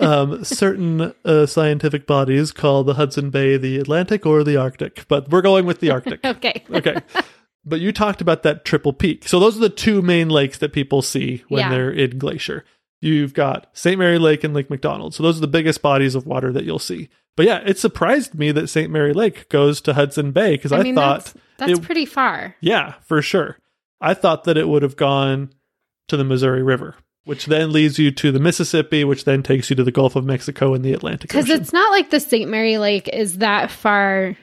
um, 0.01 0.44
certain 0.62 1.12
uh, 1.25 1.46
scientific 1.46 2.07
bodies 2.07 2.53
call 2.53 2.85
the 2.85 2.94
Hudson 2.94 3.31
Bay 3.31 3.57
the 3.57 3.79
Atlantic 3.79 4.25
or 4.25 4.44
the 4.44 4.57
Arctic, 4.57 5.05
but 5.09 5.29
we're 5.31 5.42
going 5.42 5.66
with 5.66 5.81
the 5.81 5.90
Arctic. 5.90 6.20
okay. 6.25 6.62
okay. 6.70 6.96
But 7.68 7.81
you 7.81 7.91
talked 7.91 8.20
about 8.20 8.45
that 8.45 8.64
triple 8.64 8.93
peak. 8.93 9.26
So 9.28 9.41
those 9.41 9.57
are 9.57 9.61
the 9.61 9.68
two 9.68 10.01
main 10.01 10.28
lakes 10.28 10.59
that 10.59 10.72
people 10.72 11.03
see 11.03 11.43
when 11.49 11.61
Yeah. 11.61 11.70
they're 11.70 11.91
in 11.91 12.16
Glacier. 12.18 12.64
You've 13.01 13.34
got 13.34 13.66
St. 13.72 13.99
Mary 13.99 14.18
Lake 14.18 14.45
and 14.45 14.55
Lake 14.55 14.70
McDonald. 14.70 15.14
So 15.14 15.22
those 15.22 15.36
are 15.38 15.41
the 15.43 15.49
biggest 15.49 15.82
bodies 15.82 16.14
of 16.14 16.26
water 16.26 16.53
that 16.53 16.64
you'll 16.64 16.78
see. 16.78 17.09
But 17.36 17.45
yeah, 17.47 17.62
it 17.66 17.78
surprised 17.78 18.34
me 18.34 18.53
that 18.53 18.68
St. 18.68 18.91
Mary 18.91 19.12
Lake 19.12 19.49
goes 19.51 19.80
to 19.82 19.95
Hudson 19.95 20.30
Bay 20.32 20.53
because 20.53 20.72
I, 20.72 20.78
I 20.78 20.82
mean, 20.84 20.95
thought, 20.95 21.24
that's, 21.24 21.34
that's 21.59 21.72
it- 21.80 21.82
pretty 21.82 22.07
far. 22.07 22.55
yeah, 22.61 22.95
for 23.03 23.20
sure. 23.20 23.59
I 24.01 24.14
thought 24.14 24.45
that 24.45 24.57
it 24.57 24.68
would 24.68 24.82
have 24.82 24.97
gone 24.97 25.51
to 26.09 26.16
the 26.16 26.24
Missouri 26.24 26.62
River, 26.62 26.95
which 27.24 27.47
then 27.47 27.72
leads 27.72 27.99
you 27.99 28.11
to 28.12 28.30
the 28.32 28.38
Mississippi, 28.38 29.03
which 29.05 29.24
then 29.24 29.43
takes 29.43 29.68
you 29.70 29.76
to 29.76 29.84
the 29.84 29.91
Gulf 29.93 30.14
of 30.16 30.24
Mexico 30.24 30.72
and 30.72 30.84
the 30.84 30.93
Atlantic 30.93 31.22
Because 31.28 31.51
it's 31.51 31.72
not 31.72 31.91
like 31.91 32.11
the 32.11 32.20
St. 32.20 32.49
Mary 32.49 32.78
Lake 32.78 33.09
is 33.12 33.38
that 33.38 33.70
far 33.70 34.36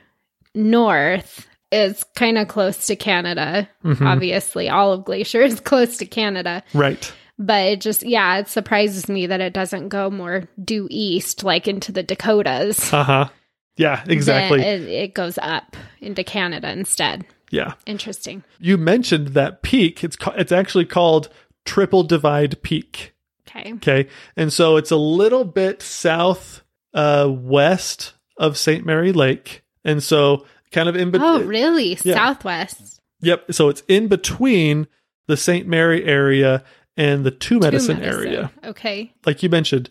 north. 0.53 1.47
It's 1.73 2.03
kind 2.15 2.37
of 2.37 2.47
close 2.47 2.87
to 2.87 2.95
Canada. 2.95 3.67
Mhm. 3.83 4.05
Obviously, 4.05 4.69
all 4.69 4.93
of 4.93 5.03
Glacier 5.05 5.41
is 5.41 5.59
close 5.71 5.97
to 5.97 6.05
Canada. 6.05 6.63
Right. 6.73 7.11
But 7.39 7.65
it 7.65 7.81
just, 7.81 8.03
yeah, 8.03 8.37
it 8.37 8.47
surprises 8.47 9.09
me 9.09 9.25
that 9.27 9.41
it 9.41 9.53
doesn't 9.53 9.89
go 9.89 10.09
more 10.11 10.47
due 10.63 10.87
east, 10.91 11.43
like 11.43 11.67
into 11.67 11.91
the 11.91 12.03
Dakotas. 12.03 12.93
Uh 12.93 13.03
huh. 13.03 13.29
Yeah, 13.75 14.03
exactly. 14.07 14.61
It, 14.61 14.81
it 14.83 15.13
goes 15.15 15.39
up 15.41 15.75
into 15.99 16.23
Canada 16.23 16.71
instead. 16.71 17.25
yeah. 17.49 17.73
Interesting. 17.87 18.43
You 18.59 18.77
mentioned 18.77 19.29
that 19.29 19.63
peak. 19.63 20.03
It's 20.03 20.15
ca- 20.15 20.35
it's 20.37 20.51
actually 20.51 20.85
called 20.85 21.29
Triple 21.65 22.03
Divide 22.03 22.61
Peak. 22.61 23.13
Okay. 23.47 23.73
Okay. 23.73 24.07
And 24.37 24.53
so 24.53 24.77
it's 24.77 24.91
a 24.91 24.95
little 24.97 25.43
bit 25.43 25.81
south 25.81 26.61
uh 26.93 27.27
west 27.31 28.13
of 28.37 28.57
St. 28.59 28.85
Mary 28.85 29.11
Lake. 29.11 29.63
And 29.83 30.03
so 30.03 30.45
kind 30.73 30.89
of 30.89 30.95
in 30.95 31.11
between 31.11 31.29
Oh, 31.29 31.43
really? 31.43 31.97
Yeah. 32.03 32.15
Southwest. 32.15 32.99
Yep. 33.21 33.53
So 33.53 33.69
it's 33.69 33.83
in 33.87 34.07
between 34.09 34.87
the 35.27 35.37
St. 35.37 35.67
Mary 35.67 36.03
area 36.03 36.63
and 36.97 37.25
the 37.25 37.31
Two 37.31 37.59
Medicine, 37.59 37.97
Two 37.97 38.01
Medicine. 38.03 38.27
area. 38.27 38.51
Okay. 38.65 39.13
Like 39.25 39.41
you 39.41 39.49
mentioned, 39.49 39.89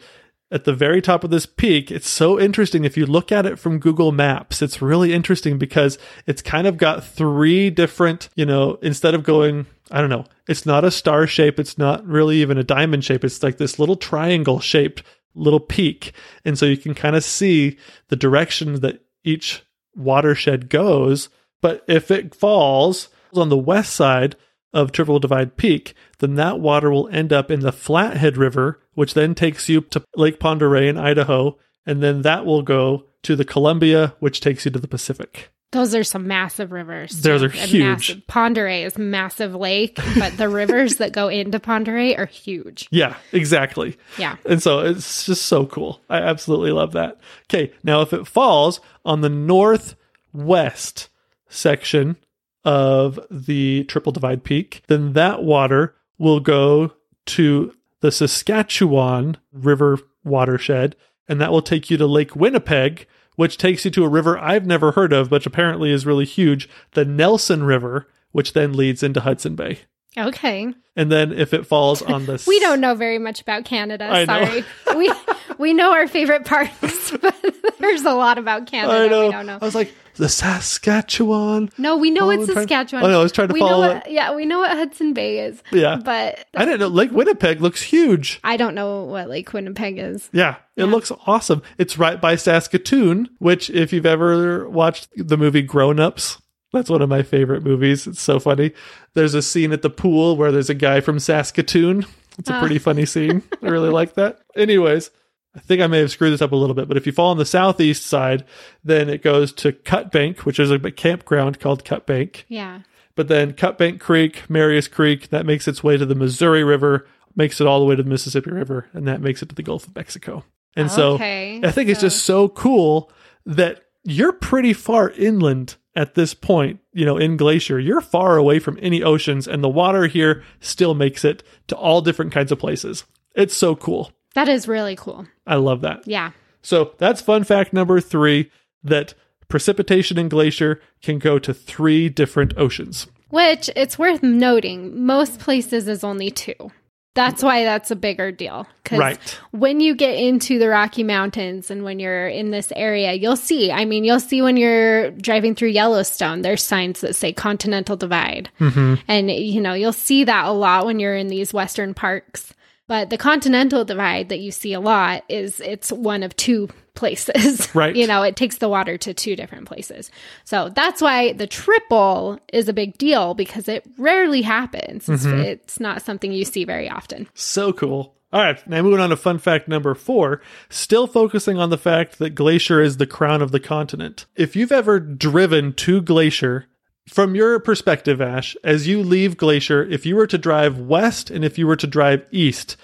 at 0.51 0.64
the 0.64 0.74
very 0.74 1.01
top 1.01 1.24
of 1.24 1.30
this 1.30 1.47
peak, 1.47 1.91
it's 1.91 2.09
so 2.11 2.39
interesting. 2.39 2.85
If 2.85 2.97
you 2.99 3.07
look 3.07 3.33
at 3.33 3.47
it 3.47 3.59
from 3.59 3.78
Google 3.78 4.12
Maps, 4.12 4.61
it's 4.61 4.83
really 4.83 5.14
interesting 5.14 5.57
because 5.57 5.97
it's 6.26 6.43
kind 6.43 6.66
of 6.66 6.76
got 6.76 7.03
three 7.05 7.70
different, 7.70 8.28
you 8.35 8.45
know, 8.45 8.78
instead 8.83 9.14
of 9.14 9.22
going, 9.24 9.64
I 9.91 10.03
don't 10.03 10.11
know, 10.11 10.26
it's 10.47 10.66
not 10.66 10.85
a 10.85 10.91
star 10.91 11.26
shape, 11.26 11.59
it's 11.59 11.78
not 11.78 12.07
really 12.07 12.43
even 12.43 12.59
a 12.59 12.64
diamond 12.64 13.03
shape, 13.03 13.24
it's 13.24 13.43
like 13.43 13.57
this 13.57 13.78
little 13.78 13.97
triangle 13.97 14.61
shaped 14.61 15.03
little 15.35 15.59
peak. 15.61 16.12
And 16.45 16.59
so 16.59 16.66
you 16.66 16.76
can 16.76 16.93
kind 16.95 17.16
of 17.16 17.24
see 17.24 17.78
the 18.09 18.16
direction 18.16 18.80
that 18.83 19.01
each 19.24 19.64
watershed 19.95 20.68
goes. 20.68 21.28
But 21.61 21.84
if 21.86 22.11
it 22.11 22.34
falls 22.34 23.09
on 23.34 23.49
the 23.49 23.57
west 23.57 23.95
side 23.95 24.36
of 24.72 24.90
Triple 24.90 25.18
Divide 25.18 25.57
Peak, 25.57 25.95
then 26.18 26.34
that 26.36 26.61
water 26.61 26.90
will 26.90 27.09
end 27.09 27.32
up 27.32 27.51
in 27.51 27.61
the 27.61 27.72
Flathead 27.72 28.36
River, 28.36 28.80
which 28.95 29.14
then 29.14 29.34
takes 29.34 29.68
you 29.68 29.82
to 29.82 30.03
Lake 30.16 30.40
Pend 30.40 30.62
Oreille 30.62 30.88
in 30.88 30.99
Idaho, 30.99 31.59
and 31.84 32.03
then 32.03 32.22
that 32.22 32.47
will 32.47 32.62
go 32.62 33.05
to 33.22 33.36
the 33.36 33.45
Columbia, 33.45 34.14
which 34.18 34.40
takes 34.40 34.64
you 34.64 34.70
to 34.70 34.78
the 34.78 34.88
Pacific. 34.88 35.51
Those 35.72 35.94
are 35.94 36.04
some 36.04 36.26
massive 36.28 36.70
rivers. 36.70 37.22
Those 37.22 37.42
are 37.42 37.48
huge. 37.48 38.16
Massive. 38.26 38.58
Oreille 38.58 38.86
is 38.86 38.98
massive 38.98 39.54
lake, 39.54 39.98
but 40.18 40.36
the 40.36 40.48
rivers 40.50 40.96
that 40.96 41.12
go 41.12 41.28
into 41.28 41.60
Oreille 41.66 42.14
are 42.16 42.26
huge. 42.26 42.88
Yeah, 42.92 43.16
exactly. 43.32 43.96
Yeah. 44.18 44.36
And 44.44 44.62
so 44.62 44.80
it's 44.80 45.24
just 45.24 45.46
so 45.46 45.64
cool. 45.64 46.02
I 46.10 46.18
absolutely 46.18 46.72
love 46.72 46.92
that. 46.92 47.18
Okay, 47.44 47.72
now 47.82 48.02
if 48.02 48.12
it 48.12 48.26
falls 48.26 48.80
on 49.04 49.22
the 49.22 49.30
northwest 49.30 51.08
section 51.48 52.16
of 52.64 53.18
the 53.30 53.84
Triple 53.84 54.12
Divide 54.12 54.44
Peak, 54.44 54.82
then 54.88 55.14
that 55.14 55.42
water 55.42 55.94
will 56.18 56.40
go 56.40 56.92
to 57.26 57.72
the 58.00 58.12
Saskatchewan 58.12 59.38
River 59.52 59.98
watershed, 60.22 60.96
and 61.28 61.40
that 61.40 61.50
will 61.50 61.62
take 61.62 61.90
you 61.90 61.96
to 61.96 62.06
Lake 62.06 62.36
Winnipeg, 62.36 63.06
which 63.37 63.59
takes 63.59 63.85
you 63.85 63.91
to 63.93 64.05
a 64.05 64.09
river 64.09 64.39
I've 64.39 64.66
never 64.66 64.93
heard 64.93 65.12
of, 65.12 65.30
but 65.30 65.47
apparently 65.47 65.91
is 65.91 66.07
really 66.07 66.24
huge, 66.24 66.68
the 66.93 67.05
Nelson 67.05 67.64
River, 67.64 68.09
which 68.33 68.53
then 68.53 68.72
leads 68.72 69.03
into 69.03 69.20
Hudson 69.20 69.55
Bay. 69.55 69.80
Okay. 70.16 70.72
And 70.94 71.10
then 71.10 71.32
if 71.32 71.54
it 71.54 71.66
falls 71.66 72.02
on 72.02 72.26
the 72.26 72.42
We 72.46 72.60
don't 72.60 72.80
know 72.80 72.94
very 72.94 73.18
much 73.18 73.40
about 73.40 73.64
Canada. 73.64 74.08
I. 74.10 74.24
Sorry. 74.26 74.64
we 74.96 75.12
we 75.58 75.72
know 75.72 75.92
our 75.92 76.06
favorite 76.06 76.44
parts, 76.44 77.10
but 77.22 77.34
there's 77.78 78.02
a 78.02 78.12
lot 78.12 78.36
about 78.38 78.66
Canada 78.66 79.04
I 79.04 79.08
know. 79.08 79.26
we 79.26 79.32
don't 79.32 79.46
know. 79.46 79.58
I 79.60 79.64
was 79.64 79.74
like, 79.74 79.94
the 80.16 80.28
Saskatchewan. 80.28 81.70
No, 81.78 81.96
we 81.96 82.10
know 82.10 82.26
Oh, 82.26 82.30
it's 82.30 82.52
Saskatchewan. 82.52 83.04
Oh, 83.04 83.08
no, 83.08 83.20
I 83.20 83.22
was 83.22 83.32
trying 83.32 83.48
to 83.48 83.54
we 83.54 83.60
follow 83.60 83.86
know 83.86 83.94
what, 83.94 84.10
Yeah, 84.10 84.34
we 84.34 84.44
know 84.44 84.58
what 84.58 84.70
Hudson 84.72 85.14
Bay 85.14 85.38
is. 85.46 85.62
Yeah. 85.72 85.96
But 85.96 86.44
I 86.54 86.64
didn't 86.66 86.80
know. 86.80 86.88
Lake 86.88 87.12
Winnipeg 87.12 87.62
looks 87.62 87.80
huge. 87.80 88.38
I 88.44 88.58
don't 88.58 88.74
know 88.74 89.04
what 89.04 89.30
Lake 89.30 89.52
Winnipeg 89.54 89.98
is. 89.98 90.28
Yeah, 90.32 90.56
it 90.76 90.84
looks 90.84 91.10
awesome. 91.26 91.62
It's 91.78 91.96
right 91.96 92.20
by 92.20 92.36
Saskatoon, 92.36 93.30
which, 93.38 93.70
if 93.70 93.92
you've 93.92 94.04
ever 94.06 94.68
watched 94.68 95.08
the 95.16 95.38
movie 95.38 95.62
Grown 95.62 95.98
Ups, 95.98 96.41
that's 96.72 96.90
one 96.90 97.02
of 97.02 97.08
my 97.08 97.22
favorite 97.22 97.62
movies. 97.62 98.06
It's 98.06 98.20
so 98.20 98.40
funny. 98.40 98.72
There's 99.14 99.34
a 99.34 99.42
scene 99.42 99.72
at 99.72 99.82
the 99.82 99.90
pool 99.90 100.36
where 100.36 100.50
there's 100.50 100.70
a 100.70 100.74
guy 100.74 101.00
from 101.00 101.18
Saskatoon. 101.18 102.06
It's 102.38 102.48
a 102.48 102.58
pretty 102.58 102.76
ah. 102.76 102.82
funny 102.82 103.04
scene. 103.04 103.42
I 103.62 103.68
really 103.68 103.90
like 103.90 104.14
that. 104.14 104.40
Anyways, 104.56 105.10
I 105.54 105.60
think 105.60 105.82
I 105.82 105.86
may 105.86 105.98
have 105.98 106.10
screwed 106.10 106.32
this 106.32 106.40
up 106.40 106.52
a 106.52 106.56
little 106.56 106.74
bit, 106.74 106.88
but 106.88 106.96
if 106.96 107.04
you 107.04 107.12
fall 107.12 107.30
on 107.30 107.36
the 107.36 107.44
southeast 107.44 108.06
side, 108.06 108.44
then 108.82 109.10
it 109.10 109.22
goes 109.22 109.52
to 109.54 109.72
Cut 109.72 110.10
Bank, 110.10 110.46
which 110.46 110.58
is 110.58 110.70
a 110.70 110.78
campground 110.90 111.60
called 111.60 111.84
Cut 111.84 112.06
Bank. 112.06 112.46
Yeah. 112.48 112.80
But 113.14 113.28
then 113.28 113.52
Cut 113.52 113.76
Bank 113.76 114.00
Creek, 114.00 114.48
Marias 114.48 114.88
Creek, 114.88 115.28
that 115.28 115.44
makes 115.44 115.68
its 115.68 115.84
way 115.84 115.98
to 115.98 116.06
the 116.06 116.14
Missouri 116.14 116.64
River, 116.64 117.06
makes 117.36 117.60
it 117.60 117.66
all 117.66 117.80
the 117.80 117.84
way 117.84 117.96
to 117.96 118.02
the 118.02 118.08
Mississippi 118.08 118.50
River, 118.50 118.88
and 118.94 119.06
that 119.06 119.20
makes 119.20 119.42
it 119.42 119.50
to 119.50 119.54
the 119.54 119.62
Gulf 119.62 119.86
of 119.86 119.94
Mexico. 119.94 120.42
And 120.74 120.90
so 120.90 121.16
I 121.16 121.70
think 121.70 121.90
it's 121.90 122.00
just 122.00 122.24
so 122.24 122.48
cool 122.48 123.12
that 123.44 123.82
you're 124.04 124.32
pretty 124.32 124.72
far 124.72 125.10
inland 125.10 125.76
at 125.95 126.14
this 126.14 126.34
point, 126.34 126.80
you 126.93 127.05
know, 127.05 127.16
in 127.16 127.36
Glacier. 127.36 127.78
You're 127.78 128.01
far 128.01 128.36
away 128.36 128.59
from 128.59 128.78
any 128.80 129.03
oceans, 129.03 129.47
and 129.47 129.62
the 129.62 129.68
water 129.68 130.07
here 130.07 130.43
still 130.61 130.95
makes 130.95 131.24
it 131.24 131.43
to 131.68 131.76
all 131.76 132.01
different 132.01 132.32
kinds 132.32 132.53
of 132.53 132.59
places. 132.59 133.05
It's 133.34 133.55
so 133.55 133.74
cool. 133.74 134.12
That 134.34 134.49
is 134.49 134.68
really 134.68 134.97
cool. 134.97 135.26
I 135.47 135.57
love 135.57 135.82
that. 135.82 136.07
Yeah. 136.07 136.32
So 136.62 136.95
that's 136.99 137.20
fun 137.20 137.45
fact 137.45 137.72
number 137.72 138.01
three 138.01 138.51
that 138.82 139.14
precipitation 139.49 140.18
in 140.18 140.28
Glacier 140.28 140.80
can 141.03 141.18
go 141.18 141.38
to 141.38 141.53
three 141.53 142.09
different 142.09 142.55
oceans. 142.57 143.07
Which 143.28 143.70
it's 143.76 143.99
worth 143.99 144.22
noting, 144.22 145.05
most 145.05 145.38
places 145.38 145.88
is 145.88 146.05
only 146.05 146.30
two. 146.30 146.72
That's 147.14 147.42
why 147.42 147.64
that's 147.64 147.90
a 147.90 147.96
bigger 147.96 148.32
deal. 148.32 148.66
Because 148.82 148.98
Right. 148.98 149.38
when 149.50 149.80
you 149.80 149.94
get 149.94 150.14
into 150.14 150.58
the 150.58 150.68
Rocky 150.68 151.02
Mountains 151.02 151.70
and 151.70 151.84
when 151.84 151.98
you're 151.98 152.26
in 152.26 152.50
this 152.50 152.72
area, 152.74 153.12
you'll 153.12 153.36
see. 153.36 153.70
I 153.70 153.84
mean, 153.84 154.04
you'll 154.04 154.20
see 154.20 154.40
when 154.40 154.56
you're 154.56 155.10
driving 155.10 155.54
through 155.54 155.68
Yellowstone, 155.68 156.40
there's 156.40 156.62
signs 156.62 157.02
that 157.02 157.14
say 157.14 157.32
Continental 157.32 157.96
Divide. 157.96 158.48
Mm-hmm. 158.58 158.94
And, 159.08 159.30
you 159.30 159.60
know, 159.60 159.74
you'll 159.74 159.92
see 159.92 160.24
that 160.24 160.46
a 160.46 160.52
lot 160.52 160.86
when 160.86 160.98
you're 161.00 161.16
in 161.16 161.28
these 161.28 161.52
Western 161.52 161.92
parks. 161.92 162.54
But 162.88 163.10
the 163.10 163.18
Continental 163.18 163.84
Divide 163.84 164.28
that 164.30 164.40
you 164.40 164.50
see 164.50 164.72
a 164.72 164.80
lot 164.80 165.24
is 165.28 165.60
it's 165.60 165.92
one 165.92 166.22
of 166.22 166.34
two 166.36 166.68
places. 166.95 167.68
Right. 167.74 167.97
you 167.97 168.07
know, 168.07 168.22
it 168.22 168.36
takes 168.36 168.59
the 168.59 168.68
water 168.68 168.99
to 168.99 169.14
two 169.14 169.34
different 169.34 169.66
places. 169.66 170.11
So 170.45 170.68
that's 170.68 171.01
why 171.01 171.32
the 171.32 171.47
triple 171.47 172.38
is 172.53 172.68
a 172.68 172.72
big 172.72 172.99
deal 172.99 173.34
because 173.34 173.66
it 173.66 173.86
rarely 173.97 174.43
happens. 174.43 175.09
It's, 175.09 175.24
mm-hmm. 175.24 175.40
it's 175.40 175.80
not 175.80 176.03
something 176.03 176.32
you 176.32 176.45
see 176.45 176.64
very 176.64 176.90
often. 176.90 177.28
So 177.34 177.72
cool. 177.72 178.14
All 178.32 178.43
right, 178.43 178.66
now 178.66 178.82
moving 178.82 179.01
on 179.01 179.11
to 179.11 179.16
fun 179.16 179.38
fact 179.38 179.68
number 179.68 179.95
four, 179.95 180.40
still 180.70 181.07
focusing 181.07 181.59
on 181.59 181.70
the 181.70 181.78
fact 181.78 182.18
that 182.18 182.34
Glacier 182.34 182.80
is 182.80 182.97
the 182.97 183.07
crown 183.07 183.43
of 183.43 183.53
the 183.53 183.61
continent. 183.61 184.26
If 184.36 184.57
you've 184.57 184.72
ever 184.72 184.99
driven 185.01 185.74
to 185.74 186.01
Glacier, 186.01 186.66
from 187.09 187.34
your 187.34 187.59
perspective, 187.59 188.20
Ash, 188.20 188.57
as 188.64 188.86
you 188.86 189.03
leave 189.03 189.36
Glacier, 189.36 189.84
if 189.84 190.07
you 190.07 190.16
were 190.16 190.26
to 190.26 190.38
drive 190.38 190.78
west 190.78 191.30
and 191.30 191.45
if 191.45 191.59
you 191.59 191.66
were 191.66 191.76
to 191.76 191.86
drive 191.86 192.24
east, 192.30 192.76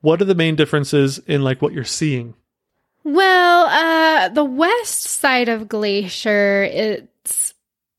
what 0.00 0.20
are 0.20 0.26
the 0.26 0.34
main 0.34 0.56
differences 0.56 1.18
in 1.20 1.42
like 1.42 1.62
what 1.62 1.72
you're 1.72 1.84
seeing? 1.84 2.34
Well, 3.04 3.66
uh, 3.66 4.28
the 4.28 4.44
west 4.44 5.02
side 5.02 5.48
of 5.48 5.68
Glacier, 5.68 6.62
it's 6.64 7.54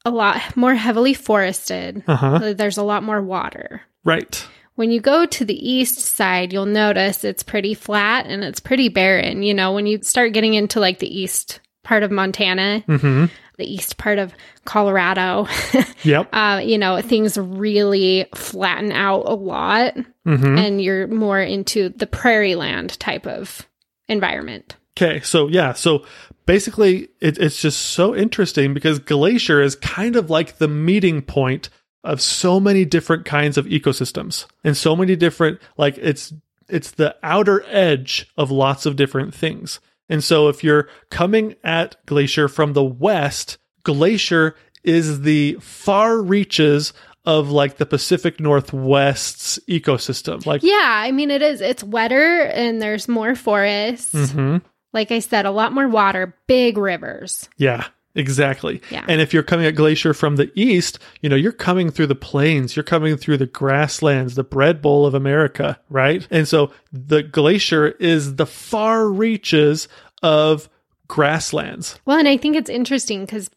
a 0.06 0.12
lot 0.12 0.56
more 0.56 0.76
heavily 0.76 1.14
forested. 1.14 2.04
Uh 2.08 2.16
huh. 2.16 2.54
There's 2.54 2.78
a 2.78 2.84
lot 2.84 3.04
more 3.04 3.22
water. 3.22 3.82
Right. 4.04 4.45
When 4.76 4.91
you 4.91 4.99
go 5.01 5.26
to 5.26 5.45
the 5.45 5.70
east 5.72 5.99
side, 5.99 6.51
you'll 6.51 6.66
notice 6.66 7.24
it's 7.24 7.43
pretty 7.43 7.74
flat 7.74 8.26
and 8.26 8.43
it's 8.43 8.60
pretty 8.60 8.89
barren. 8.89 9.43
You 9.43 9.54
know, 9.54 9.72
when 9.74 9.86
you 9.86 10.01
start 10.01 10.34
getting 10.34 10.56
into 10.56 10.80
like 10.80 10.99
the 10.99 11.20
east 11.22 11.60
part 11.84 12.01
of 12.04 12.10
Montana, 12.12 12.84
Mm-hmm. 12.88 13.26
the 13.58 13.72
east 13.72 13.97
part 13.97 14.18
of 14.18 14.34
Colorado, 14.66 15.47
Yep. 16.04 16.30
uh, 16.34 16.62
you 16.64 16.78
know, 16.78 17.01
things 17.01 17.38
really 17.38 18.26
flatten 18.36 18.91
out 18.91 19.24
a 19.28 19.36
lot 19.36 19.95
Mm-hmm. 20.26 20.58
and 20.58 20.82
you're 20.82 21.08
more 21.08 21.39
into 21.41 21.89
the 21.89 22.08
prairie 22.08 22.56
land 22.56 22.97
type 22.99 23.28
of 23.28 23.68
environment. 24.08 24.76
Okay, 24.96 25.22
so 25.22 25.48
yeah, 25.48 25.74
so 25.74 26.06
basically 26.46 27.10
it, 27.20 27.38
it's 27.38 27.62
just 27.62 27.80
so 27.80 28.16
interesting 28.16 28.74
because 28.74 29.00
Glacier 29.00 29.62
is 29.62 29.76
kind 29.76 30.16
of 30.16 30.30
like 30.30 30.58
the 30.58 30.68
meeting 30.68 31.22
point 31.22 31.70
of 32.04 32.22
so 32.22 32.60
many 32.60 32.86
different 32.86 33.26
kinds 33.26 33.58
of 33.58 33.66
ecosystems 33.66 34.46
and 34.64 34.76
so 34.76 34.96
many 34.96 35.16
different 35.16 35.60
like 35.78 35.98
it's 35.98 36.34
it's 36.70 36.91
the 36.91 37.16
outer 37.24 37.64
edge 37.68 38.28
of 38.38 38.52
lots 38.52 38.86
of 38.86 38.96
different 38.96 39.34
things. 39.34 39.80
And 40.10 40.24
so 40.24 40.48
if 40.50 40.64
you're 40.64 40.89
coming 41.10 41.56
at 41.64 41.96
Glacier 42.06 42.48
from 42.48 42.74
the 42.74 42.84
west, 42.84 43.58
Glacier 43.84 44.56
is 44.84 45.22
the 45.22 45.58
far 45.62 46.22
reaches 46.22 46.94
of 47.26 47.50
like 47.50 47.78
the 47.78 47.86
Pacific 47.86 48.39
Northwest's 48.39 49.60
ecosystem. 49.70 50.46
Like 50.46 50.62
Yeah, 50.62 50.76
I 50.84 51.12
mean, 51.12 51.32
it 51.32 51.41
is. 51.41 51.62
It's 51.62 51.84
wetter 51.84 52.41
and 52.41 52.82
there's 52.82 53.08
more 53.08 53.34
forests. 53.36 54.14
Mhm. 54.14 54.62
Like 54.94 55.12
I 55.12 55.20
said, 55.20 55.46
a 55.46 55.52
lot 55.52 55.74
more 55.74 55.88
water, 55.88 56.36
big 56.48 56.78
rivers. 56.78 57.50
yeah. 57.58 57.88
Exactly. 58.16 58.80
Yeah. 58.91 59.04
And 59.08 59.22
if 59.22 59.34
you're 59.34 59.41
coming 59.41 59.66
at 59.66 59.74
Glacier 59.74 60.14
from 60.14 60.36
the 60.36 60.52
east, 60.54 61.00
you 61.22 61.30
know, 61.30 61.36
you're 61.36 61.52
coming 61.52 61.89
through 61.89 62.06
the 62.06 62.14
plains, 62.14 62.76
you're 62.76 62.84
coming 62.84 63.18
through 63.18 63.38
the 63.38 63.48
grasslands, 63.48 64.36
the 64.36 64.44
bread 64.44 64.84
bowl 64.84 65.08
of 65.08 65.16
America, 65.16 65.80
right? 65.89 66.28
And 66.30 66.48
so 66.48 66.72
the 66.91 67.24
glacier 67.24 67.88
is 67.88 68.36
the 68.36 68.46
far 68.46 69.08
reaches 69.10 69.88
of 70.22 70.70
grasslands. 71.08 72.00
Well, 72.06 72.20
and 72.20 72.28
I 72.28 72.38
think 72.38 72.56
it's 72.56 72.70
interesting 72.70 73.22
because 73.26 73.50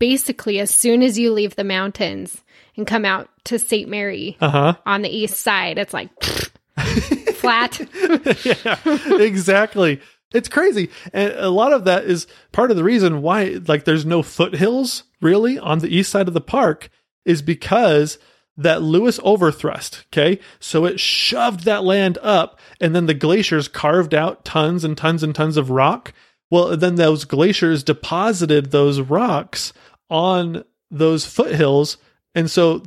basically, 0.00 0.58
as 0.58 0.72
soon 0.72 1.04
as 1.04 1.16
you 1.16 1.32
leave 1.32 1.54
the 1.54 1.62
mountains 1.62 2.42
and 2.76 2.88
come 2.88 3.04
out 3.04 3.28
to 3.44 3.60
St. 3.60 3.88
Mary 3.88 4.36
Uh 4.40 4.50
huh. 4.50 4.74
on 4.86 5.02
the 5.02 5.08
east 5.08 5.38
side, 5.38 5.78
it's 5.78 5.94
like 5.94 6.10
flat. 7.34 7.78
yeah, 8.44 8.76
exactly. 9.22 10.00
It's 10.32 10.48
crazy. 10.48 10.90
And 11.12 11.32
a 11.32 11.50
lot 11.50 11.72
of 11.72 11.84
that 11.84 12.04
is 12.04 12.26
part 12.52 12.70
of 12.70 12.76
the 12.76 12.84
reason 12.84 13.22
why, 13.22 13.60
like, 13.66 13.84
there's 13.84 14.06
no 14.06 14.22
foothills 14.22 15.04
really 15.20 15.58
on 15.58 15.80
the 15.80 15.94
east 15.94 16.10
side 16.10 16.28
of 16.28 16.34
the 16.34 16.40
park 16.40 16.88
is 17.24 17.42
because 17.42 18.18
that 18.56 18.82
Lewis 18.82 19.18
overthrust. 19.20 20.04
Okay. 20.06 20.38
So 20.58 20.84
it 20.84 21.00
shoved 21.00 21.64
that 21.64 21.84
land 21.84 22.18
up 22.22 22.58
and 22.80 22.94
then 22.94 23.06
the 23.06 23.14
glaciers 23.14 23.68
carved 23.68 24.14
out 24.14 24.44
tons 24.44 24.84
and 24.84 24.96
tons 24.96 25.22
and 25.22 25.34
tons 25.34 25.56
of 25.56 25.70
rock. 25.70 26.12
Well, 26.50 26.76
then 26.76 26.96
those 26.96 27.24
glaciers 27.24 27.82
deposited 27.82 28.70
those 28.70 29.00
rocks 29.00 29.72
on 30.08 30.64
those 30.90 31.24
foothills. 31.24 31.96
And 32.34 32.50
so 32.50 32.82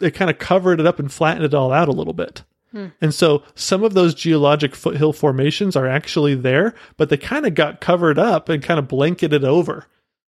they 0.00 0.10
kind 0.10 0.30
of 0.30 0.38
covered 0.38 0.80
it 0.80 0.86
up 0.86 0.98
and 0.98 1.12
flattened 1.12 1.44
it 1.44 1.54
all 1.54 1.72
out 1.72 1.88
a 1.88 1.92
little 1.92 2.12
bit. 2.12 2.44
Hmm. 2.74 2.86
And 3.00 3.14
so 3.14 3.44
some 3.54 3.84
of 3.84 3.94
those 3.94 4.14
geologic 4.14 4.74
foothill 4.74 5.12
formations 5.12 5.76
are 5.76 5.86
actually 5.86 6.34
there, 6.34 6.74
but 6.96 7.08
they 7.08 7.16
kind 7.16 7.46
of 7.46 7.54
got 7.54 7.80
covered 7.80 8.18
up 8.18 8.48
and 8.48 8.62
kind 8.62 8.80
of 8.80 8.88
blanketed 8.88 9.44
over. 9.44 9.86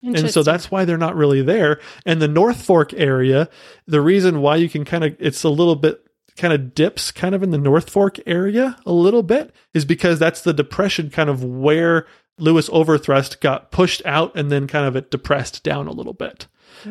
And 0.06 0.30
so 0.30 0.42
that's 0.42 0.70
why 0.70 0.84
they're 0.84 0.98
not 0.98 1.16
really 1.16 1.40
there. 1.40 1.80
And 2.04 2.20
the 2.20 2.28
North 2.28 2.62
Fork 2.62 2.92
area, 2.92 3.48
the 3.86 4.02
reason 4.02 4.42
why 4.42 4.56
you 4.56 4.68
can 4.68 4.84
kind 4.84 5.02
of, 5.02 5.16
it's 5.18 5.44
a 5.44 5.48
little 5.48 5.76
bit 5.76 6.06
kind 6.36 6.52
of 6.52 6.74
dips 6.74 7.10
kind 7.10 7.34
of 7.34 7.42
in 7.42 7.52
the 7.52 7.58
North 7.58 7.88
Fork 7.88 8.18
area 8.26 8.76
a 8.84 8.92
little 8.92 9.22
bit 9.22 9.54
is 9.72 9.86
because 9.86 10.18
that's 10.18 10.42
the 10.42 10.52
depression 10.52 11.08
kind 11.08 11.30
of 11.30 11.42
where 11.42 12.06
Lewis 12.38 12.68
Overthrust 12.68 13.40
got 13.40 13.70
pushed 13.70 14.04
out 14.04 14.36
and 14.36 14.50
then 14.50 14.66
kind 14.66 14.86
of 14.86 14.94
it 14.94 15.10
depressed 15.10 15.62
down 15.62 15.86
a 15.86 15.92
little 15.92 16.12
bit. 16.12 16.48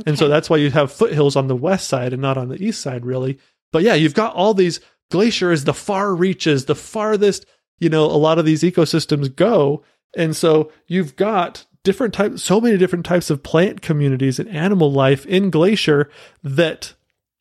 And 0.08 0.18
so 0.18 0.28
that's 0.28 0.50
why 0.50 0.58
you 0.58 0.72
have 0.72 0.92
foothills 0.92 1.36
on 1.36 1.48
the 1.48 1.56
west 1.56 1.88
side 1.88 2.14
and 2.14 2.22
not 2.22 2.38
on 2.38 2.48
the 2.48 2.64
east 2.64 2.82
side, 2.82 3.06
really. 3.06 3.38
But 3.72 3.84
yeah, 3.84 3.94
you've 3.94 4.14
got 4.14 4.34
all 4.34 4.54
these 4.54 4.80
glacier 5.12 5.52
is 5.52 5.66
the 5.66 5.74
far 5.74 6.14
reaches, 6.16 6.66
the 6.66 6.76
farthest, 6.76 7.46
you 7.80 7.90
know, 7.90 8.06
a 8.06 8.18
lot 8.18 8.40
of 8.40 8.46
these 8.46 8.64
ecosystems 8.64 9.36
go. 9.36 9.84
And 10.16 10.36
so 10.36 10.72
you've 10.88 11.16
got 11.16 11.66
different 11.84 12.14
types, 12.14 12.44
so 12.44 12.62
many 12.62 12.78
different 12.78 13.06
types 13.06 13.30
of 13.30 13.44
plant 13.44 13.82
communities 13.82 14.40
and 14.40 14.50
animal 14.50 14.92
life 14.92 15.26
in 15.26 15.50
glacier 15.50 16.10
that 16.44 16.94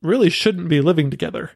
really 0.03 0.31
shouldn't 0.31 0.69
be 0.69 0.81
living 0.81 1.11
together. 1.11 1.53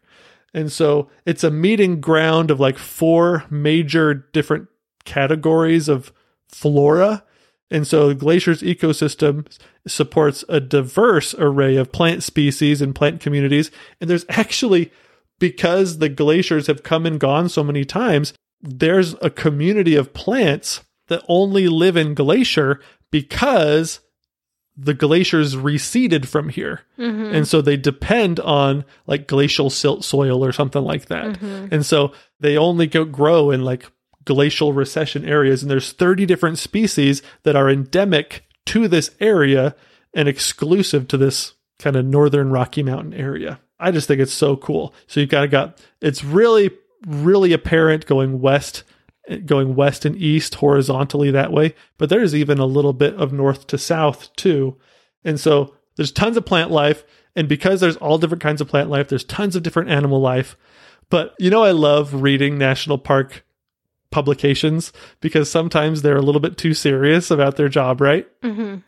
And 0.55 0.73
so 0.73 1.11
it's 1.27 1.45
a 1.45 1.51
meeting 1.51 2.01
ground 2.01 2.51
of 2.51 2.61
like 2.61 2.79
four 2.79 3.45
major 3.51 4.15
different 4.15 4.69
categories 5.05 5.89
of 5.89 6.13
flora. 6.49 7.25
And 7.71 7.87
so 7.87 8.15
Glacier's 8.15 8.63
ecosystem 8.63 9.47
supports 9.87 10.45
a 10.49 10.61
diverse 10.61 11.35
array 11.35 11.77
of 11.77 11.93
plant 11.93 12.23
species 12.23 12.81
and 12.81 12.95
plant 12.95 13.21
communities. 13.21 13.71
And 14.01 14.09
there's 14.09 14.25
actually, 14.29 14.93
because 15.39 15.99
the 15.99 16.09
glaciers 16.09 16.67
have 16.67 16.83
come 16.83 17.07
and 17.07 17.21
gone 17.21 17.49
so 17.49 17.63
many 17.63 17.85
times, 17.85 18.33
there's 18.61 19.15
a 19.23 19.31
community 19.31 19.95
of 19.95 20.15
plants 20.15 20.83
that 21.09 21.23
only 21.29 21.69
live 21.69 21.97
in 21.97 22.15
Glacier 22.15 22.81
because 23.11 24.01
the 24.77 24.95
glaciers 24.95 25.57
receded 25.57 26.29
from 26.29 26.51
here. 26.51 26.83
Mhm. 26.99 27.33
And 27.33 27.49
so 27.49 27.63
they 27.63 27.77
depend 27.79 28.39
on 28.41 28.85
like 29.07 29.27
glacial 29.27 29.71
silt 29.71 30.05
soil 30.05 30.45
or 30.45 30.53
something 30.53 30.83
like 30.83 31.07
that. 31.07 31.41
Mhm. 31.41 31.73
And 31.73 31.87
so 31.87 32.13
they 32.41 32.59
only 32.59 32.87
go 32.87 33.05
grow 33.05 33.51
in 33.51 33.65
like 33.65 33.91
glacial 34.27 34.75
recession 34.75 35.25
areas. 35.25 35.63
And 35.63 35.71
there's 35.71 35.93
30 35.93 36.27
different 36.27 36.59
species 36.59 37.23
that 37.45 37.57
are 37.57 37.71
endemic 37.71 38.45
to 38.67 38.87
this 38.87 39.13
area 39.19 39.75
and 40.13 40.29
exclusive 40.29 41.09
to 41.09 41.17
this 41.17 41.55
kind 41.79 41.97
of 41.97 42.05
northern 42.05 42.51
Rocky 42.51 42.83
Mountain 42.83 43.15
area. 43.15 43.61
I 43.79 43.91
just 43.91 44.09
think 44.09 44.21
it's 44.21 44.33
so 44.33 44.57
cool. 44.57 44.95
So 45.07 45.21
you've 45.21 45.29
got 45.29 45.43
to 45.43 45.49
got 45.49 45.81
it's 46.01 46.25
really, 46.25 46.71
really 47.07 47.53
apparent 47.53 48.07
going 48.07 48.41
west 48.41 48.85
going 49.45 49.75
west 49.75 50.05
and 50.05 50.17
east 50.17 50.57
horizontally 50.57 51.31
that 51.33 51.53
way, 51.53 51.75
but 51.99 52.09
there's 52.09 52.35
even 52.35 52.59
a 52.59 52.67
little 52.67 52.93
bit 52.93 53.15
of 53.15 53.33
north 53.33 53.67
to 53.67 53.79
south 53.79 54.35
too. 54.37 54.77
And 55.25 55.41
so 55.41 55.75
there's 55.97 56.13
tons 56.13 56.37
of 56.37 56.47
plant 56.47 56.71
life. 56.71 57.05
And 57.35 57.49
because 57.49 57.81
there's 57.81 57.97
all 57.97 58.19
different 58.19 58.43
kinds 58.43 58.61
of 58.61 58.69
plant 58.69 58.89
life, 58.89 59.09
there's 59.09 59.25
tons 59.25 59.57
of 59.57 59.63
different 59.63 59.91
animal 59.91 60.21
life. 60.21 60.57
But 61.11 61.35
you 61.39 61.51
know, 61.51 61.65
I 61.65 61.73
love 61.73 62.23
reading 62.23 62.57
national 62.57 62.99
park 62.99 63.45
publications 64.11 64.93
because 65.21 65.51
sometimes 65.51 66.03
they're 66.03 66.17
a 66.17 66.23
little 66.23 66.41
bit 66.41 66.57
too 66.57 66.73
serious 66.73 67.31
about 67.31 67.57
their 67.57 67.69
job, 67.69 68.01
right? 68.01 68.27
Mhm. 68.43 68.83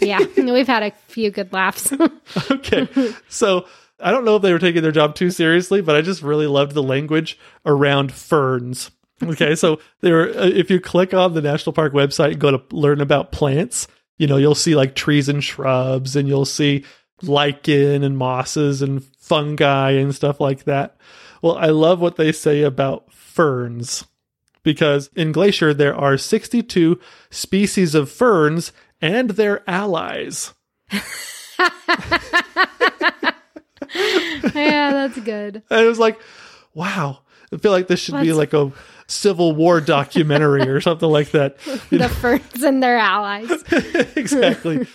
yeah, 0.00 0.18
we've 0.52 0.66
had 0.66 0.82
a 0.82 0.92
few 1.08 1.30
good 1.30 1.52
laughs. 1.52 1.92
okay. 2.50 2.88
So 3.28 3.66
I 4.00 4.10
don't 4.10 4.24
know 4.24 4.36
if 4.36 4.42
they 4.42 4.52
were 4.52 4.58
taking 4.58 4.82
their 4.82 4.92
job 4.92 5.14
too 5.14 5.30
seriously, 5.30 5.80
but 5.80 5.96
I 5.96 6.00
just 6.00 6.22
really 6.22 6.46
loved 6.46 6.72
the 6.72 6.82
language 6.82 7.38
around 7.64 8.12
ferns. 8.12 8.90
Okay. 9.22 9.54
So 9.54 9.80
there, 10.00 10.30
uh, 10.30 10.46
if 10.46 10.70
you 10.70 10.80
click 10.80 11.14
on 11.14 11.34
the 11.34 11.42
national 11.42 11.72
park 11.72 11.92
website 11.92 12.32
and 12.32 12.40
go 12.40 12.50
to 12.50 12.62
learn 12.74 13.00
about 13.00 13.32
plants, 13.32 13.86
you 14.18 14.26
know, 14.26 14.36
you'll 14.36 14.54
see 14.54 14.74
like 14.74 14.94
trees 14.94 15.28
and 15.28 15.42
shrubs 15.42 16.16
and 16.16 16.28
you'll 16.28 16.44
see 16.44 16.84
lichen 17.22 18.02
and 18.02 18.18
mosses 18.18 18.82
and 18.82 19.04
fungi 19.18 19.92
and 19.92 20.14
stuff 20.14 20.40
like 20.40 20.64
that. 20.64 20.96
Well, 21.42 21.56
I 21.56 21.66
love 21.66 22.00
what 22.00 22.16
they 22.16 22.32
say 22.32 22.62
about 22.62 23.12
ferns 23.12 24.04
because 24.62 25.10
in 25.14 25.32
Glacier 25.32 25.74
there 25.74 25.94
are 25.94 26.16
62 26.16 26.98
species 27.30 27.94
of 27.94 28.10
ferns 28.10 28.72
and 29.00 29.30
their 29.30 29.68
allies. 29.68 30.54
yeah, 34.54 34.90
that's 34.92 35.18
good. 35.20 35.62
And 35.70 35.80
it 35.80 35.88
was 35.88 35.98
like, 35.98 36.20
wow. 36.74 37.20
I 37.52 37.56
feel 37.56 37.72
like 37.72 37.86
this 37.86 38.00
should 38.00 38.20
be 38.20 38.32
like 38.32 38.52
a 38.52 38.72
Civil 39.06 39.54
War 39.54 39.80
documentary 39.80 40.68
or 40.68 40.80
something 40.80 41.08
like 41.08 41.30
that. 41.32 41.58
The 41.90 42.08
ferns 42.08 42.62
and 42.62 42.82
their 42.82 42.96
allies. 42.96 43.50
exactly. 44.16 44.86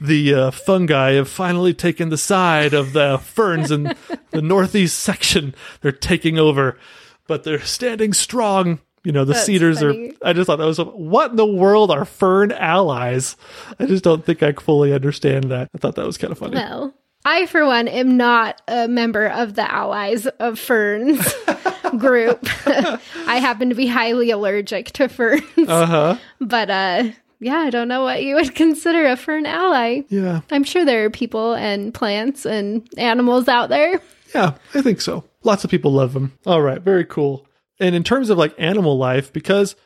The 0.00 0.34
uh, 0.34 0.50
fungi 0.50 1.12
have 1.12 1.28
finally 1.28 1.72
taken 1.72 2.10
the 2.10 2.18
side 2.18 2.74
of 2.74 2.92
the 2.92 3.18
ferns 3.18 3.70
in 3.70 3.94
the 4.30 4.42
northeast 4.42 5.00
section. 5.00 5.54
They're 5.80 5.92
taking 5.92 6.38
over, 6.38 6.78
but 7.26 7.44
they're 7.44 7.60
standing 7.62 8.12
strong. 8.12 8.80
You 9.02 9.12
know, 9.12 9.24
the 9.24 9.34
That's 9.34 9.46
cedars 9.46 9.80
funny. 9.80 10.10
are. 10.22 10.28
I 10.28 10.32
just 10.32 10.46
thought 10.46 10.56
that 10.56 10.66
was 10.66 10.78
what 10.78 11.30
in 11.30 11.36
the 11.36 11.46
world 11.46 11.90
are 11.90 12.04
fern 12.04 12.52
allies? 12.52 13.36
I 13.78 13.86
just 13.86 14.02
don't 14.02 14.24
think 14.24 14.42
I 14.42 14.52
fully 14.52 14.92
understand 14.92 15.44
that. 15.50 15.68
I 15.74 15.78
thought 15.78 15.94
that 15.96 16.06
was 16.06 16.16
kind 16.18 16.32
of 16.32 16.38
funny. 16.38 16.56
Well, 16.56 16.94
I, 17.24 17.46
for 17.46 17.64
one, 17.64 17.88
am 17.88 18.16
not 18.16 18.60
a 18.68 18.86
member 18.86 19.26
of 19.26 19.54
the 19.54 19.70
Allies 19.70 20.26
of 20.26 20.58
Ferns 20.58 21.20
group. 21.98 22.46
I 22.66 23.38
happen 23.38 23.70
to 23.70 23.74
be 23.74 23.86
highly 23.86 24.30
allergic 24.30 24.90
to 24.92 25.08
ferns. 25.08 25.44
Uh 25.56 25.86
huh. 25.86 26.16
But 26.40 26.70
uh 26.70 27.04
yeah, 27.40 27.58
I 27.58 27.70
don't 27.70 27.88
know 27.88 28.02
what 28.02 28.22
you 28.22 28.36
would 28.36 28.54
consider 28.54 29.06
a 29.06 29.16
fern 29.16 29.44
ally. 29.46 30.02
Yeah. 30.08 30.40
I'm 30.50 30.64
sure 30.64 30.84
there 30.84 31.04
are 31.04 31.10
people 31.10 31.54
and 31.54 31.92
plants 31.92 32.46
and 32.46 32.88
animals 32.96 33.48
out 33.48 33.68
there. 33.68 34.00
Yeah, 34.34 34.54
I 34.74 34.82
think 34.82 35.00
so. 35.00 35.24
Lots 35.42 35.62
of 35.64 35.70
people 35.70 35.92
love 35.92 36.12
them. 36.14 36.36
All 36.46 36.62
right, 36.62 36.80
very 36.80 37.04
cool. 37.04 37.46
And 37.78 37.94
in 37.94 38.02
terms 38.02 38.30
of 38.30 38.38
like 38.38 38.54
animal 38.58 38.96
life, 38.96 39.32
because 39.32 39.76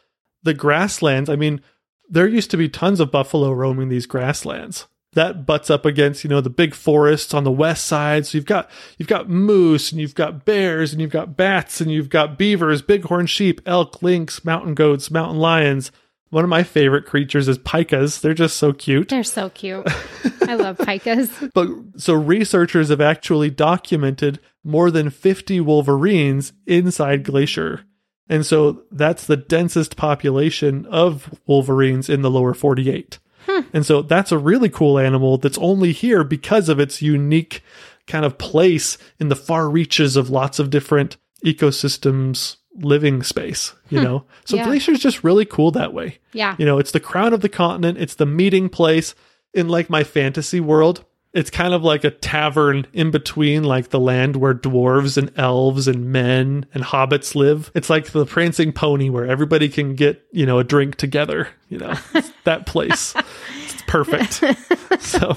the 0.42 0.54
grasslands, 0.54 1.28
I 1.28 1.36
mean, 1.36 1.60
there 2.08 2.28
used 2.28 2.50
to 2.52 2.56
be 2.56 2.68
tons 2.68 3.00
of 3.00 3.10
buffalo 3.10 3.50
roaming 3.52 3.88
these 3.88 4.06
grasslands. 4.06 4.86
That 5.14 5.46
butts 5.46 5.70
up 5.70 5.84
against, 5.86 6.22
you 6.22 6.30
know, 6.30 6.40
the 6.40 6.50
big 6.50 6.74
forests 6.74 7.32
on 7.32 7.44
the 7.44 7.50
west 7.50 7.86
side. 7.86 8.26
So 8.26 8.36
you've 8.36 8.46
got 8.46 8.70
you've 8.98 9.08
got 9.08 9.28
moose 9.28 9.90
and 9.90 10.00
you've 10.00 10.14
got 10.14 10.44
bears 10.44 10.92
and 10.92 11.00
you've 11.00 11.10
got 11.10 11.36
bats 11.36 11.80
and 11.80 11.90
you've 11.90 12.10
got 12.10 12.36
beavers, 12.36 12.82
bighorn 12.82 13.26
sheep, 13.26 13.60
elk, 13.64 14.02
lynx, 14.02 14.44
mountain 14.44 14.74
goats, 14.74 15.10
mountain 15.10 15.38
lions. 15.38 15.90
One 16.30 16.44
of 16.44 16.50
my 16.50 16.62
favorite 16.62 17.06
creatures 17.06 17.48
is 17.48 17.58
pikas. 17.58 18.20
They're 18.20 18.34
just 18.34 18.58
so 18.58 18.74
cute. 18.74 19.08
They're 19.08 19.24
so 19.24 19.48
cute. 19.48 19.86
I 20.42 20.56
love 20.56 20.76
pikas. 20.78 21.50
But 21.54 21.68
so 22.00 22.12
researchers 22.12 22.90
have 22.90 23.00
actually 23.00 23.50
documented 23.50 24.38
more 24.62 24.90
than 24.90 25.08
50 25.08 25.60
wolverines 25.60 26.52
inside 26.66 27.24
Glacier. 27.24 27.84
And 28.28 28.44
so 28.44 28.82
that's 28.90 29.26
the 29.26 29.38
densest 29.38 29.96
population 29.96 30.84
of 30.86 31.34
wolverines 31.46 32.10
in 32.10 32.20
the 32.20 32.30
lower 32.30 32.52
48. 32.52 33.18
And 33.72 33.84
so 33.84 34.02
that's 34.02 34.32
a 34.32 34.38
really 34.38 34.68
cool 34.68 34.98
animal 34.98 35.38
that's 35.38 35.58
only 35.58 35.92
here 35.92 36.24
because 36.24 36.68
of 36.68 36.78
its 36.78 37.02
unique 37.02 37.62
kind 38.06 38.24
of 38.24 38.38
place 38.38 38.98
in 39.18 39.28
the 39.28 39.36
far 39.36 39.68
reaches 39.68 40.16
of 40.16 40.30
lots 40.30 40.58
of 40.58 40.70
different 40.70 41.16
ecosystems 41.44 42.56
living 42.80 43.22
space, 43.22 43.74
you 43.88 43.98
hmm. 43.98 44.04
know? 44.04 44.24
So 44.44 44.56
Yeah. 44.56 44.64
Glacier's 44.64 45.00
just 45.00 45.24
really 45.24 45.44
cool 45.44 45.70
that 45.72 45.92
way. 45.92 46.18
Yeah. 46.32 46.54
You 46.58 46.66
know, 46.66 46.78
it's 46.78 46.92
the 46.92 47.00
crown 47.00 47.32
of 47.32 47.40
the 47.40 47.48
continent, 47.48 47.98
it's 47.98 48.14
the 48.14 48.26
meeting 48.26 48.68
place. 48.68 49.14
in 49.54 49.66
like 49.66 49.88
my 49.88 50.04
fantasy 50.04 50.60
world, 50.60 51.04
it's 51.38 51.50
kind 51.50 51.72
of 51.72 51.84
like 51.84 52.02
a 52.02 52.10
tavern 52.10 52.84
in 52.92 53.12
between 53.12 53.62
like 53.62 53.90
the 53.90 54.00
land 54.00 54.34
where 54.34 54.54
dwarves 54.54 55.16
and 55.16 55.30
elves 55.36 55.86
and 55.86 56.06
men 56.06 56.66
and 56.74 56.82
hobbits 56.82 57.36
live. 57.36 57.70
It's 57.76 57.88
like 57.88 58.10
the 58.10 58.26
prancing 58.26 58.72
pony 58.72 59.08
where 59.08 59.24
everybody 59.24 59.68
can 59.68 59.94
get, 59.94 60.20
you 60.32 60.44
know, 60.44 60.58
a 60.58 60.64
drink 60.64 60.96
together, 60.96 61.48
you 61.68 61.78
know. 61.78 61.94
It's 62.14 62.32
that 62.42 62.66
place. 62.66 63.14
It's 63.64 63.82
perfect. 63.82 64.42
So 65.00 65.32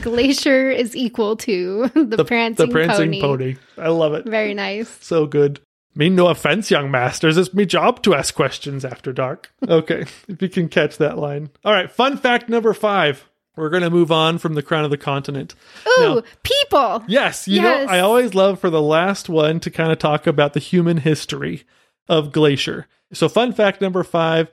Glacier 0.00 0.68
is 0.68 0.96
equal 0.96 1.36
to 1.36 1.88
the, 1.94 2.24
prancing, 2.24 2.66
the 2.66 2.72
prancing 2.72 3.12
pony. 3.12 3.20
pony. 3.20 3.56
I 3.78 3.88
love 3.88 4.14
it. 4.14 4.26
Very 4.26 4.52
nice. 4.52 4.88
So 5.00 5.26
good. 5.26 5.60
Mean 5.94 6.16
no 6.16 6.26
offense, 6.26 6.70
young 6.72 6.90
masters. 6.90 7.38
It's 7.38 7.54
me 7.54 7.66
job 7.66 8.02
to 8.02 8.14
ask 8.14 8.34
questions 8.34 8.84
after 8.84 9.12
dark. 9.12 9.52
Okay, 9.66 10.06
if 10.26 10.42
you 10.42 10.48
can 10.48 10.68
catch 10.68 10.96
that 10.98 11.18
line. 11.18 11.50
All 11.64 11.72
right, 11.72 11.90
fun 11.90 12.16
fact 12.16 12.48
number 12.48 12.74
five. 12.74 13.28
We're 13.56 13.68
going 13.70 13.82
to 13.82 13.90
move 13.90 14.10
on 14.10 14.38
from 14.38 14.54
the 14.54 14.62
crown 14.62 14.84
of 14.84 14.90
the 14.90 14.96
continent. 14.96 15.54
Ooh, 15.86 16.00
Now- 16.00 16.22
people. 16.42 17.04
Yes, 17.06 17.46
you 17.46 17.60
Yes. 17.60 17.86
know, 17.86 17.92
I 17.92 18.00
always 18.00 18.34
love 18.34 18.58
for 18.58 18.70
the 18.70 18.80
last 18.82 19.28
one 19.28 19.60
to 19.60 19.70
kind 19.70 19.92
of 19.92 19.98
talk 19.98 20.26
about 20.26 20.54
the 20.54 20.60
human 20.60 20.98
history 20.98 21.64
of 22.08 22.32
Glacier. 22.32 22.86
So, 23.12 23.28
fun 23.28 23.52
fact 23.52 23.80
number 23.80 24.02
five 24.02 24.50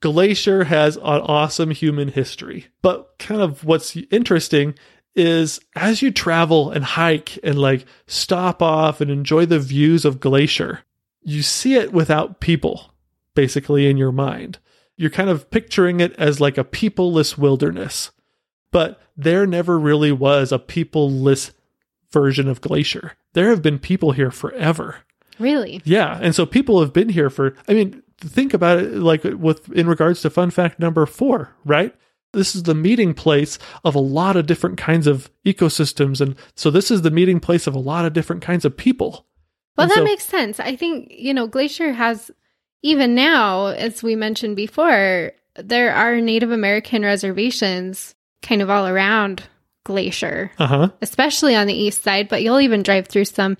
Glacier 0.00 0.64
has 0.64 0.96
an 0.96 1.02
awesome 1.04 1.72
human 1.72 2.08
history. 2.08 2.66
But, 2.82 3.18
kind 3.18 3.40
of 3.42 3.64
what's 3.64 3.96
interesting 4.10 4.74
is 5.16 5.58
as 5.74 6.00
you 6.00 6.10
travel 6.12 6.70
and 6.70 6.84
hike 6.84 7.36
and 7.42 7.58
like 7.58 7.84
stop 8.06 8.62
off 8.62 9.00
and 9.00 9.10
enjoy 9.10 9.44
the 9.44 9.58
views 9.58 10.04
of 10.04 10.20
Glacier, 10.20 10.80
you 11.22 11.42
see 11.42 11.74
it 11.74 11.92
without 11.92 12.40
people 12.40 12.92
basically 13.34 13.88
in 13.90 13.96
your 13.96 14.12
mind. 14.12 14.58
You're 14.96 15.10
kind 15.10 15.28
of 15.30 15.50
picturing 15.50 16.00
it 16.00 16.12
as 16.16 16.40
like 16.40 16.56
a 16.58 16.64
peopleless 16.64 17.36
wilderness. 17.36 18.10
But 18.70 19.00
there 19.16 19.46
never 19.46 19.78
really 19.78 20.12
was 20.12 20.52
a 20.52 20.58
peopleless 20.58 21.52
version 22.12 22.48
of 22.48 22.60
Glacier. 22.60 23.12
There 23.32 23.50
have 23.50 23.62
been 23.62 23.78
people 23.78 24.12
here 24.12 24.30
forever. 24.30 24.96
Really? 25.38 25.80
Yeah, 25.84 26.18
and 26.20 26.34
so 26.34 26.44
people 26.46 26.80
have 26.80 26.92
been 26.92 27.08
here 27.10 27.30
for 27.30 27.54
I 27.68 27.72
mean, 27.74 28.02
think 28.18 28.52
about 28.54 28.78
it 28.80 28.92
like 28.94 29.22
with 29.24 29.70
in 29.72 29.86
regards 29.86 30.20
to 30.22 30.30
fun 30.30 30.50
fact 30.50 30.80
number 30.80 31.06
4, 31.06 31.54
right? 31.64 31.94
This 32.32 32.54
is 32.54 32.64
the 32.64 32.74
meeting 32.74 33.14
place 33.14 33.58
of 33.84 33.94
a 33.94 34.00
lot 34.00 34.36
of 34.36 34.46
different 34.46 34.76
kinds 34.78 35.06
of 35.06 35.30
ecosystems 35.46 36.20
and 36.20 36.34
so 36.56 36.70
this 36.70 36.90
is 36.90 37.02
the 37.02 37.10
meeting 37.10 37.40
place 37.40 37.66
of 37.66 37.74
a 37.74 37.78
lot 37.78 38.04
of 38.04 38.12
different 38.12 38.42
kinds 38.42 38.64
of 38.64 38.76
people. 38.76 39.26
Well, 39.76 39.84
And 39.84 39.90
that 39.92 39.96
so- 39.98 40.04
makes 40.04 40.24
sense. 40.24 40.58
I 40.60 40.74
think, 40.76 41.12
you 41.16 41.32
know, 41.32 41.46
Glacier 41.46 41.92
has, 41.92 42.30
even 42.82 43.14
now, 43.14 43.66
as 43.66 44.02
we 44.02 44.16
mentioned 44.16 44.56
before, 44.56 45.32
there 45.54 45.94
are 45.94 46.20
Native 46.20 46.50
American 46.50 47.02
reservations 47.02 48.14
kind 48.42 48.62
of 48.62 48.70
all 48.70 48.86
around 48.86 49.42
Glacier, 49.84 50.50
Uh-huh. 50.58 50.90
especially 51.02 51.54
on 51.54 51.66
the 51.66 51.74
east 51.74 52.02
side, 52.02 52.28
but 52.28 52.42
you'll 52.42 52.60
even 52.60 52.82
drive 52.82 53.06
through 53.08 53.24
some 53.24 53.56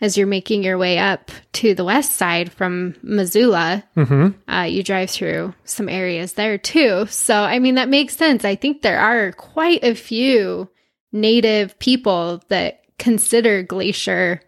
as 0.00 0.16
you're 0.16 0.26
making 0.26 0.64
your 0.64 0.78
way 0.78 0.98
up 0.98 1.30
to 1.52 1.74
the 1.74 1.84
west 1.84 2.16
side 2.16 2.50
from 2.52 2.94
Missoula. 3.02 3.84
Mhm. 3.96 4.34
Uh, 4.48 4.62
you 4.68 4.82
drive 4.82 5.10
through 5.10 5.54
some 5.64 5.88
areas 5.88 6.32
there 6.32 6.58
too. 6.58 7.06
So, 7.06 7.34
I 7.36 7.58
mean, 7.60 7.76
that 7.76 7.88
makes 7.88 8.16
sense. 8.16 8.44
I 8.44 8.54
think 8.56 8.82
there 8.82 8.98
are 8.98 9.32
quite 9.32 9.84
a 9.84 9.94
few 9.94 10.68
native 11.12 11.78
people 11.78 12.42
that 12.48 12.80
consider 12.98 13.62
Glacier 13.62 14.40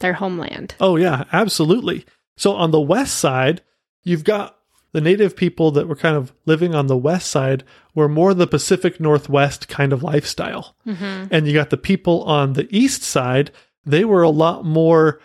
their 0.00 0.12
homeland. 0.14 0.74
Oh, 0.80 0.96
yeah, 0.96 1.24
absolutely. 1.32 2.04
So 2.36 2.52
on 2.54 2.70
the 2.70 2.80
west 2.80 3.16
side, 3.18 3.60
you've 4.02 4.24
got 4.24 4.56
the 4.92 5.00
native 5.00 5.36
people 5.36 5.70
that 5.72 5.88
were 5.88 5.96
kind 5.96 6.16
of 6.16 6.32
living 6.46 6.74
on 6.74 6.86
the 6.86 6.96
west 6.96 7.30
side 7.30 7.64
were 7.94 8.08
more 8.08 8.34
the 8.34 8.46
Pacific 8.46 9.00
Northwest 9.00 9.68
kind 9.68 9.92
of 9.92 10.02
lifestyle. 10.02 10.76
Mm-hmm. 10.86 11.32
And 11.32 11.46
you 11.46 11.52
got 11.52 11.70
the 11.70 11.76
people 11.76 12.22
on 12.24 12.54
the 12.54 12.68
east 12.76 13.02
side, 13.02 13.50
they 13.84 14.04
were 14.04 14.22
a 14.22 14.30
lot 14.30 14.64
more 14.64 15.20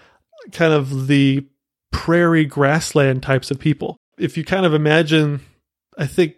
kind 0.52 0.74
of 0.74 1.08
the 1.08 1.48
prairie 1.92 2.46
grassland 2.46 3.24
types 3.24 3.52
of 3.52 3.60
people. 3.60 3.98
If 4.18 4.38
you 4.38 4.44
kind 4.46 4.66
of 4.66 4.74
imagine, 4.74 5.42
I 5.98 6.08
think 6.08 6.36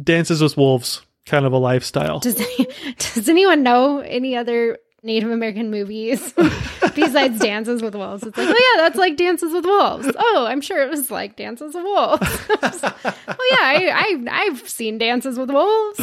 Dances 0.00 0.40
with 0.40 0.56
Wolves 0.56 1.02
kind 1.26 1.46
of 1.46 1.52
a 1.52 1.58
lifestyle. 1.58 2.20
Does 2.20 2.40
any, 2.40 2.68
does 2.98 3.28
anyone 3.28 3.62
know 3.62 3.98
any 4.00 4.36
other 4.36 4.78
Native 5.02 5.30
American 5.30 5.70
movies 5.70 6.32
besides 6.94 7.38
Dances 7.40 7.82
with 7.82 7.94
Wolves? 7.94 8.22
It's 8.22 8.36
like, 8.38 8.48
oh 8.48 8.74
yeah, 8.76 8.82
that's 8.82 8.96
like 8.96 9.16
Dances 9.16 9.52
with 9.52 9.64
Wolves. 9.64 10.08
Oh, 10.16 10.46
I'm 10.48 10.60
sure 10.60 10.82
it 10.82 10.90
was 10.90 11.10
like 11.10 11.36
Dances 11.36 11.74
with 11.74 11.84
Wolves. 11.84 12.20
oh 12.50 13.48
yeah, 13.50 13.66
I, 13.66 13.92
I 13.96 14.24
I've 14.30 14.68
seen 14.68 14.98
Dances 14.98 15.38
with 15.38 15.50
Wolves. 15.50 16.00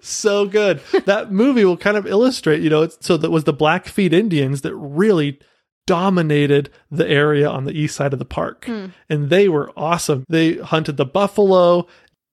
so 0.00 0.46
good. 0.46 0.80
That 1.06 1.30
movie 1.30 1.64
will 1.64 1.76
kind 1.76 1.96
of 1.96 2.06
illustrate, 2.06 2.60
you 2.62 2.70
know, 2.70 2.82
it's, 2.82 2.98
so 3.00 3.16
that 3.16 3.30
was 3.30 3.44
the 3.44 3.52
Blackfeet 3.52 4.12
Indians 4.12 4.62
that 4.62 4.74
really 4.74 5.38
dominated 5.86 6.70
the 6.90 7.08
area 7.08 7.48
on 7.48 7.64
the 7.64 7.72
east 7.72 7.96
side 7.96 8.12
of 8.12 8.18
the 8.18 8.24
park. 8.24 8.64
Hmm. 8.64 8.86
And 9.08 9.30
they 9.30 9.48
were 9.48 9.72
awesome. 9.76 10.24
They 10.28 10.54
hunted 10.54 10.96
the 10.96 11.04
buffalo. 11.04 11.86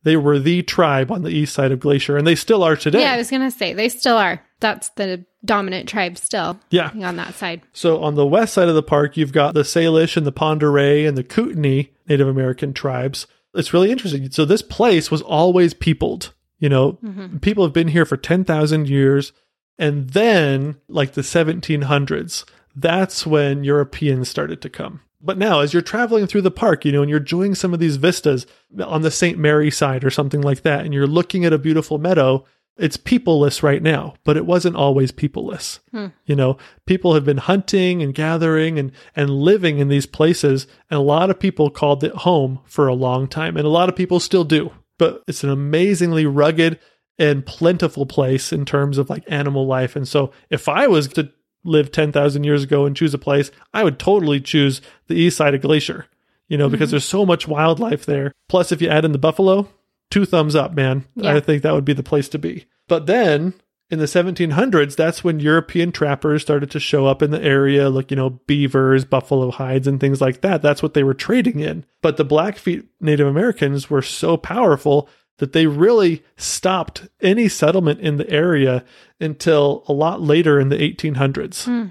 They 0.07 0.15
were 0.15 0.39
the 0.39 0.63
tribe 0.63 1.11
on 1.11 1.23
the 1.23 1.29
east 1.29 1.53
side 1.53 1.73
of 1.73 1.81
Glacier, 1.81 2.15
and 2.15 2.25
they 2.25 2.33
still 2.33 2.63
are 2.63 2.77
today. 2.77 3.01
Yeah, 3.01 3.11
I 3.11 3.17
was 3.17 3.29
gonna 3.29 3.51
say 3.51 3.73
they 3.73 3.89
still 3.89 4.15
are. 4.15 4.41
That's 4.61 4.87
the 4.89 5.25
dominant 5.43 5.89
tribe 5.89 6.17
still 6.17 6.59
Yeah. 6.69 6.91
on 7.03 7.17
that 7.17 7.33
side. 7.33 7.61
So 7.73 8.01
on 8.01 8.15
the 8.15 8.25
west 8.25 8.53
side 8.53 8.69
of 8.69 8.75
the 8.75 8.81
park, 8.81 9.17
you've 9.17 9.33
got 9.33 9.53
the 9.53 9.63
Salish 9.63 10.15
and 10.15 10.25
the 10.25 10.31
Oreille 10.65 11.05
and 11.05 11.17
the 11.17 11.23
Kootenai 11.23 11.89
Native 12.07 12.27
American 12.29 12.71
tribes. 12.71 13.27
It's 13.53 13.73
really 13.73 13.91
interesting. 13.91 14.31
So 14.31 14.45
this 14.45 14.61
place 14.61 15.11
was 15.11 15.21
always 15.21 15.73
peopled. 15.73 16.33
You 16.57 16.69
know, 16.69 16.93
mm-hmm. 17.03 17.37
people 17.39 17.65
have 17.65 17.73
been 17.73 17.89
here 17.89 18.05
for 18.05 18.15
10,000 18.15 18.87
years. 18.87 19.33
And 19.77 20.11
then, 20.11 20.77
like 20.87 21.13
the 21.13 21.21
1700s, 21.21 22.45
that's 22.75 23.27
when 23.27 23.65
Europeans 23.65 24.29
started 24.29 24.61
to 24.61 24.69
come. 24.69 25.01
But 25.19 25.37
now, 25.37 25.61
as 25.61 25.73
you're 25.73 25.81
traveling 25.81 26.27
through 26.27 26.43
the 26.43 26.51
park, 26.51 26.85
you 26.85 26.91
know, 26.91 27.01
and 27.01 27.09
you're 27.09 27.19
enjoying 27.19 27.55
some 27.55 27.73
of 27.73 27.79
these 27.79 27.95
vistas 27.95 28.45
on 28.79 29.01
the 29.01 29.11
St. 29.11 29.37
Mary 29.37 29.71
side 29.71 30.03
or 30.03 30.11
something 30.11 30.41
like 30.41 30.61
that, 30.61 30.85
and 30.85 30.93
you're 30.93 31.07
looking 31.07 31.43
at 31.43 31.53
a 31.53 31.57
beautiful 31.57 31.97
meadow, 31.97 32.45
it's 32.77 32.97
peopleless 32.97 33.63
right 33.63 33.81
now, 33.81 34.13
but 34.23 34.37
it 34.37 34.45
wasn't 34.45 34.75
always 34.75 35.11
peopleless. 35.11 35.79
Hmm. 35.91 36.07
You 36.25 36.35
know, 36.35 36.57
people 36.85 37.15
have 37.15 37.25
been 37.25 37.37
hunting 37.37 38.03
and 38.03 38.13
gathering 38.13 38.77
and, 38.77 38.91
and 39.15 39.31
living 39.31 39.79
in 39.79 39.87
these 39.87 40.05
places, 40.05 40.67
and 40.89 40.99
a 40.99 41.03
lot 41.03 41.31
of 41.31 41.39
people 41.39 41.71
called 41.71 42.03
it 42.03 42.13
home 42.13 42.59
for 42.65 42.87
a 42.87 42.93
long 42.93 43.27
time, 43.27 43.57
and 43.57 43.65
a 43.65 43.71
lot 43.71 43.89
of 43.89 43.95
people 43.95 44.19
still 44.19 44.43
do. 44.43 44.71
But 44.99 45.23
it's 45.27 45.43
an 45.43 45.49
amazingly 45.49 46.25
rugged 46.25 46.79
and 47.19 47.45
plentiful 47.45 48.05
place 48.05 48.53
in 48.53 48.65
terms 48.65 48.97
of 48.97 49.09
like 49.09 49.23
animal 49.27 49.65
life. 49.65 49.95
And 49.95 50.07
so 50.07 50.31
if 50.49 50.69
I 50.69 50.87
was 50.87 51.07
to 51.09 51.31
live 51.63 51.91
10,000 51.91 52.43
years 52.43 52.63
ago 52.63 52.85
and 52.85 52.95
choose 52.95 53.13
a 53.13 53.17
place, 53.17 53.51
I 53.73 53.83
would 53.83 53.99
totally 53.99 54.39
choose 54.39 54.81
the 55.07 55.15
east 55.15 55.37
side 55.37 55.53
of 55.53 55.61
Glacier, 55.61 56.05
you 56.47 56.57
know, 56.57 56.69
because 56.69 56.87
mm-hmm. 56.87 56.91
there's 56.95 57.05
so 57.05 57.25
much 57.25 57.47
wildlife 57.47 58.05
there. 58.05 58.31
Plus, 58.47 58.71
if 58.71 58.81
you 58.81 58.89
add 58.89 59.05
in 59.05 59.11
the 59.11 59.17
buffalo, 59.17 59.67
two 60.09 60.25
thumbs 60.25 60.55
up, 60.55 60.73
man. 60.73 61.05
Yeah. 61.15 61.35
I 61.35 61.39
think 61.39 61.63
that 61.63 61.73
would 61.73 61.85
be 61.85 61.93
the 61.93 62.03
place 62.03 62.29
to 62.29 62.39
be. 62.39 62.65
But 62.87 63.05
then 63.05 63.53
in 63.89 63.99
the 63.99 64.05
1700s, 64.05 64.95
that's 64.95 65.23
when 65.23 65.39
European 65.39 65.91
trappers 65.91 66.41
started 66.41 66.71
to 66.71 66.79
show 66.79 67.05
up 67.05 67.21
in 67.21 67.31
the 67.31 67.41
area, 67.41 67.89
like, 67.89 68.11
you 68.11 68.17
know, 68.17 68.31
beavers, 68.31 69.05
buffalo 69.05 69.51
hides, 69.51 69.87
and 69.87 69.99
things 69.99 70.19
like 70.19 70.41
that. 70.41 70.61
That's 70.61 70.83
what 70.83 70.93
they 70.93 71.03
were 71.03 71.13
trading 71.13 71.59
in. 71.59 71.85
But 72.01 72.17
the 72.17 72.25
Blackfeet 72.25 72.85
Native 72.99 73.27
Americans 73.27 73.89
were 73.89 74.01
so 74.01 74.35
powerful 74.35 75.09
that 75.37 75.53
they 75.53 75.67
really 75.67 76.23
stopped 76.35 77.07
any 77.21 77.47
settlement 77.47 77.99
in 77.99 78.17
the 78.17 78.29
area 78.29 78.83
until 79.19 79.83
a 79.87 79.93
lot 79.93 80.21
later 80.21 80.59
in 80.59 80.69
the 80.69 80.77
1800s. 80.77 81.65
Hmm. 81.65 81.87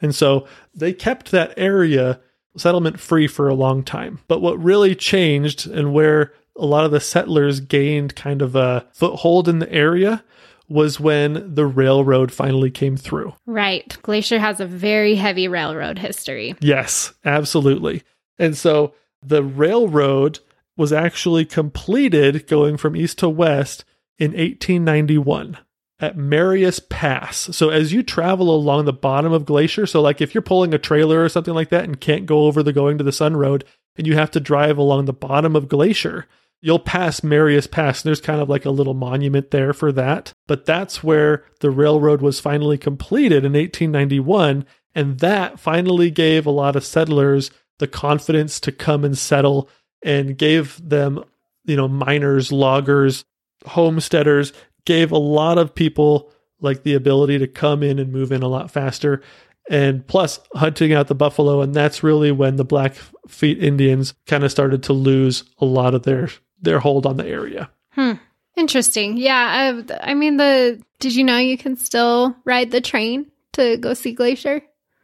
And 0.00 0.14
so 0.14 0.46
they 0.74 0.92
kept 0.92 1.30
that 1.30 1.54
area 1.56 2.20
settlement 2.56 3.00
free 3.00 3.26
for 3.26 3.48
a 3.48 3.54
long 3.54 3.82
time. 3.82 4.18
But 4.28 4.42
what 4.42 4.62
really 4.62 4.94
changed 4.94 5.66
and 5.66 5.94
where 5.94 6.32
a 6.56 6.66
lot 6.66 6.84
of 6.84 6.90
the 6.90 7.00
settlers 7.00 7.60
gained 7.60 8.14
kind 8.14 8.42
of 8.42 8.54
a 8.54 8.86
foothold 8.92 9.48
in 9.48 9.58
the 9.58 9.72
area 9.72 10.22
was 10.68 11.00
when 11.00 11.54
the 11.54 11.66
railroad 11.66 12.32
finally 12.32 12.70
came 12.70 12.96
through. 12.96 13.34
Right. 13.46 13.96
Glacier 14.02 14.38
has 14.38 14.60
a 14.60 14.66
very 14.66 15.14
heavy 15.14 15.48
railroad 15.48 15.98
history. 15.98 16.54
Yes, 16.60 17.12
absolutely. 17.24 18.02
And 18.38 18.56
so 18.56 18.94
the 19.22 19.42
railroad 19.42 20.40
was 20.76 20.92
actually 20.92 21.44
completed 21.44 22.46
going 22.46 22.76
from 22.76 22.96
east 22.96 23.18
to 23.18 23.28
west 23.28 23.84
in 24.18 24.30
1891 24.32 25.58
at 26.00 26.16
Marias 26.16 26.80
Pass. 26.80 27.54
So 27.56 27.70
as 27.70 27.92
you 27.92 28.02
travel 28.02 28.54
along 28.54 28.84
the 28.84 28.92
bottom 28.92 29.32
of 29.32 29.44
Glacier, 29.44 29.86
so 29.86 30.00
like 30.00 30.20
if 30.20 30.34
you're 30.34 30.42
pulling 30.42 30.74
a 30.74 30.78
trailer 30.78 31.22
or 31.22 31.28
something 31.28 31.54
like 31.54 31.68
that 31.70 31.84
and 31.84 32.00
can't 32.00 32.26
go 32.26 32.44
over 32.44 32.62
the 32.62 32.72
Going-to-the-Sun 32.72 33.36
Road 33.36 33.64
and 33.96 34.06
you 34.06 34.14
have 34.14 34.30
to 34.32 34.40
drive 34.40 34.78
along 34.78 35.04
the 35.04 35.12
bottom 35.12 35.54
of 35.54 35.68
Glacier, 35.68 36.26
you'll 36.60 36.78
pass 36.78 37.22
Marias 37.22 37.66
Pass. 37.66 38.02
and 38.02 38.08
There's 38.08 38.20
kind 38.20 38.40
of 38.40 38.48
like 38.48 38.64
a 38.64 38.70
little 38.70 38.94
monument 38.94 39.50
there 39.50 39.72
for 39.72 39.92
that. 39.92 40.32
But 40.46 40.64
that's 40.64 41.04
where 41.04 41.44
the 41.60 41.70
railroad 41.70 42.22
was 42.22 42.40
finally 42.40 42.78
completed 42.78 43.44
in 43.44 43.52
1891. 43.52 44.64
And 44.94 45.18
that 45.20 45.60
finally 45.60 46.10
gave 46.10 46.46
a 46.46 46.50
lot 46.50 46.76
of 46.76 46.84
settlers 46.84 47.50
the 47.78 47.86
confidence 47.86 48.60
to 48.60 48.72
come 48.72 49.04
and 49.04 49.16
settle 49.16 49.68
and 50.02 50.36
gave 50.36 50.80
them, 50.86 51.22
you 51.64 51.76
know, 51.76 51.88
miners, 51.88 52.52
loggers, 52.52 53.24
homesteaders, 53.66 54.52
gave 54.84 55.12
a 55.12 55.18
lot 55.18 55.58
of 55.58 55.74
people 55.74 56.32
like 56.60 56.82
the 56.82 56.94
ability 56.94 57.38
to 57.38 57.46
come 57.46 57.82
in 57.82 57.98
and 57.98 58.12
move 58.12 58.32
in 58.32 58.42
a 58.42 58.48
lot 58.48 58.70
faster. 58.70 59.22
And 59.70 60.06
plus 60.06 60.40
hunting 60.54 60.92
out 60.92 61.08
the 61.08 61.14
buffalo. 61.14 61.60
And 61.60 61.74
that's 61.74 62.02
really 62.02 62.32
when 62.32 62.56
the 62.56 62.64
Blackfeet 62.64 63.62
Indians 63.62 64.14
kind 64.26 64.44
of 64.44 64.50
started 64.50 64.82
to 64.84 64.92
lose 64.92 65.44
a 65.58 65.64
lot 65.64 65.94
of 65.94 66.02
their 66.02 66.28
their 66.60 66.78
hold 66.78 67.06
on 67.06 67.16
the 67.16 67.26
area. 67.26 67.70
Hmm. 67.90 68.14
Interesting. 68.56 69.16
Yeah. 69.16 69.82
I, 69.90 70.10
I 70.10 70.14
mean, 70.14 70.36
the 70.36 70.80
did 70.98 71.14
you 71.14 71.24
know 71.24 71.38
you 71.38 71.56
can 71.56 71.76
still 71.76 72.36
ride 72.44 72.70
the 72.70 72.80
train 72.80 73.30
to 73.54 73.76
go 73.76 73.94
see 73.94 74.12
Glacier? 74.12 74.62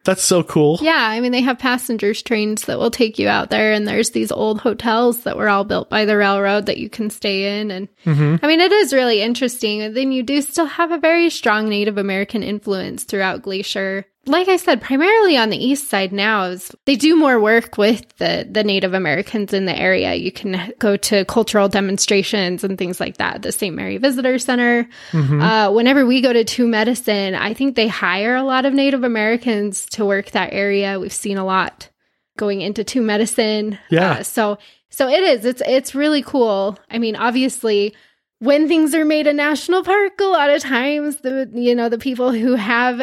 That's 0.09 0.23
so 0.25 0.43
cool. 0.43 0.79
Yeah, 0.81 0.97
I 0.97 1.21
mean 1.21 1.33
they 1.33 1.43
have 1.43 1.59
passengers 1.59 2.23
trains 2.23 2.63
that 2.65 2.79
will 2.79 2.91
take 2.91 3.19
you 3.19 3.29
out 3.29 3.51
there 3.51 3.75
and 3.75 3.87
there's 3.87 4.13
these 4.13 4.33
old 4.33 4.59
hotels 4.59 5.25
that 5.25 5.37
were 5.37 5.51
all 5.51 5.65
built 5.65 5.91
by 5.91 6.07
the 6.07 6.17
railroad 6.17 6.65
that 6.65 6.79
you 6.79 6.89
can 6.89 7.11
stay 7.11 7.61
in 7.61 7.71
and 7.71 7.89
Mhm. 8.07 8.41
I 8.43 8.47
mean 8.47 8.61
it 8.61 8.73
is 8.73 8.95
really 8.95 9.21
interesting. 9.21 9.83
And 9.83 9.95
then 9.95 10.11
you 10.11 10.23
do 10.23 10.41
still 10.41 10.65
have 10.65 10.93
a 10.93 10.99
very 10.99 11.29
strong 11.29 11.69
Native 11.69 11.99
American 11.99 12.43
influence 12.43 13.05
throughout 13.05 13.43
Glacier. 13.43 14.07
Like 14.29 14.49
I 14.49 14.57
said, 14.57 14.81
primarily 14.83 15.37
on 15.37 15.49
the 15.51 15.57
east 15.57 15.89
side 15.89 16.13
now 16.13 16.45
is 16.45 16.71
they 16.85 16.97
do 16.97 17.17
more 17.17 17.41
work 17.41 17.79
with 17.79 18.05
the 18.19 18.47
the 18.49 18.63
Native 18.63 18.95
Americans 18.95 19.53
in 19.53 19.65
the 19.65 19.77
area. 19.77 20.15
You 20.15 20.31
can 20.31 20.73
go 20.79 20.97
to 20.97 21.25
cultural 21.25 21.69
demonstrations 21.69 22.63
and 22.63 22.77
things 22.79 23.01
like 23.01 23.17
that. 23.17 23.43
The 23.43 23.53
St. 23.53 23.75
Mary 23.75 23.97
Visitor 23.97 24.39
Center. 24.39 24.89
Mhm. 25.13 25.43
Uh, 25.43 25.73
whenever 25.73 26.05
we 26.07 26.21
go 26.21 26.33
to 26.33 26.45
Two 26.45 26.69
Medicine, 26.69 27.35
I 27.35 27.55
think 27.55 27.75
they 27.75 27.89
hire 27.89 28.37
a 28.37 28.43
lot 28.43 28.67
of 28.67 28.75
Native 28.75 29.03
Americans 29.03 29.87
to 29.93 30.05
work 30.05 30.31
that 30.33 30.53
area. 30.53 31.01
We've 31.01 31.13
seen 31.13 31.39
a 31.39 31.45
lot 31.45 31.89
going 32.37 32.61
into 32.61 32.85
Two 32.85 33.03
Medicine. 33.03 33.79
Yeah. 33.91 34.11
Uh, 34.11 34.23
so 34.23 34.59
so 34.91 35.09
it 35.09 35.23
is. 35.23 35.45
It's 35.45 35.63
it's 35.67 35.95
really 35.95 36.23
cool. 36.23 36.79
I 36.91 36.99
mean, 36.99 37.17
obviously, 37.17 37.95
when 38.41 38.69
things 38.69 38.95
are 38.95 39.05
made 39.05 39.27
a 39.27 39.33
national 39.33 39.83
park, 39.85 40.21
a 40.21 40.25
lot 40.25 40.51
of 40.51 40.63
times 40.63 41.17
the 41.19 41.51
you 41.55 41.75
know 41.75 41.89
the 41.89 41.99
people 41.99 42.33
who 42.33 42.55
have 42.55 43.03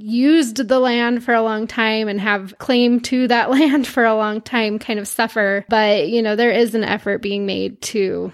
used 0.00 0.56
the 0.56 0.78
land 0.78 1.22
for 1.22 1.34
a 1.34 1.42
long 1.42 1.66
time 1.66 2.08
and 2.08 2.20
have 2.20 2.56
claim 2.58 3.00
to 3.00 3.28
that 3.28 3.50
land 3.50 3.86
for 3.86 4.04
a 4.04 4.14
long 4.16 4.40
time 4.40 4.78
kind 4.78 4.98
of 4.98 5.08
suffer. 5.08 5.64
But 5.68 6.08
you 6.08 6.22
know 6.22 6.36
there 6.36 6.52
is 6.52 6.74
an 6.74 6.84
effort 6.84 7.18
being 7.18 7.46
made 7.46 7.80
to 7.82 8.32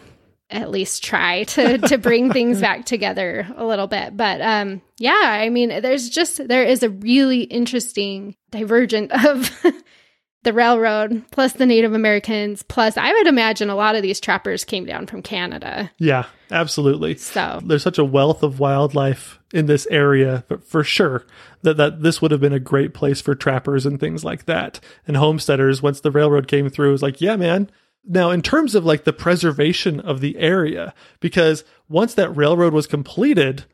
at 0.49 0.71
least 0.71 1.03
try 1.03 1.43
to 1.43 1.79
to 1.79 1.99
bring 1.99 2.33
things 2.33 2.61
back 2.63 2.87
together 2.87 3.47
a 3.57 3.65
little 3.65 3.87
bit. 3.87 4.17
But 4.17 4.41
um 4.41 4.83
yeah 4.99 5.21
i 5.23 5.51
mean 5.51 5.69
there's 5.83 6.09
just 6.09 6.49
there 6.49 6.65
is 6.65 6.83
a 6.83 6.91
really 6.91 7.43
interesting 7.43 8.35
divergent 8.51 9.13
of 9.13 9.51
the 10.47 10.53
railroad 10.53 11.23
plus 11.33 11.55
the 11.55 11.67
native 11.67 11.93
americans 11.93 12.63
plus 12.63 12.97
i 12.97 13.13
would 13.13 13.27
imagine 13.27 13.69
a 13.69 13.75
lot 13.75 13.97
of 13.97 14.03
these 14.03 14.21
trappers 14.21 14.65
came 14.65 14.85
down 14.87 15.05
from 15.07 15.21
canada 15.21 15.91
Yeah, 15.99 16.27
absolutely. 16.53 17.17
so 17.17 17.61
There's 17.65 17.83
such 17.83 17.99
a 17.99 18.05
wealth 18.05 18.45
of 18.45 18.61
wildlife 18.61 19.41
in 19.53 19.67
this 19.67 19.87
area, 19.91 20.45
but 20.49 20.63
for 20.63 20.85
sure 20.85 21.27
that, 21.63 21.77
that 21.79 22.03
this 22.03 22.23
would 22.23 22.31
have 22.31 22.41
been 22.41 22.53
a 22.53 22.61
great 22.61 22.95
place 22.95 23.21
for 23.21 23.35
trappers 23.35 23.85
and 23.87 23.99
things 23.99 24.23
like 24.25 24.45
that. 24.47 24.79
And 25.07 25.17
homesteaders, 25.17 25.83
once 25.83 26.01
the 26.01 26.11
railroad 26.13 26.47
came 26.47 26.69
through, 26.69 26.93
was 26.93 27.03
like, 27.03 27.21
yeah, 27.21 27.37
man. 27.37 27.71
Now, 28.05 28.31
in 28.31 28.43
terms 28.43 28.75
of 28.75 28.85
like 28.85 29.05
the 29.05 29.13
preservation 29.13 29.99
of 30.01 30.21
the 30.21 30.37
area, 30.39 30.95
because 31.21 31.65
once 31.89 32.15
that 32.15 32.37
railroad 32.37 32.73
was 32.73 32.87
completed, 32.87 33.65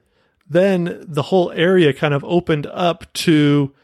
then 0.49 1.05
the 1.07 1.23
whole 1.23 1.51
area 1.53 1.93
kind 1.93 2.15
of 2.15 2.25
opened 2.25 2.67
up 2.69 3.13
to 3.15 3.75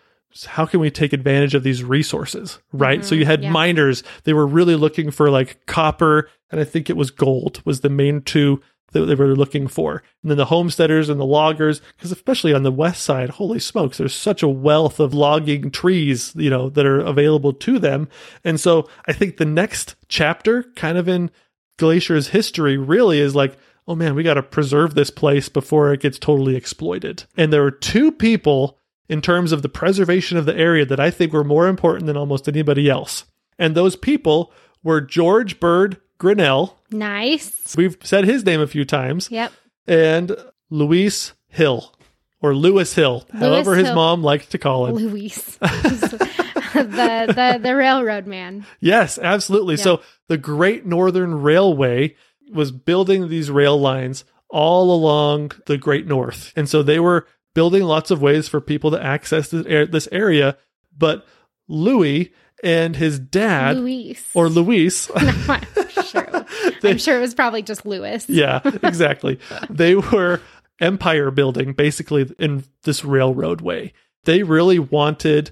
how 0.45 0.67
can 0.67 0.81
we 0.81 0.91
take 0.91 1.13
advantage 1.13 1.55
of 1.55 1.63
these 1.63 1.83
resources, 1.83 2.59
right? 2.73 3.05
so 3.05 3.15
you 3.15 3.23
mm-hmm, 3.23 3.31
had 3.31 3.43
yeah. 3.45 3.51
miners, 3.51 4.03
they 4.25 4.33
were 4.33 4.47
really 4.47 4.77
looking 4.77 5.11
for 5.11 5.31
like 5.31 5.65
copper, 5.67 6.29
and 6.51 6.61
I 6.61 6.65
think 6.65 6.89
it 6.89 6.97
was 6.97 7.11
gold 7.11 7.63
was 7.65 7.81
the 7.81 7.91
main 7.91 8.23
two 8.23 8.61
that 8.93 9.05
they 9.05 9.15
were 9.15 9.37
looking 9.37 9.69
for. 9.69 10.03
And 10.23 10.31
then 10.31 10.39
the 10.39 10.47
homesteaders 10.47 11.09
and 11.09 11.21
the 11.21 11.27
loggers, 11.27 11.81
because 11.97 12.13
especially 12.13 12.55
on 12.55 12.63
the 12.63 12.73
west 12.73 13.03
side, 13.03 13.31
holy 13.31 13.59
smokes, 13.59 13.99
there's 13.99 14.15
such 14.15 14.43
a 14.43 14.49
wealth 14.49 14.99
of 14.99 15.13
logging 15.13 15.71
trees, 15.71 16.33
you 16.35 16.51
know, 16.51 16.71
that 16.71 16.87
are 16.87 17.01
available 17.01 17.53
to 17.53 17.79
them. 17.79 18.09
And 18.45 18.59
so 18.59 18.89
I 19.07 19.13
think 19.13 19.37
the 19.37 19.45
next 19.45 19.97
chapter, 20.09 20.65
kind 20.75 20.97
of 20.97 21.09
in 21.09 21.31
Glacier's 21.77 22.29
history, 22.29 22.77
really 22.77 23.21
is 23.21 23.35
like, 23.35 23.57
oh 23.87 23.95
man, 23.95 24.15
we 24.15 24.23
got 24.23 24.35
to 24.35 24.43
preserve 24.43 24.95
this 24.95 25.11
place 25.11 25.49
before 25.49 25.93
it 25.93 26.01
gets 26.01 26.19
totally 26.19 26.57
exploited. 26.57 27.25
And 27.37 27.53
there 27.53 27.63
were 27.63 27.71
two 27.71 28.11
people 28.13 28.79
in 29.09 29.21
terms 29.21 29.53
of 29.53 29.63
the 29.63 29.69
preservation 29.69 30.37
of 30.37 30.47
the 30.47 30.57
area 30.57 30.85
that 30.85 31.01
I 31.01 31.11
think 31.11 31.33
were 31.33 31.45
more 31.45 31.67
important 31.69 32.07
than 32.07 32.17
almost 32.17 32.49
anybody 32.49 32.89
else. 32.89 33.25
And 33.59 33.75
those 33.75 33.97
people 33.97 34.53
were 34.83 35.01
George 35.01 35.59
Bird 35.61 36.01
Grinnell. 36.19 36.79
nice 36.91 37.77
We've 37.77 37.97
said 38.03 38.25
his 38.25 38.45
name 38.45 38.61
a 38.61 38.67
few 38.67 38.85
times 38.85 39.31
yep 39.31 39.53
and 39.87 40.37
Luis 40.71 41.33
Hill 41.49 41.95
or 42.41 42.55
Lewis 42.55 42.95
Hill, 42.95 43.27
however 43.33 43.75
his 43.75 43.87
Hill. 43.87 43.97
mom 43.97 44.23
liked 44.23 44.51
to 44.53 44.59
call 44.59 44.87
him. 44.87 44.95
Luis, 44.95 45.57
the, 45.57 46.29
the 46.73 47.61
the 47.61 47.75
railroad 47.75 48.27
man. 48.27 48.65
Yes, 48.81 49.19
absolutely. 49.19 49.77
So 49.77 50.03
the 50.29 50.39
Great 50.39 50.87
Northern 50.87 51.43
Railway 51.43 52.15
was 52.53 52.71
building 52.71 53.29
these 53.29 53.51
rail 53.51 53.79
lines 53.81 54.25
all 54.49 54.95
along 54.95 55.53
the 55.67 55.77
Great 55.79 56.07
North. 56.07 56.53
And 56.55 56.69
so 56.69 56.83
they 56.83 57.01
were 57.01 57.27
building 57.59 57.83
lots 57.83 58.13
of 58.13 58.23
ways 58.23 58.47
for 58.47 58.61
people 58.61 58.93
to 58.93 59.05
access 59.05 59.49
this, 59.49 59.67
ar- 59.67 59.87
this 59.87 60.07
area. 60.13 60.57
But 60.97 61.27
Louis 61.67 62.33
and 62.63 62.95
his 62.95 63.19
dad, 63.19 63.79
Luis, 63.79 64.25
or 64.33 64.49
Luis, 64.49 65.11
I'm 65.17 65.89
sure. 66.05 66.45
I'm 66.85 66.99
sure 66.99 67.17
it 67.17 67.21
was 67.21 67.35
probably 67.35 67.63
just 67.63 67.85
Louis. 67.85 68.25
yeah, 68.29 68.61
exactly. 68.85 69.41
they 69.69 69.97
were 69.97 70.41
empire 70.79 71.33
building 71.33 71.73
basically 71.73 72.33
in 72.39 72.63
this 72.85 73.05
railroad 73.05 73.61
way. 73.61 73.93
They 74.23 74.45
really 74.45 74.79
wanted 74.79 75.51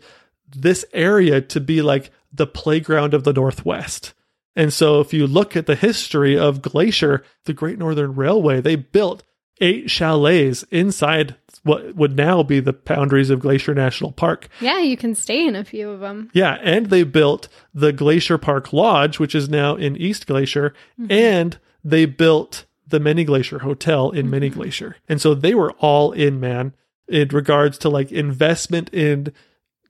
this 0.48 0.84
area 0.92 1.40
to 1.40 1.59
be 1.59 1.82
like 1.82 2.12
the 2.32 2.46
playground 2.46 3.14
of 3.14 3.24
the 3.24 3.32
Northwest. 3.32 4.14
And 4.54 4.72
so 4.72 5.00
if 5.00 5.12
you 5.12 5.26
look 5.26 5.57
at 5.57 5.66
the 5.66 5.74
history 5.74 6.38
of 6.38 6.62
Glacier, 6.62 7.24
the 7.46 7.52
Great 7.52 7.80
Northern 7.80 8.14
Railway, 8.14 8.61
they 8.61 8.76
built 8.76 9.24
eight 9.61 9.90
chalets 9.90 10.62
inside 10.70 11.36
what 11.67 11.97
would 11.97 12.17
now 12.17 12.43
be 12.43 12.61
the 12.61 12.73
boundaries 12.73 13.29
of 13.29 13.41
Glacier 13.41 13.75
National 13.75 14.12
Park. 14.12 14.49
Yeah, 14.61 14.81
you 14.81 14.97
can 14.97 15.14
stay 15.14 15.47
in 15.47 15.57
a 15.57 15.64
few 15.64 15.91
of 15.91 16.01
them. 16.01 16.31
Yeah, 16.33 16.59
and 16.62 16.87
they 16.87 17.03
built 17.03 17.49
the 17.75 17.93
Glacier 17.93 18.39
Park 18.39 18.73
Lodge, 18.73 19.19
which 19.19 19.35
is 19.35 19.49
now 19.49 19.75
in 19.75 19.97
East 19.97 20.27
Glacier, 20.27 20.73
mm-hmm. 20.99 21.11
and 21.11 21.59
they 21.83 22.05
built 22.07 22.67
the 22.87 23.01
Many 23.01 23.25
Glacier 23.25 23.59
Hotel 23.59 24.11
in 24.11 24.23
mm-hmm. 24.23 24.31
Many 24.31 24.49
Glacier. 24.49 24.97
And 25.09 25.21
so 25.21 25.35
they 25.35 25.55
were 25.55 25.73
all 25.73 26.12
in, 26.12 26.39
man, 26.39 26.73
in 27.09 27.29
regards 27.29 27.79
to 27.79 27.89
like 27.89 28.12
investment 28.12 28.89
in 28.95 29.33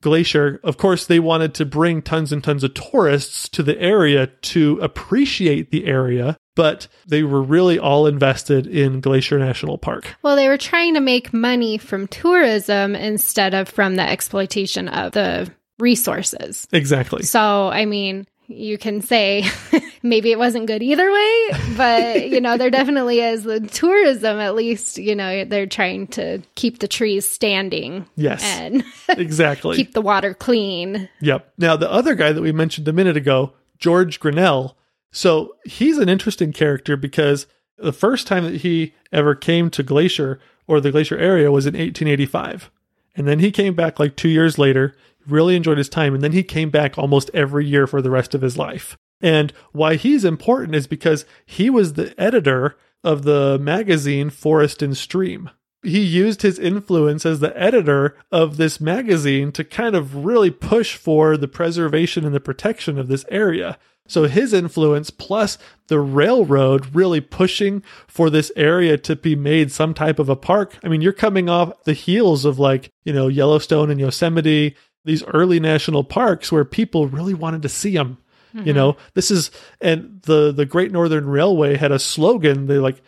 Glacier. 0.01 0.61
Of 0.63 0.77
course, 0.77 1.07
they 1.07 1.21
wanted 1.21 1.55
to 1.55 1.67
bring 1.67 2.03
tons 2.03 2.33
and 2.33 2.43
tons 2.43 2.65
of 2.65 2.75
tourists 2.75 3.49
to 3.51 3.63
the 3.63 3.79
area 3.81 4.27
to 4.27 4.79
appreciate 4.81 5.71
the 5.71 5.87
area, 5.87 6.37
but 6.55 6.89
they 7.07 7.23
were 7.23 7.43
really 7.43 7.79
all 7.79 8.07
invested 8.07 8.67
in 8.67 9.01
Glacier 9.01 9.39
National 9.39 9.79
Park. 9.79 10.17
Well, 10.23 10.37
they 10.37 10.49
were 10.49 10.59
trying 10.59 10.95
to 10.95 11.01
make 11.01 11.33
money 11.33 11.79
from 11.79 12.07
tourism 12.09 12.95
instead 12.95 13.55
of 13.55 13.69
from 13.69 13.97
the 13.97 14.09
exploitation 14.09 14.89
of 14.89 15.13
the 15.13 15.51
resources. 15.79 16.67
Exactly. 16.73 17.23
So, 17.23 17.69
I 17.69 17.85
mean, 17.85 18.27
you 18.49 18.79
can 18.79 19.01
say 19.01 19.45
maybe 20.03 20.31
it 20.33 20.39
wasn't 20.39 20.67
good 20.67 20.83
either 20.83 21.11
way, 21.11 21.49
but 21.77 22.29
you 22.29 22.41
know, 22.41 22.57
there 22.57 22.71
definitely 22.71 23.21
is 23.21 23.45
the 23.45 23.61
tourism 23.61 24.39
at 24.39 24.55
least, 24.55 24.99
you 24.99 25.15
know, 25.15 25.45
they're 25.45 25.67
trying 25.67 26.07
to 26.09 26.41
keep 26.55 26.79
the 26.79 26.89
trees 26.89 27.29
standing 27.29 28.07
Yes, 28.17 28.43
and 28.45 28.85
exactly. 29.09 29.77
keep 29.77 29.93
the 29.93 30.01
water 30.01 30.35
clean. 30.35 31.09
Yep. 31.21 31.53
Now, 31.59 31.77
the 31.77 31.91
other 31.91 32.15
guy 32.15 32.33
that 32.33 32.43
we 32.43 32.53
mentioned 32.53 32.89
a 32.89 32.93
minute 32.93 33.17
ago, 33.17 33.53
George 33.79 34.21
Grinnell, 34.21 34.77
so 35.13 35.57
he's 35.65 35.99
an 35.99 36.09
interesting 36.09 36.53
character 36.53 36.97
because 36.97 37.47
the 37.79 37.93
first 37.93 38.27
time 38.27 38.45
that 38.45 38.57
he 38.63 38.95
ever 39.13 39.35
came 39.35 39.71
to 39.71 39.83
Glacier 39.83 40.41
or 40.67 40.81
the 40.81 40.91
Glacier 40.91 41.17
area 41.19 41.51
was 41.51 41.67
in 41.67 41.75
1885. 41.75 42.71
And 43.15 43.27
then 43.27 43.39
he 43.39 43.51
came 43.51 43.75
back 43.75 43.99
like 43.99 44.17
two 44.17 44.29
years 44.29 44.59
later, 44.59 44.95
really 45.29 45.57
enjoyed 45.57 45.79
his 45.79 45.89
time, 45.89 46.15
and 46.15 46.23
then 46.23 46.33
he 46.33 46.43
came 46.43 46.71
back 46.71 46.99
almost 46.99 47.31
every 47.35 47.67
year 47.67 47.87
for 47.87 48.03
the 48.03 48.11
rest 48.11 48.35
of 48.35 48.43
his 48.43 48.57
life. 48.57 48.97
And 49.21 49.53
why 49.73 49.97
he's 49.97 50.25
important 50.25 50.75
is 50.75 50.87
because 50.87 51.25
he 51.45 51.71
was 51.71 51.95
the 51.95 52.15
editor 52.21 52.77
of 53.03 53.23
the 53.23 53.59
magazine 53.59 54.31
Forest 54.31 54.83
and 54.83 54.97
Stream 54.97 55.51
he 55.87 56.01
used 56.01 56.43
his 56.43 56.59
influence 56.59 57.25
as 57.25 57.41
the 57.41 57.57
editor 57.61 58.17
of 58.33 58.57
this 58.57 58.81
magazine 58.81 59.53
to 59.53 59.65
kind 59.65 59.95
of 59.95 60.25
really 60.25 60.51
push 60.51 60.97
for 60.97 61.37
the 61.37 61.49
preservation 61.49 62.25
and 62.25 62.35
the 62.35 62.41
protection 62.41 62.99
of 62.99 63.09
this 63.09 63.25
area. 63.31 63.79
So 64.09 64.25
his 64.25 64.53
influence 64.53 65.11
plus 65.11 65.59
the 65.89 66.01
railroad 66.01 66.95
really 66.95 67.21
pushing 67.21 67.83
for 68.07 68.31
this 68.31 68.53
area 68.57 68.99
to 68.99 69.17
be 69.17 69.35
made 69.35 69.73
some 69.73 69.95
type 69.95 70.19
of 70.19 70.29
a 70.29 70.37
park. 70.37 70.79
I 70.85 70.89
mean, 70.89 71.01
you're 71.01 71.13
coming 71.13 71.49
off 71.49 71.83
the 71.85 71.93
heels 71.93 72.45
of 72.45 72.59
like, 72.59 72.91
you 73.05 73.13
know, 73.13 73.29
Yellowstone 73.29 73.91
and 73.91 73.99
Yosemite, 73.99 74.77
these 75.07 75.25
early 75.25 75.61
national 75.61 76.05
parks 76.05 76.53
where 76.53 76.65
people 76.65 77.09
really 77.09 77.35
wanted 77.35 77.63
to 77.63 77.69
see 77.69 77.95
them. 77.95 78.19
You 78.53 78.61
mm-hmm. 78.61 78.73
know, 78.73 78.97
this 79.15 79.31
is 79.31 79.51
and 79.81 80.21
the 80.23 80.53
the 80.53 80.67
Great 80.67 80.91
Northern 80.91 81.29
Railway 81.29 81.77
had 81.77 81.93
a 81.93 81.99
slogan. 81.99 82.67
They 82.67 82.79
like 82.79 83.03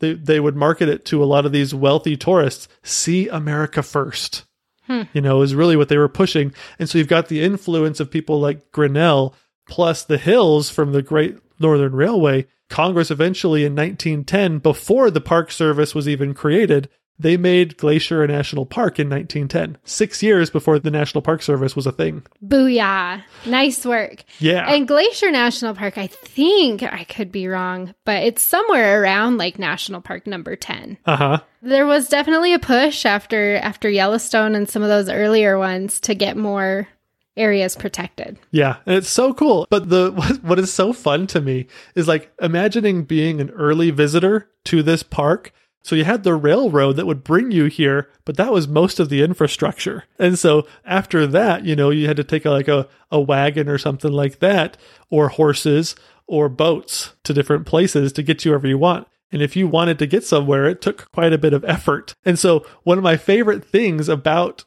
they, 0.00 0.14
they 0.14 0.40
would 0.40 0.56
market 0.56 0.88
it 0.88 1.04
to 1.06 1.22
a 1.22 1.26
lot 1.26 1.46
of 1.46 1.52
these 1.52 1.74
wealthy 1.74 2.16
tourists. 2.16 2.68
See 2.82 3.28
America 3.28 3.82
first. 3.82 4.44
Hmm. 4.86 5.02
You 5.12 5.20
know, 5.20 5.42
is 5.42 5.54
really 5.54 5.76
what 5.76 5.88
they 5.88 5.96
were 5.96 6.08
pushing. 6.08 6.52
And 6.78 6.90
so 6.90 6.98
you've 6.98 7.08
got 7.08 7.28
the 7.28 7.42
influence 7.42 8.00
of 8.00 8.10
people 8.10 8.40
like 8.40 8.72
Grinnell 8.72 9.34
plus 9.66 10.02
the 10.04 10.18
hills 10.18 10.68
from 10.70 10.92
the 10.92 11.02
Great 11.02 11.38
Northern 11.60 11.94
Railway. 11.94 12.46
Congress 12.68 13.10
eventually 13.10 13.64
in 13.64 13.76
1910, 13.76 14.58
before 14.58 15.10
the 15.10 15.20
Park 15.20 15.52
Service 15.52 15.94
was 15.94 16.08
even 16.08 16.34
created, 16.34 16.88
they 17.18 17.36
made 17.36 17.76
Glacier 17.76 18.22
a 18.22 18.28
national 18.28 18.66
park 18.66 18.98
in 18.98 19.08
1910, 19.08 19.78
six 19.84 20.22
years 20.22 20.50
before 20.50 20.78
the 20.78 20.90
National 20.90 21.22
Park 21.22 21.42
Service 21.42 21.76
was 21.76 21.86
a 21.86 21.92
thing. 21.92 22.22
Booyah. 22.44 23.22
Nice 23.46 23.86
work. 23.86 24.24
Yeah. 24.38 24.68
And 24.68 24.88
Glacier 24.88 25.30
National 25.30 25.74
Park, 25.74 25.98
I 25.98 26.08
think 26.08 26.82
I 26.82 27.04
could 27.04 27.30
be 27.30 27.46
wrong, 27.46 27.94
but 28.04 28.22
it's 28.22 28.42
somewhere 28.42 29.02
around 29.02 29.38
like 29.38 29.58
National 29.58 30.00
Park 30.00 30.26
number 30.26 30.56
10. 30.56 30.98
Uh 31.06 31.16
huh. 31.16 31.38
There 31.62 31.86
was 31.86 32.08
definitely 32.08 32.54
a 32.54 32.58
push 32.58 33.06
after 33.06 33.56
after 33.56 33.88
Yellowstone 33.88 34.54
and 34.54 34.68
some 34.68 34.82
of 34.82 34.88
those 34.88 35.08
earlier 35.08 35.58
ones 35.58 36.00
to 36.00 36.14
get 36.14 36.36
more 36.36 36.88
areas 37.36 37.76
protected. 37.76 38.38
Yeah, 38.50 38.76
and 38.86 38.96
it's 38.96 39.08
so 39.08 39.32
cool. 39.32 39.66
But 39.70 39.88
the 39.88 40.10
what, 40.14 40.42
what 40.42 40.58
is 40.58 40.72
so 40.72 40.92
fun 40.92 41.26
to 41.28 41.40
me 41.40 41.66
is 41.94 42.08
like 42.08 42.32
imagining 42.40 43.04
being 43.04 43.40
an 43.40 43.50
early 43.50 43.90
visitor 43.90 44.50
to 44.64 44.82
this 44.82 45.02
park. 45.02 45.52
So 45.82 45.96
you 45.96 46.04
had 46.04 46.22
the 46.22 46.34
railroad 46.34 46.94
that 46.94 47.06
would 47.06 47.24
bring 47.24 47.50
you 47.50 47.64
here, 47.64 48.08
but 48.24 48.36
that 48.36 48.52
was 48.52 48.68
most 48.68 49.00
of 49.00 49.08
the 49.08 49.22
infrastructure. 49.22 50.04
And 50.18 50.38
so 50.38 50.66
after 50.84 51.26
that, 51.26 51.64
you 51.64 51.74
know, 51.74 51.90
you 51.90 52.06
had 52.06 52.16
to 52.16 52.24
take 52.24 52.44
a, 52.44 52.50
like 52.50 52.68
a, 52.68 52.88
a 53.10 53.20
wagon 53.20 53.68
or 53.68 53.78
something 53.78 54.12
like 54.12 54.38
that, 54.38 54.76
or 55.10 55.28
horses 55.28 55.96
or 56.26 56.48
boats 56.48 57.14
to 57.24 57.34
different 57.34 57.66
places 57.66 58.12
to 58.12 58.22
get 58.22 58.44
you 58.44 58.52
wherever 58.52 58.68
you 58.68 58.78
want. 58.78 59.08
And 59.32 59.42
if 59.42 59.56
you 59.56 59.66
wanted 59.66 59.98
to 59.98 60.06
get 60.06 60.24
somewhere, 60.24 60.68
it 60.68 60.80
took 60.80 61.10
quite 61.10 61.32
a 61.32 61.38
bit 61.38 61.52
of 61.52 61.64
effort. 61.64 62.14
And 62.24 62.38
so 62.38 62.64
one 62.84 62.98
of 62.98 63.04
my 63.04 63.16
favorite 63.16 63.64
things 63.64 64.08
about 64.08 64.64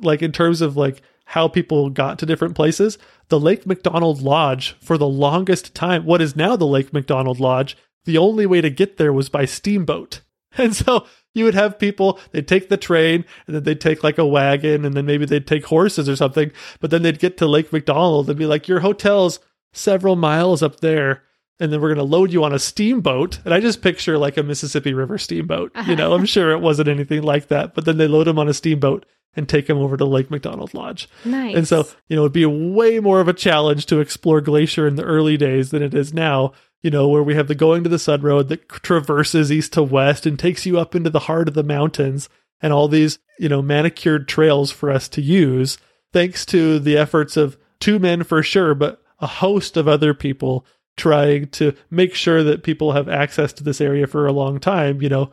like 0.00 0.22
in 0.22 0.32
terms 0.32 0.60
of 0.60 0.76
like 0.76 1.02
how 1.24 1.48
people 1.48 1.90
got 1.90 2.18
to 2.18 2.26
different 2.26 2.54
places, 2.54 2.98
the 3.28 3.40
Lake 3.40 3.66
McDonald 3.66 4.22
Lodge 4.22 4.76
for 4.80 4.98
the 4.98 5.08
longest 5.08 5.74
time, 5.74 6.04
what 6.04 6.22
is 6.22 6.36
now 6.36 6.56
the 6.56 6.66
Lake 6.66 6.92
McDonald 6.92 7.38
Lodge, 7.38 7.76
the 8.04 8.18
only 8.18 8.46
way 8.46 8.60
to 8.60 8.70
get 8.70 8.96
there 8.96 9.12
was 9.12 9.28
by 9.28 9.44
steamboat. 9.44 10.22
And 10.56 10.74
so 10.74 11.06
you 11.34 11.44
would 11.44 11.54
have 11.54 11.78
people, 11.78 12.18
they'd 12.32 12.48
take 12.48 12.68
the 12.68 12.76
train 12.76 13.24
and 13.46 13.54
then 13.54 13.62
they'd 13.62 13.80
take 13.80 14.02
like 14.02 14.18
a 14.18 14.26
wagon 14.26 14.84
and 14.84 14.94
then 14.94 15.06
maybe 15.06 15.24
they'd 15.24 15.46
take 15.46 15.66
horses 15.66 16.08
or 16.08 16.16
something, 16.16 16.50
but 16.80 16.90
then 16.90 17.02
they'd 17.02 17.18
get 17.18 17.36
to 17.36 17.46
Lake 17.46 17.72
McDonald 17.72 18.28
and 18.28 18.38
be 18.38 18.46
like, 18.46 18.66
your 18.66 18.80
hotel's 18.80 19.40
several 19.72 20.16
miles 20.16 20.62
up 20.62 20.80
there. 20.80 21.22
And 21.60 21.72
then 21.72 21.80
we're 21.80 21.92
going 21.92 21.98
to 21.98 22.04
load 22.16 22.32
you 22.32 22.44
on 22.44 22.52
a 22.52 22.58
steamboat. 22.58 23.40
And 23.44 23.52
I 23.52 23.58
just 23.58 23.82
picture 23.82 24.16
like 24.16 24.36
a 24.36 24.44
Mississippi 24.44 24.94
River 24.94 25.18
steamboat. 25.18 25.72
You 25.86 25.96
know, 25.96 26.12
I'm 26.12 26.20
uh-huh. 26.20 26.26
sure 26.26 26.52
it 26.52 26.60
wasn't 26.60 26.88
anything 26.88 27.22
like 27.22 27.48
that, 27.48 27.74
but 27.74 27.84
then 27.84 27.98
they 27.98 28.06
load 28.06 28.28
him 28.28 28.38
on 28.38 28.48
a 28.48 28.54
steamboat 28.54 29.04
and 29.34 29.48
take 29.48 29.68
him 29.68 29.78
over 29.78 29.96
to 29.96 30.04
Lake 30.04 30.30
McDonald 30.30 30.72
Lodge. 30.72 31.08
Nice. 31.24 31.56
And 31.56 31.68
so, 31.68 31.88
you 32.08 32.16
know, 32.16 32.22
it'd 32.22 32.32
be 32.32 32.46
way 32.46 33.00
more 33.00 33.20
of 33.20 33.28
a 33.28 33.32
challenge 33.32 33.86
to 33.86 34.00
explore 34.00 34.40
Glacier 34.40 34.86
in 34.86 34.96
the 34.96 35.04
early 35.04 35.36
days 35.36 35.70
than 35.70 35.82
it 35.82 35.94
is 35.94 36.14
now, 36.14 36.52
you 36.82 36.90
know, 36.90 37.08
where 37.08 37.22
we 37.22 37.34
have 37.34 37.48
the 37.48 37.54
Going-to-the-Sun 37.54 38.22
Road 38.22 38.48
that 38.48 38.68
traverses 38.68 39.50
east 39.50 39.72
to 39.72 39.82
west 39.82 40.26
and 40.26 40.38
takes 40.38 40.64
you 40.64 40.78
up 40.78 40.94
into 40.94 41.10
the 41.10 41.20
heart 41.20 41.48
of 41.48 41.54
the 41.54 41.62
mountains 41.62 42.28
and 42.60 42.72
all 42.72 42.88
these, 42.88 43.18
you 43.38 43.48
know, 43.48 43.62
manicured 43.62 44.28
trails 44.28 44.70
for 44.70 44.90
us 44.90 45.08
to 45.08 45.20
use, 45.20 45.78
thanks 46.12 46.46
to 46.46 46.78
the 46.78 46.96
efforts 46.96 47.36
of 47.36 47.56
two 47.80 47.98
men 47.98 48.24
for 48.24 48.42
sure, 48.42 48.74
but 48.74 49.02
a 49.20 49.26
host 49.26 49.76
of 49.76 49.88
other 49.88 50.14
people 50.14 50.64
trying 50.96 51.48
to 51.48 51.74
make 51.90 52.14
sure 52.14 52.42
that 52.42 52.62
people 52.62 52.92
have 52.92 53.08
access 53.08 53.52
to 53.52 53.64
this 53.64 53.80
area 53.80 54.06
for 54.06 54.26
a 54.26 54.32
long 54.32 54.58
time, 54.58 55.00
you 55.00 55.08
know, 55.08 55.30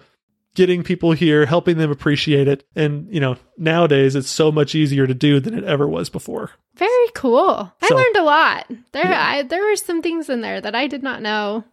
getting 0.55 0.83
people 0.83 1.11
here, 1.11 1.45
helping 1.45 1.77
them 1.77 1.91
appreciate 1.91 2.47
it. 2.47 2.65
And, 2.75 3.07
you 3.13 3.19
know, 3.19 3.37
nowadays 3.57 4.15
it's 4.15 4.29
so 4.29 4.51
much 4.51 4.73
easier 4.73 5.05
to 5.05 5.13
do 5.13 5.39
than 5.39 5.53
it 5.57 5.63
ever 5.63 5.87
was 5.87 6.09
before. 6.09 6.51
Very 6.75 7.07
cool. 7.13 7.71
I 7.81 7.87
So- 7.87 7.95
learned 7.95 8.15
a 8.17 8.23
lot. 8.23 8.65
There 8.91 9.05
Yeah. 9.05 9.23
I, 9.25 9.43
there 9.43 9.63
were 9.63 9.75
some 9.75 10.01
things 10.01 10.29
in 10.29 10.41
there 10.41 10.59
that 10.59 10.73
I 10.75 10.87
did 10.87 11.03
not 11.03 11.21
know. 11.21 11.63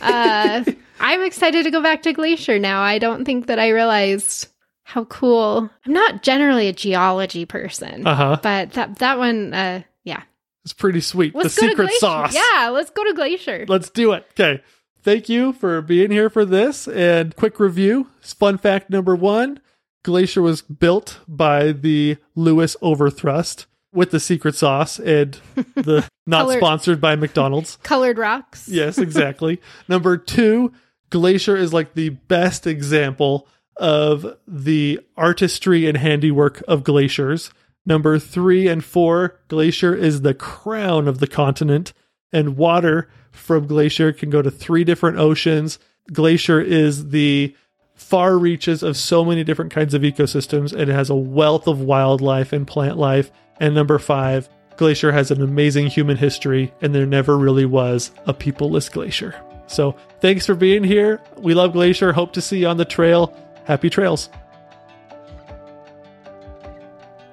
Uh, 0.00 0.64
I'm 1.00 1.22
excited 1.22 1.64
to 1.64 1.70
go 1.70 1.82
back 1.82 2.02
to 2.02 2.12
Glacier 2.12 2.58
now. 2.58 2.80
I 2.82 2.98
don't 2.98 3.24
think 3.24 3.46
that 3.46 3.58
I 3.58 3.68
realized 3.70 4.48
how 4.84 5.04
cool. 5.04 5.68
I'm 5.86 5.92
not 5.92 6.22
generally 6.22 6.68
a 6.68 6.72
geology 6.72 7.44
person, 7.44 8.06
Uh 8.06 8.14
huh. 8.14 8.38
but 8.42 8.72
that 8.72 8.98
that 9.00 9.18
one 9.18 9.52
uh 9.52 9.82
yeah. 10.04 10.22
It's 10.64 10.72
pretty 10.72 11.00
sweet. 11.02 11.34
Let's 11.34 11.54
the 11.54 11.68
secret 11.68 11.90
sauce. 11.94 12.34
Yeah, 12.34 12.70
let's 12.70 12.90
go 12.90 13.04
to 13.04 13.12
Glacier. 13.14 13.64
Let's 13.68 13.90
do 13.90 14.12
it. 14.12 14.26
Okay. 14.32 14.62
Thank 15.02 15.28
you 15.28 15.52
for 15.52 15.80
being 15.80 16.10
here 16.10 16.28
for 16.28 16.44
this. 16.44 16.88
And 16.88 17.34
quick 17.36 17.58
review. 17.60 18.08
Fun 18.20 18.58
fact 18.58 18.90
number 18.90 19.14
one 19.16 19.60
Glacier 20.04 20.42
was 20.42 20.62
built 20.62 21.20
by 21.26 21.72
the 21.72 22.16
Lewis 22.34 22.76
Overthrust 22.82 23.66
with 23.92 24.10
the 24.10 24.20
secret 24.20 24.54
sauce 24.54 24.98
and 24.98 25.38
the 25.74 26.06
not 26.26 26.42
Color- 26.46 26.58
sponsored 26.58 27.00
by 27.00 27.16
McDonald's. 27.16 27.78
Colored 27.82 28.18
rocks. 28.18 28.68
Yes, 28.68 28.98
exactly. 28.98 29.60
Number 29.88 30.16
two, 30.16 30.72
Glacier 31.10 31.56
is 31.56 31.72
like 31.72 31.94
the 31.94 32.10
best 32.10 32.66
example 32.66 33.48
of 33.76 34.36
the 34.46 35.00
artistry 35.16 35.86
and 35.86 35.96
handiwork 35.96 36.62
of 36.68 36.84
glaciers. 36.84 37.50
Number 37.86 38.18
three 38.18 38.68
and 38.68 38.84
four, 38.84 39.40
Glacier 39.48 39.94
is 39.94 40.20
the 40.20 40.34
crown 40.34 41.08
of 41.08 41.18
the 41.20 41.26
continent, 41.26 41.92
and 42.32 42.56
water 42.56 43.08
from 43.30 43.66
Glacier 43.66 44.12
can 44.12 44.30
go 44.30 44.42
to 44.42 44.50
three 44.50 44.84
different 44.84 45.18
oceans. 45.18 45.78
Glacier 46.12 46.60
is 46.60 47.08
the 47.10 47.54
far 47.94 48.38
reaches 48.38 48.82
of 48.82 48.96
so 48.96 49.24
many 49.24 49.44
different 49.44 49.72
kinds 49.72 49.94
of 49.94 50.02
ecosystems, 50.02 50.72
and 50.72 50.82
it 50.82 50.94
has 50.94 51.10
a 51.10 51.16
wealth 51.16 51.66
of 51.66 51.80
wildlife 51.80 52.52
and 52.52 52.66
plant 52.66 52.96
life. 52.96 53.30
And 53.60 53.74
number 53.74 53.98
five, 53.98 54.48
Glacier 54.76 55.10
has 55.10 55.30
an 55.30 55.42
amazing 55.42 55.88
human 55.88 56.16
history, 56.16 56.72
and 56.80 56.94
there 56.94 57.06
never 57.06 57.36
really 57.36 57.66
was 57.66 58.12
a 58.26 58.34
peopleless 58.34 58.90
glacier. 58.90 59.34
So, 59.66 59.96
thanks 60.20 60.46
for 60.46 60.54
being 60.54 60.84
here. 60.84 61.20
We 61.38 61.52
love 61.54 61.72
Glacier. 61.72 62.12
Hope 62.12 62.32
to 62.34 62.40
see 62.40 62.60
you 62.60 62.68
on 62.68 62.76
the 62.76 62.84
trail. 62.84 63.36
Happy 63.64 63.90
trails. 63.90 64.30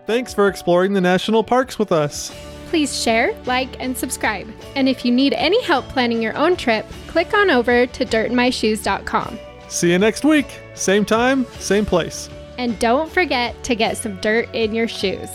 Thanks 0.05 0.33
for 0.33 0.47
exploring 0.47 0.93
the 0.93 1.01
national 1.01 1.43
parks 1.43 1.79
with 1.79 1.91
us. 1.91 2.31
Please 2.69 3.01
share, 3.01 3.35
like, 3.45 3.79
and 3.79 3.97
subscribe. 3.97 4.47
And 4.75 4.89
if 4.89 5.05
you 5.05 5.11
need 5.11 5.33
any 5.33 5.61
help 5.63 5.87
planning 5.89 6.21
your 6.21 6.35
own 6.35 6.55
trip, 6.55 6.85
click 7.07 7.33
on 7.33 7.49
over 7.49 7.85
to 7.85 8.05
dirtmyshoes.com. 8.05 9.39
See 9.67 9.91
you 9.91 9.99
next 9.99 10.25
week. 10.25 10.47
Same 10.73 11.05
time, 11.05 11.45
same 11.59 11.85
place. 11.85 12.29
And 12.57 12.77
don't 12.79 13.11
forget 13.11 13.61
to 13.63 13.75
get 13.75 13.97
some 13.97 14.19
dirt 14.21 14.47
in 14.53 14.73
your 14.73 14.87
shoes. 14.87 15.29